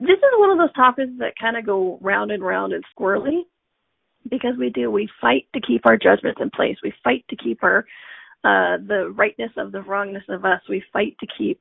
This 0.00 0.18
is 0.18 0.38
one 0.38 0.50
of 0.50 0.58
those 0.58 0.72
topics 0.74 1.12
that 1.18 1.34
kind 1.40 1.56
of 1.56 1.66
go 1.66 1.98
round 2.02 2.30
and 2.30 2.42
round 2.42 2.72
and 2.72 2.84
squirrely 2.96 3.42
because 4.28 4.54
we 4.58 4.70
do. 4.70 4.90
We 4.90 5.08
fight 5.20 5.46
to 5.54 5.60
keep 5.60 5.86
our 5.86 5.96
judgments 5.96 6.40
in 6.40 6.50
place. 6.50 6.76
We 6.82 6.92
fight 7.02 7.24
to 7.30 7.36
keep 7.36 7.62
our 7.62 7.84
uh 8.44 8.78
the 8.86 9.12
rightness 9.16 9.52
of 9.56 9.72
the 9.72 9.82
wrongness 9.82 10.24
of 10.28 10.44
us. 10.44 10.60
We 10.68 10.82
fight 10.92 11.16
to 11.20 11.26
keep 11.36 11.60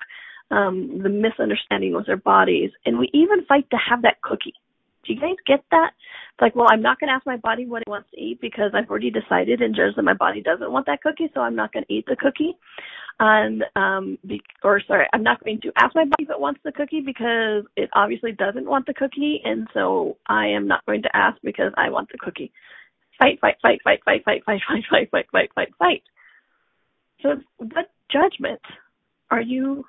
um 0.51 1.01
the 1.03 1.09
misunderstanding 1.09 1.93
with 1.95 2.09
our 2.09 2.17
bodies, 2.17 2.71
and 2.85 2.99
we 2.99 3.09
even 3.13 3.45
fight 3.47 3.69
to 3.71 3.77
have 3.77 4.01
that 4.03 4.21
cookie. 4.21 4.53
Do 5.05 5.13
you 5.13 5.19
guys 5.19 5.35
get 5.47 5.63
that? 5.71 5.91
It's 6.33 6.41
like, 6.41 6.55
well, 6.55 6.67
I'm 6.69 6.81
not 6.81 6.99
going 6.99 7.07
to 7.07 7.13
ask 7.13 7.25
my 7.25 7.37
body 7.37 7.65
what 7.65 7.81
it 7.81 7.87
wants 7.87 8.09
to 8.11 8.21
eat 8.21 8.41
because 8.41 8.71
I've 8.73 8.89
already 8.89 9.11
decided 9.11 9.61
and 9.61 9.75
judged 9.75 9.97
that 9.97 10.03
my 10.03 10.13
body 10.13 10.41
doesn't 10.41 10.71
want 10.71 10.85
that 10.87 11.01
cookie, 11.01 11.29
so 11.33 11.41
I'm 11.41 11.55
not 11.55 11.71
going 11.71 11.85
to 11.85 11.93
eat 11.93 12.05
the 12.05 12.15
cookie. 12.15 12.57
And 13.19 13.63
um, 13.75 14.17
be, 14.25 14.41
or 14.63 14.81
sorry, 14.87 15.07
I'm 15.13 15.23
not 15.23 15.43
going 15.43 15.59
to 15.61 15.71
ask 15.77 15.95
my 15.95 16.05
body 16.05 16.23
if 16.23 16.29
it 16.29 16.39
wants 16.39 16.61
the 16.63 16.71
cookie 16.71 17.01
because 17.01 17.65
it 17.75 17.89
obviously 17.93 18.31
doesn't 18.31 18.65
want 18.65 18.85
the 18.85 18.93
cookie, 18.93 19.41
and 19.43 19.67
so 19.73 20.17
I 20.27 20.47
am 20.47 20.67
not 20.67 20.85
going 20.85 21.01
to 21.03 21.15
ask 21.15 21.37
because 21.43 21.73
I 21.75 21.89
want 21.89 22.09
the 22.11 22.17
cookie. 22.17 22.51
Fight, 23.17 23.39
fight, 23.41 23.55
fight, 23.61 23.79
fight, 23.83 23.99
fight, 24.05 24.23
fight, 24.23 24.43
fight, 24.45 24.61
fight, 24.67 24.83
fight, 24.89 25.09
fight, 25.11 25.27
fight, 25.31 25.49
fight, 25.53 25.69
fight. 25.77 26.03
So, 27.21 27.35
what 27.57 27.91
judgment 28.09 28.61
are 29.29 29.41
you 29.41 29.83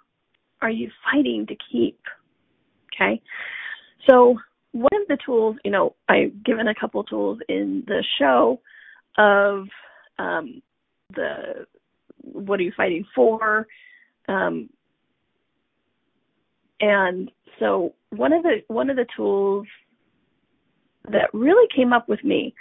are 0.63 0.71
you 0.71 0.91
fighting 1.05 1.47
to 1.47 1.55
keep? 1.71 2.01
Okay, 2.95 3.23
so 4.09 4.37
one 4.73 4.91
of 5.03 5.09
the 5.09 5.19
tools, 5.25 5.57
you 5.65 5.71
know, 5.71 5.95
I've 6.09 6.45
given 6.45 6.69
a 6.69 6.75
couple 6.75 7.03
tools 7.05 7.39
in 7.49 7.85
the 7.87 8.05
show 8.19 8.61
of 9.19 9.67
um, 10.19 10.63
the 11.15 11.67
what 12.23 12.61
are 12.61 12.63
you 12.63 12.73
fighting 12.77 13.05
for, 13.15 13.67
um, 14.29 14.69
and 16.81 17.31
so 17.59 17.95
one 18.11 18.33
of 18.33 18.43
the 18.43 18.63
one 18.69 18.91
of 18.91 18.97
the 18.97 19.07
tools 19.17 19.67
that 21.11 21.31
really 21.33 21.67
came 21.75 21.93
up 21.93 22.09
with 22.09 22.23
me 22.23 22.55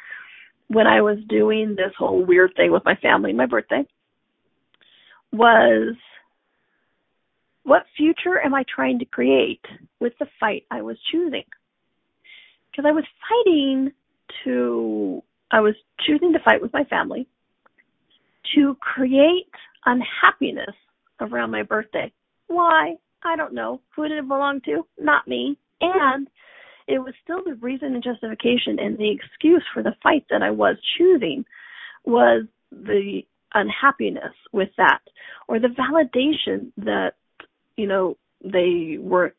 when 0.67 0.87
I 0.87 1.01
was 1.01 1.17
doing 1.27 1.75
this 1.75 1.91
whole 1.97 2.25
weird 2.25 2.51
thing 2.55 2.71
with 2.71 2.85
my 2.85 2.95
family, 2.95 3.33
my 3.33 3.45
birthday, 3.45 3.83
was 5.31 5.95
what 7.63 7.83
future 7.97 8.39
am 8.43 8.53
I 8.53 8.63
trying 8.73 8.99
to 8.99 9.05
create 9.05 9.63
with 9.99 10.13
the 10.19 10.27
fight 10.39 10.65
I 10.71 10.81
was 10.81 10.97
choosing? 11.11 11.43
Because 12.79 12.87
I 12.87 12.93
was 12.93 13.03
fighting 13.27 13.91
to, 14.45 15.21
I 15.51 15.59
was 15.59 15.75
choosing 16.05 16.31
to 16.33 16.39
fight 16.39 16.61
with 16.61 16.71
my 16.71 16.83
family 16.85 17.27
to 18.55 18.75
create 18.79 19.51
unhappiness 19.85 20.75
around 21.19 21.51
my 21.51 21.63
birthday. 21.63 22.11
Why? 22.47 22.95
I 23.23 23.35
don't 23.35 23.53
know. 23.53 23.81
Who 23.95 24.07
did 24.07 24.17
it 24.17 24.27
belong 24.27 24.61
to? 24.65 24.85
Not 24.97 25.27
me. 25.27 25.57
And 25.81 26.27
it 26.87 26.99
was 26.99 27.13
still 27.23 27.43
the 27.45 27.55
reason 27.55 27.95
and 27.95 28.03
justification 28.03 28.79
and 28.79 28.97
the 28.97 29.11
excuse 29.11 29.63
for 29.73 29.83
the 29.83 29.95
fight 30.01 30.25
that 30.29 30.41
I 30.41 30.51
was 30.51 30.77
choosing 30.97 31.43
was 32.05 32.45
the 32.71 33.21
unhappiness 33.53 34.33
with 34.53 34.69
that 34.77 34.99
or 35.47 35.59
the 35.59 35.67
validation 35.67 36.71
that, 36.77 37.13
you 37.75 37.87
know, 37.87 38.15
they 38.41 38.97
weren't 38.99 39.35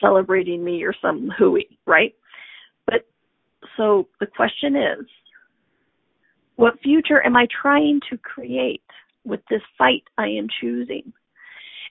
celebrating 0.00 0.64
me 0.64 0.84
or 0.84 0.94
some 1.02 1.30
hooey, 1.36 1.68
right? 1.86 2.14
So 3.80 4.08
the 4.20 4.26
question 4.26 4.76
is, 4.76 5.06
what 6.56 6.78
future 6.82 7.24
am 7.24 7.34
I 7.34 7.46
trying 7.62 7.98
to 8.10 8.18
create 8.18 8.82
with 9.24 9.40
this 9.48 9.62
fight 9.78 10.02
I 10.18 10.26
am 10.26 10.48
choosing? 10.60 11.14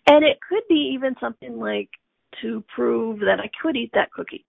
And 0.05 0.23
it 0.23 0.37
could 0.47 0.61
be 0.69 0.91
even 0.93 1.15
something 1.19 1.57
like, 1.57 1.89
to 2.43 2.63
prove 2.75 3.21
that 3.21 3.39
I 3.39 3.49
could 3.59 3.75
eat 3.75 3.89
that 3.95 4.11
cookie, 4.11 4.45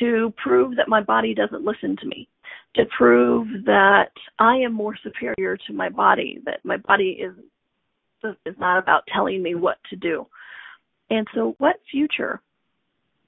to 0.00 0.34
prove 0.42 0.74
that 0.74 0.88
my 0.88 1.00
body 1.00 1.34
doesn't 1.34 1.64
listen 1.64 1.96
to 2.00 2.06
me, 2.08 2.28
to 2.74 2.82
prove 2.98 3.46
that 3.64 4.10
I 4.40 4.56
am 4.56 4.72
more 4.72 4.96
superior 5.04 5.56
to 5.68 5.72
my 5.72 5.88
body, 5.88 6.40
that 6.46 6.64
my 6.64 6.78
body 6.78 7.20
is 7.20 7.32
is 8.44 8.56
not 8.58 8.82
about 8.82 9.04
telling 9.14 9.40
me 9.40 9.54
what 9.54 9.78
to 9.88 9.94
do. 9.94 10.26
And 11.10 11.28
so 11.32 11.54
what 11.58 11.76
future 11.92 12.40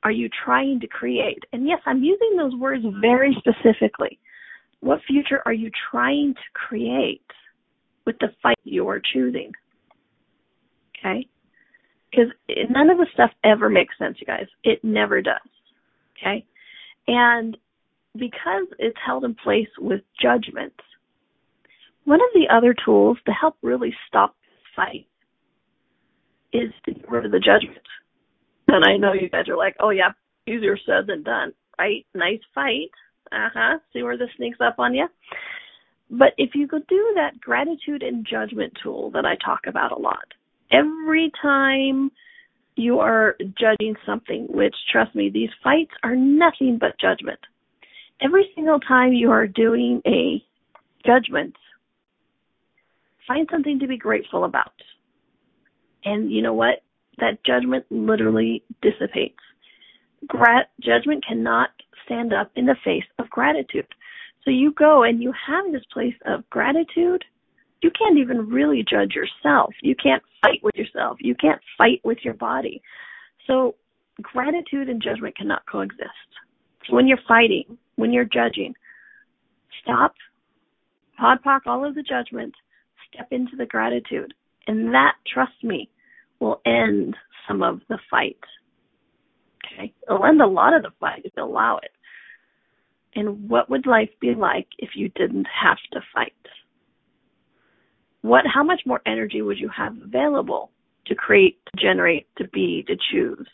are 0.03 0.11
you 0.11 0.29
trying 0.45 0.81
to 0.81 0.87
create? 0.87 1.43
And 1.53 1.67
yes, 1.67 1.81
I'm 1.87 2.03
using 2.03 2.37
those 2.37 2.55
words 2.55 2.85
very 3.01 3.37
specifically. 3.39 4.19
What 4.81 5.01
future 5.07 5.43
are 5.45 5.53
you 5.53 5.71
trying 5.91 6.35
to 6.35 6.41
create 6.53 7.23
with 8.07 8.17
the 8.21 8.29
fight 8.43 8.59
you 8.65 8.89
are 8.89 9.01
choosing? 9.13 9.53
Okay? 10.99 11.27
Because 12.11 12.33
none 12.71 12.91
of 12.91 12.99
the 12.99 13.07
stuff 13.13 13.31
ever 13.45 13.69
makes 13.69 13.99
sense, 13.99 14.17
you 14.21 14.27
guys. 14.27 14.47
It 14.65 14.83
never 14.83 15.21
does. 15.21 15.37
Okay? 16.17 16.47
And 17.07 17.57
because 18.15 18.67
it's 18.79 18.97
held 19.05 19.25
in 19.25 19.35
place 19.35 19.69
with 19.79 20.01
judgment, 20.21 20.73
one 22.05 22.21
of 22.21 22.29
the 22.35 22.55
other 22.55 22.75
tools 22.85 23.19
to 23.27 23.33
help 23.33 23.57
really 23.63 23.95
stop 24.07 24.35
this 24.43 24.59
fight 24.75 25.07
is 26.53 26.73
to 26.85 26.95
get 26.95 27.11
rid 27.11 27.27
of 27.27 27.33
the 27.33 27.39
judgment. 27.39 27.85
And 28.73 28.85
I 28.85 28.99
know 28.99 29.15
you 29.15 29.31
guys 29.31 29.49
are 29.49 29.57
like, 29.57 29.77
oh 29.81 29.91
yeah, 29.91 30.11
easier 30.47 30.77
said 30.85 31.07
than 31.07 31.23
done, 31.23 31.53
right? 31.79 32.05
Nice 32.15 32.41
fight. 32.55 32.91
Uh 33.33 33.49
huh. 33.55 33.79
See 33.93 34.03
where 34.03 34.19
this 34.19 34.29
sneaks 34.37 34.59
up 34.61 34.77
on 34.79 34.95
you? 34.95 35.07
But 36.11 36.33
if 36.37 36.51
you 36.55 36.69
could 36.69 36.87
do 36.87 37.13
that 37.17 37.41
gratitude 37.41 38.03
and 38.03 38.27
judgment 38.31 38.75
tool 38.83 39.11
that 39.13 39.25
I 39.25 39.37
talk 39.45 39.61
about 39.67 39.93
a 39.93 39.99
lot, 39.99 40.25
every 40.71 41.33
time 41.41 42.11
you 42.77 43.01
are 43.01 43.37
judging 43.59 43.95
something, 44.07 44.47
which 44.51 44.75
trust 44.93 45.15
me, 45.15 45.31
these 45.33 45.51
fights 45.63 45.91
are 46.03 46.17
nothing 46.17 46.79
but 46.81 46.99
judgment. 47.01 47.41
Every 48.21 48.51
single 48.55 48.81
time 48.81 49.13
you 49.13 49.31
are 49.31 49.47
doing 49.47 50.01
a 50.07 50.43
judgment, 51.07 51.55
find 53.27 53.49
something 53.51 53.79
to 53.81 53.87
be 53.87 53.97
grateful 53.97 54.45
about. 54.45 54.73
And 56.05 56.31
you 56.31 56.43
know 56.43 56.55
what? 56.55 56.83
That 57.19 57.45
judgment 57.45 57.85
literally 57.91 58.63
dissipates. 58.83 59.39
Grat- 60.27 60.71
judgment 60.81 61.25
cannot 61.27 61.71
stand 62.05 62.33
up 62.33 62.51
in 62.57 62.67
the 62.67 62.77
face 62.85 63.05
of 63.19 63.29
gratitude. 63.31 63.87
So 64.45 64.51
you 64.51 64.73
go 64.73 65.03
and 65.03 65.23
you 65.23 65.33
have 65.47 65.73
this 65.73 65.85
place 65.93 66.15
of 66.27 66.49
gratitude. 66.51 67.25
You 67.83 67.91
can't 67.97 68.19
even 68.19 68.49
really 68.49 68.85
judge 68.89 69.13
yourself. 69.15 69.75
You 69.83 69.95
can't 69.95 70.23
fight 70.43 70.61
with 70.63 70.75
yourself. 70.75 71.19
You 71.21 71.35
can't 71.35 71.61
fight 71.77 72.01
with 72.05 72.19
your 72.23 72.35
body. 72.35 72.83
So 73.47 73.75
gratitude 74.23 74.89
and 74.89 75.03
judgment 75.03 75.37
cannot 75.37 75.63
coexist. 75.71 76.31
So 76.89 76.95
when 76.95 77.07
you're 77.07 77.19
fighting, 77.29 77.79
when 77.97 78.13
you're 78.13 78.25
judging, 78.25 78.75
stop, 79.83 80.15
POD 81.19 81.39
POC 81.45 81.61
all 81.67 81.85
of 81.85 81.95
the 81.95 82.03
judgment, 82.03 82.55
step 83.13 83.29
into 83.31 83.57
the 83.57 83.67
gratitude. 83.67 84.33
And 84.67 84.93
that, 84.95 85.15
trust 85.33 85.63
me, 85.63 85.91
will 86.41 86.61
end 86.65 87.17
some 87.47 87.63
of 87.63 87.81
the 87.89 87.99
fight. 88.11 88.39
Okay? 89.65 89.93
It'll 90.07 90.25
end 90.25 90.41
a 90.41 90.47
lot 90.47 90.75
of 90.75 90.83
the 90.83 90.91
fight 91.01 91.23
if 91.25 91.33
you 91.37 91.45
allow 91.45 91.79
it. 91.79 91.91
And 93.15 93.49
what 93.49 93.71
would 93.71 93.87
life 93.87 94.11
be 94.21 94.35
like 94.35 94.69
if 94.79 94.91
you 94.95 95.09
didn't 95.09 95.47
have 95.47 95.79
to 95.93 96.01
fight? 96.15 96.33
What 98.23 98.45
how 98.53 98.63
much 98.63 98.83
more 98.85 99.01
energy 99.07 99.43
would 99.43 99.59
you 99.59 99.71
have 99.77 99.97
available 100.03 100.71
to 101.07 101.15
create, 101.15 101.59
to 101.67 101.83
generate, 101.83 102.27
to 102.37 102.47
be, 102.49 102.85
to 102.87 102.97
choose? 103.11 103.47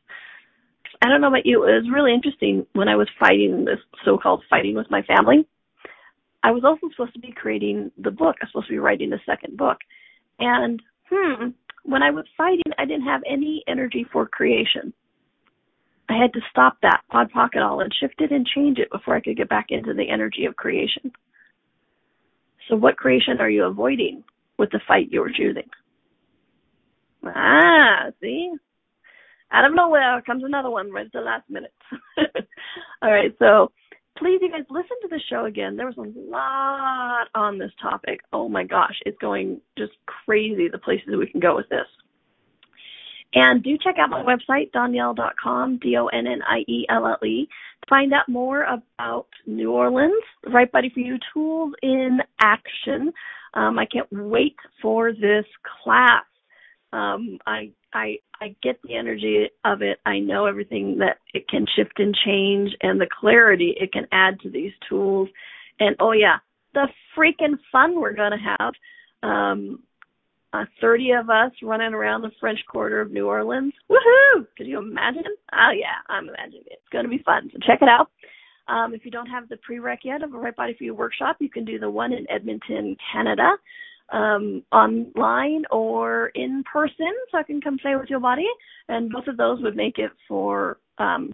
I 1.02 1.08
don't 1.08 1.20
know 1.20 1.28
about 1.28 1.46
you, 1.46 1.64
it 1.64 1.82
was 1.82 1.90
really 1.92 2.14
interesting 2.14 2.66
when 2.72 2.88
I 2.88 2.96
was 2.96 3.08
fighting 3.20 3.64
this 3.64 3.78
so 4.04 4.18
called 4.18 4.42
fighting 4.48 4.74
with 4.74 4.90
my 4.90 5.02
family. 5.02 5.46
I 6.42 6.50
was 6.50 6.64
also 6.64 6.88
supposed 6.90 7.14
to 7.14 7.20
be 7.20 7.32
creating 7.32 7.90
the 7.98 8.10
book. 8.10 8.36
I 8.40 8.44
was 8.44 8.50
supposed 8.52 8.66
to 8.68 8.74
be 8.74 8.78
writing 8.78 9.10
the 9.10 9.20
second 9.24 9.56
book. 9.56 9.78
And 10.38 10.82
hmm, 11.10 11.48
when 11.84 12.02
I 12.02 12.10
was 12.10 12.24
fighting, 12.36 12.72
I 12.78 12.84
didn't 12.84 13.06
have 13.06 13.22
any 13.26 13.62
energy 13.68 14.06
for 14.12 14.26
creation. 14.26 14.92
I 16.08 16.20
had 16.20 16.32
to 16.34 16.40
stop 16.50 16.78
that, 16.82 17.00
pod 17.10 17.30
pocket 17.30 17.62
all, 17.62 17.80
and 17.80 17.94
shift 17.98 18.20
it 18.20 18.30
and 18.30 18.46
change 18.46 18.78
it 18.78 18.90
before 18.90 19.14
I 19.14 19.20
could 19.20 19.36
get 19.36 19.48
back 19.48 19.66
into 19.68 19.94
the 19.94 20.08
energy 20.10 20.44
of 20.44 20.56
creation. 20.56 21.12
So, 22.68 22.76
what 22.76 22.96
creation 22.96 23.40
are 23.40 23.50
you 23.50 23.64
avoiding 23.64 24.24
with 24.58 24.70
the 24.70 24.80
fight 24.86 25.08
you 25.10 25.22
are 25.22 25.30
choosing? 25.30 25.68
Ah, 27.24 28.06
see? 28.20 28.52
Out 29.52 29.64
of 29.66 29.74
nowhere 29.74 30.20
comes 30.22 30.44
another 30.44 30.70
one 30.70 30.90
right 30.90 31.06
at 31.06 31.12
the 31.12 31.20
last 31.20 31.48
minute. 31.48 31.72
all 33.02 33.10
right, 33.10 33.34
so 33.38 33.70
please, 34.18 34.40
you 34.42 34.50
guys, 34.50 34.64
listen 34.70 34.96
to 35.02 35.08
the 35.08 35.20
show 35.28 35.44
again. 35.46 35.76
There 35.76 35.86
was 35.86 35.96
a 35.98 36.30
lot 36.30 37.28
on 37.34 37.58
this 37.58 37.72
topic. 37.80 38.20
Oh 38.32 38.48
my 38.48 38.64
gosh, 38.64 38.94
it's 39.06 39.18
going 39.18 39.60
just 39.76 39.92
crazy 40.06 40.68
the 40.68 40.78
places 40.78 41.08
we 41.18 41.26
can 41.26 41.40
go 41.40 41.56
with 41.56 41.68
this. 41.68 41.86
And 43.34 43.62
do 43.64 43.76
check 43.82 43.96
out 43.98 44.10
my 44.10 44.22
website, 44.22 44.70
donnielle.com, 44.70 45.78
D-O-N-N-I-E-L-L-E, 45.78 47.48
to 47.82 47.88
find 47.88 48.14
out 48.14 48.28
more 48.28 48.62
about 48.62 49.26
New 49.46 49.72
Orleans, 49.72 50.22
Right 50.46 50.70
Body 50.70 50.90
for 50.94 51.00
You 51.00 51.18
tools 51.32 51.72
in 51.82 52.20
action. 52.40 53.12
Um, 53.54 53.78
I 53.78 53.86
can't 53.86 54.06
wait 54.12 54.56
for 54.80 55.12
this 55.12 55.44
class. 55.82 56.22
Um, 56.94 57.38
I 57.44 57.72
I 57.92 58.18
I 58.40 58.54
get 58.62 58.80
the 58.82 58.96
energy 58.96 59.48
of 59.64 59.82
it. 59.82 59.98
I 60.06 60.20
know 60.20 60.46
everything 60.46 60.98
that 60.98 61.18
it 61.34 61.48
can 61.48 61.66
shift 61.74 61.98
and 61.98 62.16
change, 62.24 62.70
and 62.82 63.00
the 63.00 63.08
clarity 63.20 63.74
it 63.80 63.92
can 63.92 64.06
add 64.12 64.38
to 64.40 64.50
these 64.50 64.72
tools. 64.88 65.28
And 65.80 65.96
oh 65.98 66.12
yeah, 66.12 66.36
the 66.72 66.86
freaking 67.16 67.58
fun 67.72 68.00
we're 68.00 68.14
gonna 68.14 68.56
have. 68.58 68.74
Um, 69.28 69.82
uh, 70.52 70.66
30 70.80 71.10
of 71.12 71.30
us 71.30 71.50
running 71.64 71.92
around 71.92 72.22
the 72.22 72.30
French 72.38 72.60
Quarter 72.68 73.00
of 73.00 73.10
New 73.10 73.26
Orleans. 73.26 73.72
Woohoo! 73.90 74.46
Could 74.56 74.68
you 74.68 74.78
imagine? 74.78 75.24
Oh 75.52 75.72
yeah, 75.74 75.98
I'm 76.08 76.28
imagining 76.28 76.62
it. 76.66 76.74
It's 76.74 76.88
going 76.92 77.04
to 77.04 77.10
be 77.10 77.24
fun. 77.24 77.50
So 77.52 77.58
check 77.66 77.80
it 77.82 77.88
out. 77.88 78.10
Um, 78.68 78.94
if 78.94 79.04
you 79.04 79.10
don't 79.10 79.26
have 79.26 79.48
the 79.48 79.58
prereq 79.68 79.98
yet 80.04 80.22
of 80.22 80.32
a 80.32 80.38
Right 80.38 80.54
Body 80.54 80.76
for 80.78 80.84
You 80.84 80.94
workshop, 80.94 81.38
you 81.40 81.50
can 81.50 81.64
do 81.64 81.80
the 81.80 81.90
one 81.90 82.12
in 82.12 82.24
Edmonton, 82.30 82.96
Canada, 83.12 83.56
um, 84.12 84.62
online 84.72 85.64
or 85.70 86.28
in 86.34 86.62
person, 86.70 87.12
so 87.30 87.38
I 87.38 87.42
can 87.42 87.60
come 87.60 87.78
play 87.78 87.96
with 87.96 88.10
your 88.10 88.20
body. 88.20 88.46
And 88.88 89.10
both 89.10 89.26
of 89.26 89.36
those 89.36 89.62
would 89.62 89.76
make 89.76 89.98
it 89.98 90.10
for 90.28 90.78
um, 90.98 91.32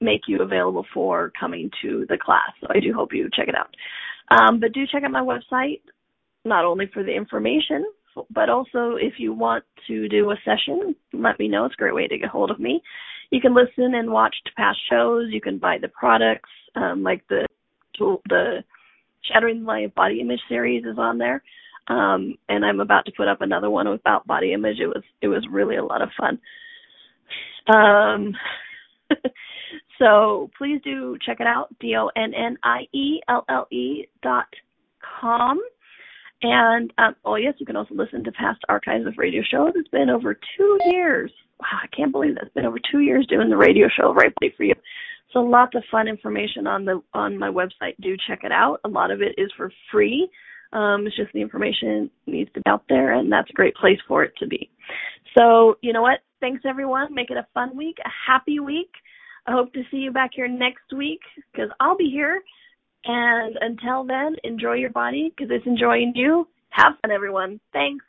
make 0.00 0.22
you 0.26 0.40
available 0.40 0.86
for 0.94 1.32
coming 1.38 1.70
to 1.82 2.06
the 2.08 2.16
class. 2.16 2.52
So 2.60 2.68
I 2.70 2.80
do 2.80 2.92
hope 2.94 3.12
you 3.12 3.28
check 3.34 3.48
it 3.48 3.54
out. 3.54 3.74
Um, 4.30 4.60
but 4.60 4.72
do 4.72 4.86
check 4.86 5.02
out 5.02 5.10
my 5.10 5.20
website, 5.20 5.80
not 6.44 6.64
only 6.64 6.88
for 6.92 7.02
the 7.02 7.14
information, 7.14 7.84
but 8.30 8.48
also 8.48 8.96
if 8.96 9.14
you 9.18 9.32
want 9.32 9.64
to 9.86 10.08
do 10.08 10.30
a 10.30 10.36
session, 10.44 10.94
let 11.12 11.38
me 11.38 11.48
know. 11.48 11.64
It's 11.64 11.74
a 11.74 11.82
great 11.82 11.94
way 11.94 12.06
to 12.06 12.18
get 12.18 12.28
hold 12.28 12.50
of 12.50 12.60
me. 12.60 12.82
You 13.30 13.40
can 13.40 13.54
listen 13.54 13.94
and 13.94 14.10
watch 14.10 14.34
past 14.56 14.78
shows. 14.90 15.26
You 15.30 15.40
can 15.40 15.58
buy 15.58 15.78
the 15.80 15.88
products, 15.88 16.50
um, 16.74 17.02
like 17.02 17.26
the 17.28 17.46
tool, 17.96 18.22
the 18.28 18.64
Shattering 19.22 19.62
my 19.62 19.86
Body 19.94 20.20
Image 20.20 20.40
series 20.48 20.84
is 20.84 20.98
on 20.98 21.18
there. 21.18 21.42
Um, 21.88 22.36
and 22.48 22.64
I'm 22.64 22.80
about 22.80 23.04
to 23.06 23.12
put 23.16 23.28
up 23.28 23.40
another 23.40 23.68
one 23.68 23.86
about 23.86 24.26
body 24.26 24.52
image. 24.52 24.78
It 24.78 24.86
was 24.86 25.02
it 25.22 25.28
was 25.28 25.44
really 25.50 25.76
a 25.76 25.84
lot 25.84 26.02
of 26.02 26.10
fun. 26.18 26.38
Um, 27.66 28.32
so 29.98 30.50
please 30.56 30.80
do 30.84 31.18
check 31.24 31.40
it 31.40 31.46
out. 31.46 31.74
D 31.80 31.96
O 31.96 32.10
N 32.16 32.32
N 32.34 32.56
I 32.62 32.86
E 32.92 33.20
L 33.28 33.44
L 33.48 33.66
E 33.72 34.06
dot 34.22 34.46
com. 35.20 35.60
And 36.42 36.92
um, 36.98 37.16
oh 37.24 37.34
yes, 37.34 37.54
you 37.58 37.66
can 37.66 37.76
also 37.76 37.94
listen 37.94 38.22
to 38.24 38.32
past 38.32 38.60
archives 38.68 39.06
of 39.06 39.18
radio 39.18 39.42
shows. 39.42 39.72
It's 39.74 39.88
been 39.88 40.10
over 40.10 40.38
two 40.56 40.78
years. 40.86 41.32
Wow, 41.60 41.80
I 41.82 41.86
can't 41.94 42.12
believe 42.12 42.36
that. 42.36 42.44
It's 42.44 42.54
been 42.54 42.66
over 42.66 42.78
two 42.90 43.00
years 43.00 43.26
doing 43.26 43.50
the 43.50 43.56
radio 43.56 43.88
show 43.88 44.14
right 44.14 44.32
for 44.56 44.64
you. 44.64 44.74
So 45.32 45.40
lots 45.40 45.74
of 45.74 45.84
fun 45.90 46.08
information 46.08 46.66
on 46.66 46.84
the 46.84 47.00
on 47.14 47.38
my 47.38 47.48
website. 47.48 47.96
Do 48.00 48.16
check 48.28 48.40
it 48.42 48.52
out. 48.52 48.80
A 48.84 48.88
lot 48.88 49.10
of 49.10 49.22
it 49.22 49.34
is 49.38 49.50
for 49.56 49.72
free. 49.90 50.28
Um, 50.72 51.06
it's 51.06 51.16
just 51.16 51.32
the 51.32 51.40
information 51.40 52.10
needs 52.26 52.50
to 52.54 52.60
be 52.60 52.70
out 52.70 52.84
there, 52.88 53.14
and 53.14 53.30
that's 53.30 53.50
a 53.50 53.54
great 53.54 53.74
place 53.74 53.98
for 54.06 54.22
it 54.22 54.32
to 54.38 54.46
be. 54.46 54.70
So 55.36 55.76
you 55.82 55.92
know 55.92 56.02
what? 56.02 56.20
Thanks 56.40 56.62
everyone. 56.66 57.14
Make 57.14 57.30
it 57.30 57.36
a 57.36 57.46
fun 57.54 57.76
week, 57.76 57.98
a 58.04 58.08
happy 58.30 58.60
week. 58.60 58.90
I 59.46 59.52
hope 59.52 59.72
to 59.72 59.82
see 59.90 59.98
you 59.98 60.12
back 60.12 60.30
here 60.34 60.48
next 60.48 60.92
week 60.96 61.20
because 61.52 61.70
I'll 61.80 61.96
be 61.96 62.10
here 62.10 62.40
and 63.04 63.56
until 63.60 64.04
then, 64.04 64.36
enjoy 64.44 64.74
your 64.74 64.90
body 64.90 65.32
because 65.34 65.50
it's 65.50 65.66
enjoying 65.66 66.12
you. 66.14 66.46
Have 66.70 66.94
fun, 67.02 67.10
everyone. 67.10 67.60
Thanks. 67.72 68.04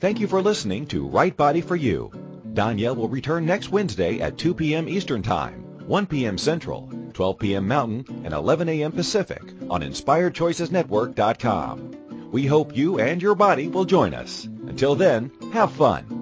Thank 0.00 0.18
you 0.18 0.26
for 0.26 0.40
listening 0.40 0.86
to 0.86 1.06
Right 1.06 1.36
Body 1.36 1.60
for 1.60 1.76
You. 1.76 2.10
Donnielle 2.54 2.96
will 2.96 3.10
return 3.10 3.44
next 3.44 3.68
Wednesday 3.68 4.18
at 4.20 4.38
2 4.38 4.54
p.m. 4.54 4.88
Eastern 4.88 5.22
Time, 5.22 5.62
1 5.86 6.06
p.m. 6.06 6.38
Central, 6.38 6.90
12 7.12 7.38
p.m. 7.38 7.68
Mountain, 7.68 8.22
and 8.24 8.32
11 8.32 8.70
a.m. 8.70 8.92
Pacific 8.92 9.42
on 9.68 9.82
InspiredChoicesNetwork.com. 9.82 12.30
We 12.32 12.46
hope 12.46 12.74
you 12.74 12.98
and 12.98 13.20
your 13.20 13.34
body 13.34 13.68
will 13.68 13.84
join 13.84 14.14
us. 14.14 14.44
Until 14.44 14.94
then, 14.94 15.30
have 15.52 15.72
fun. 15.72 16.19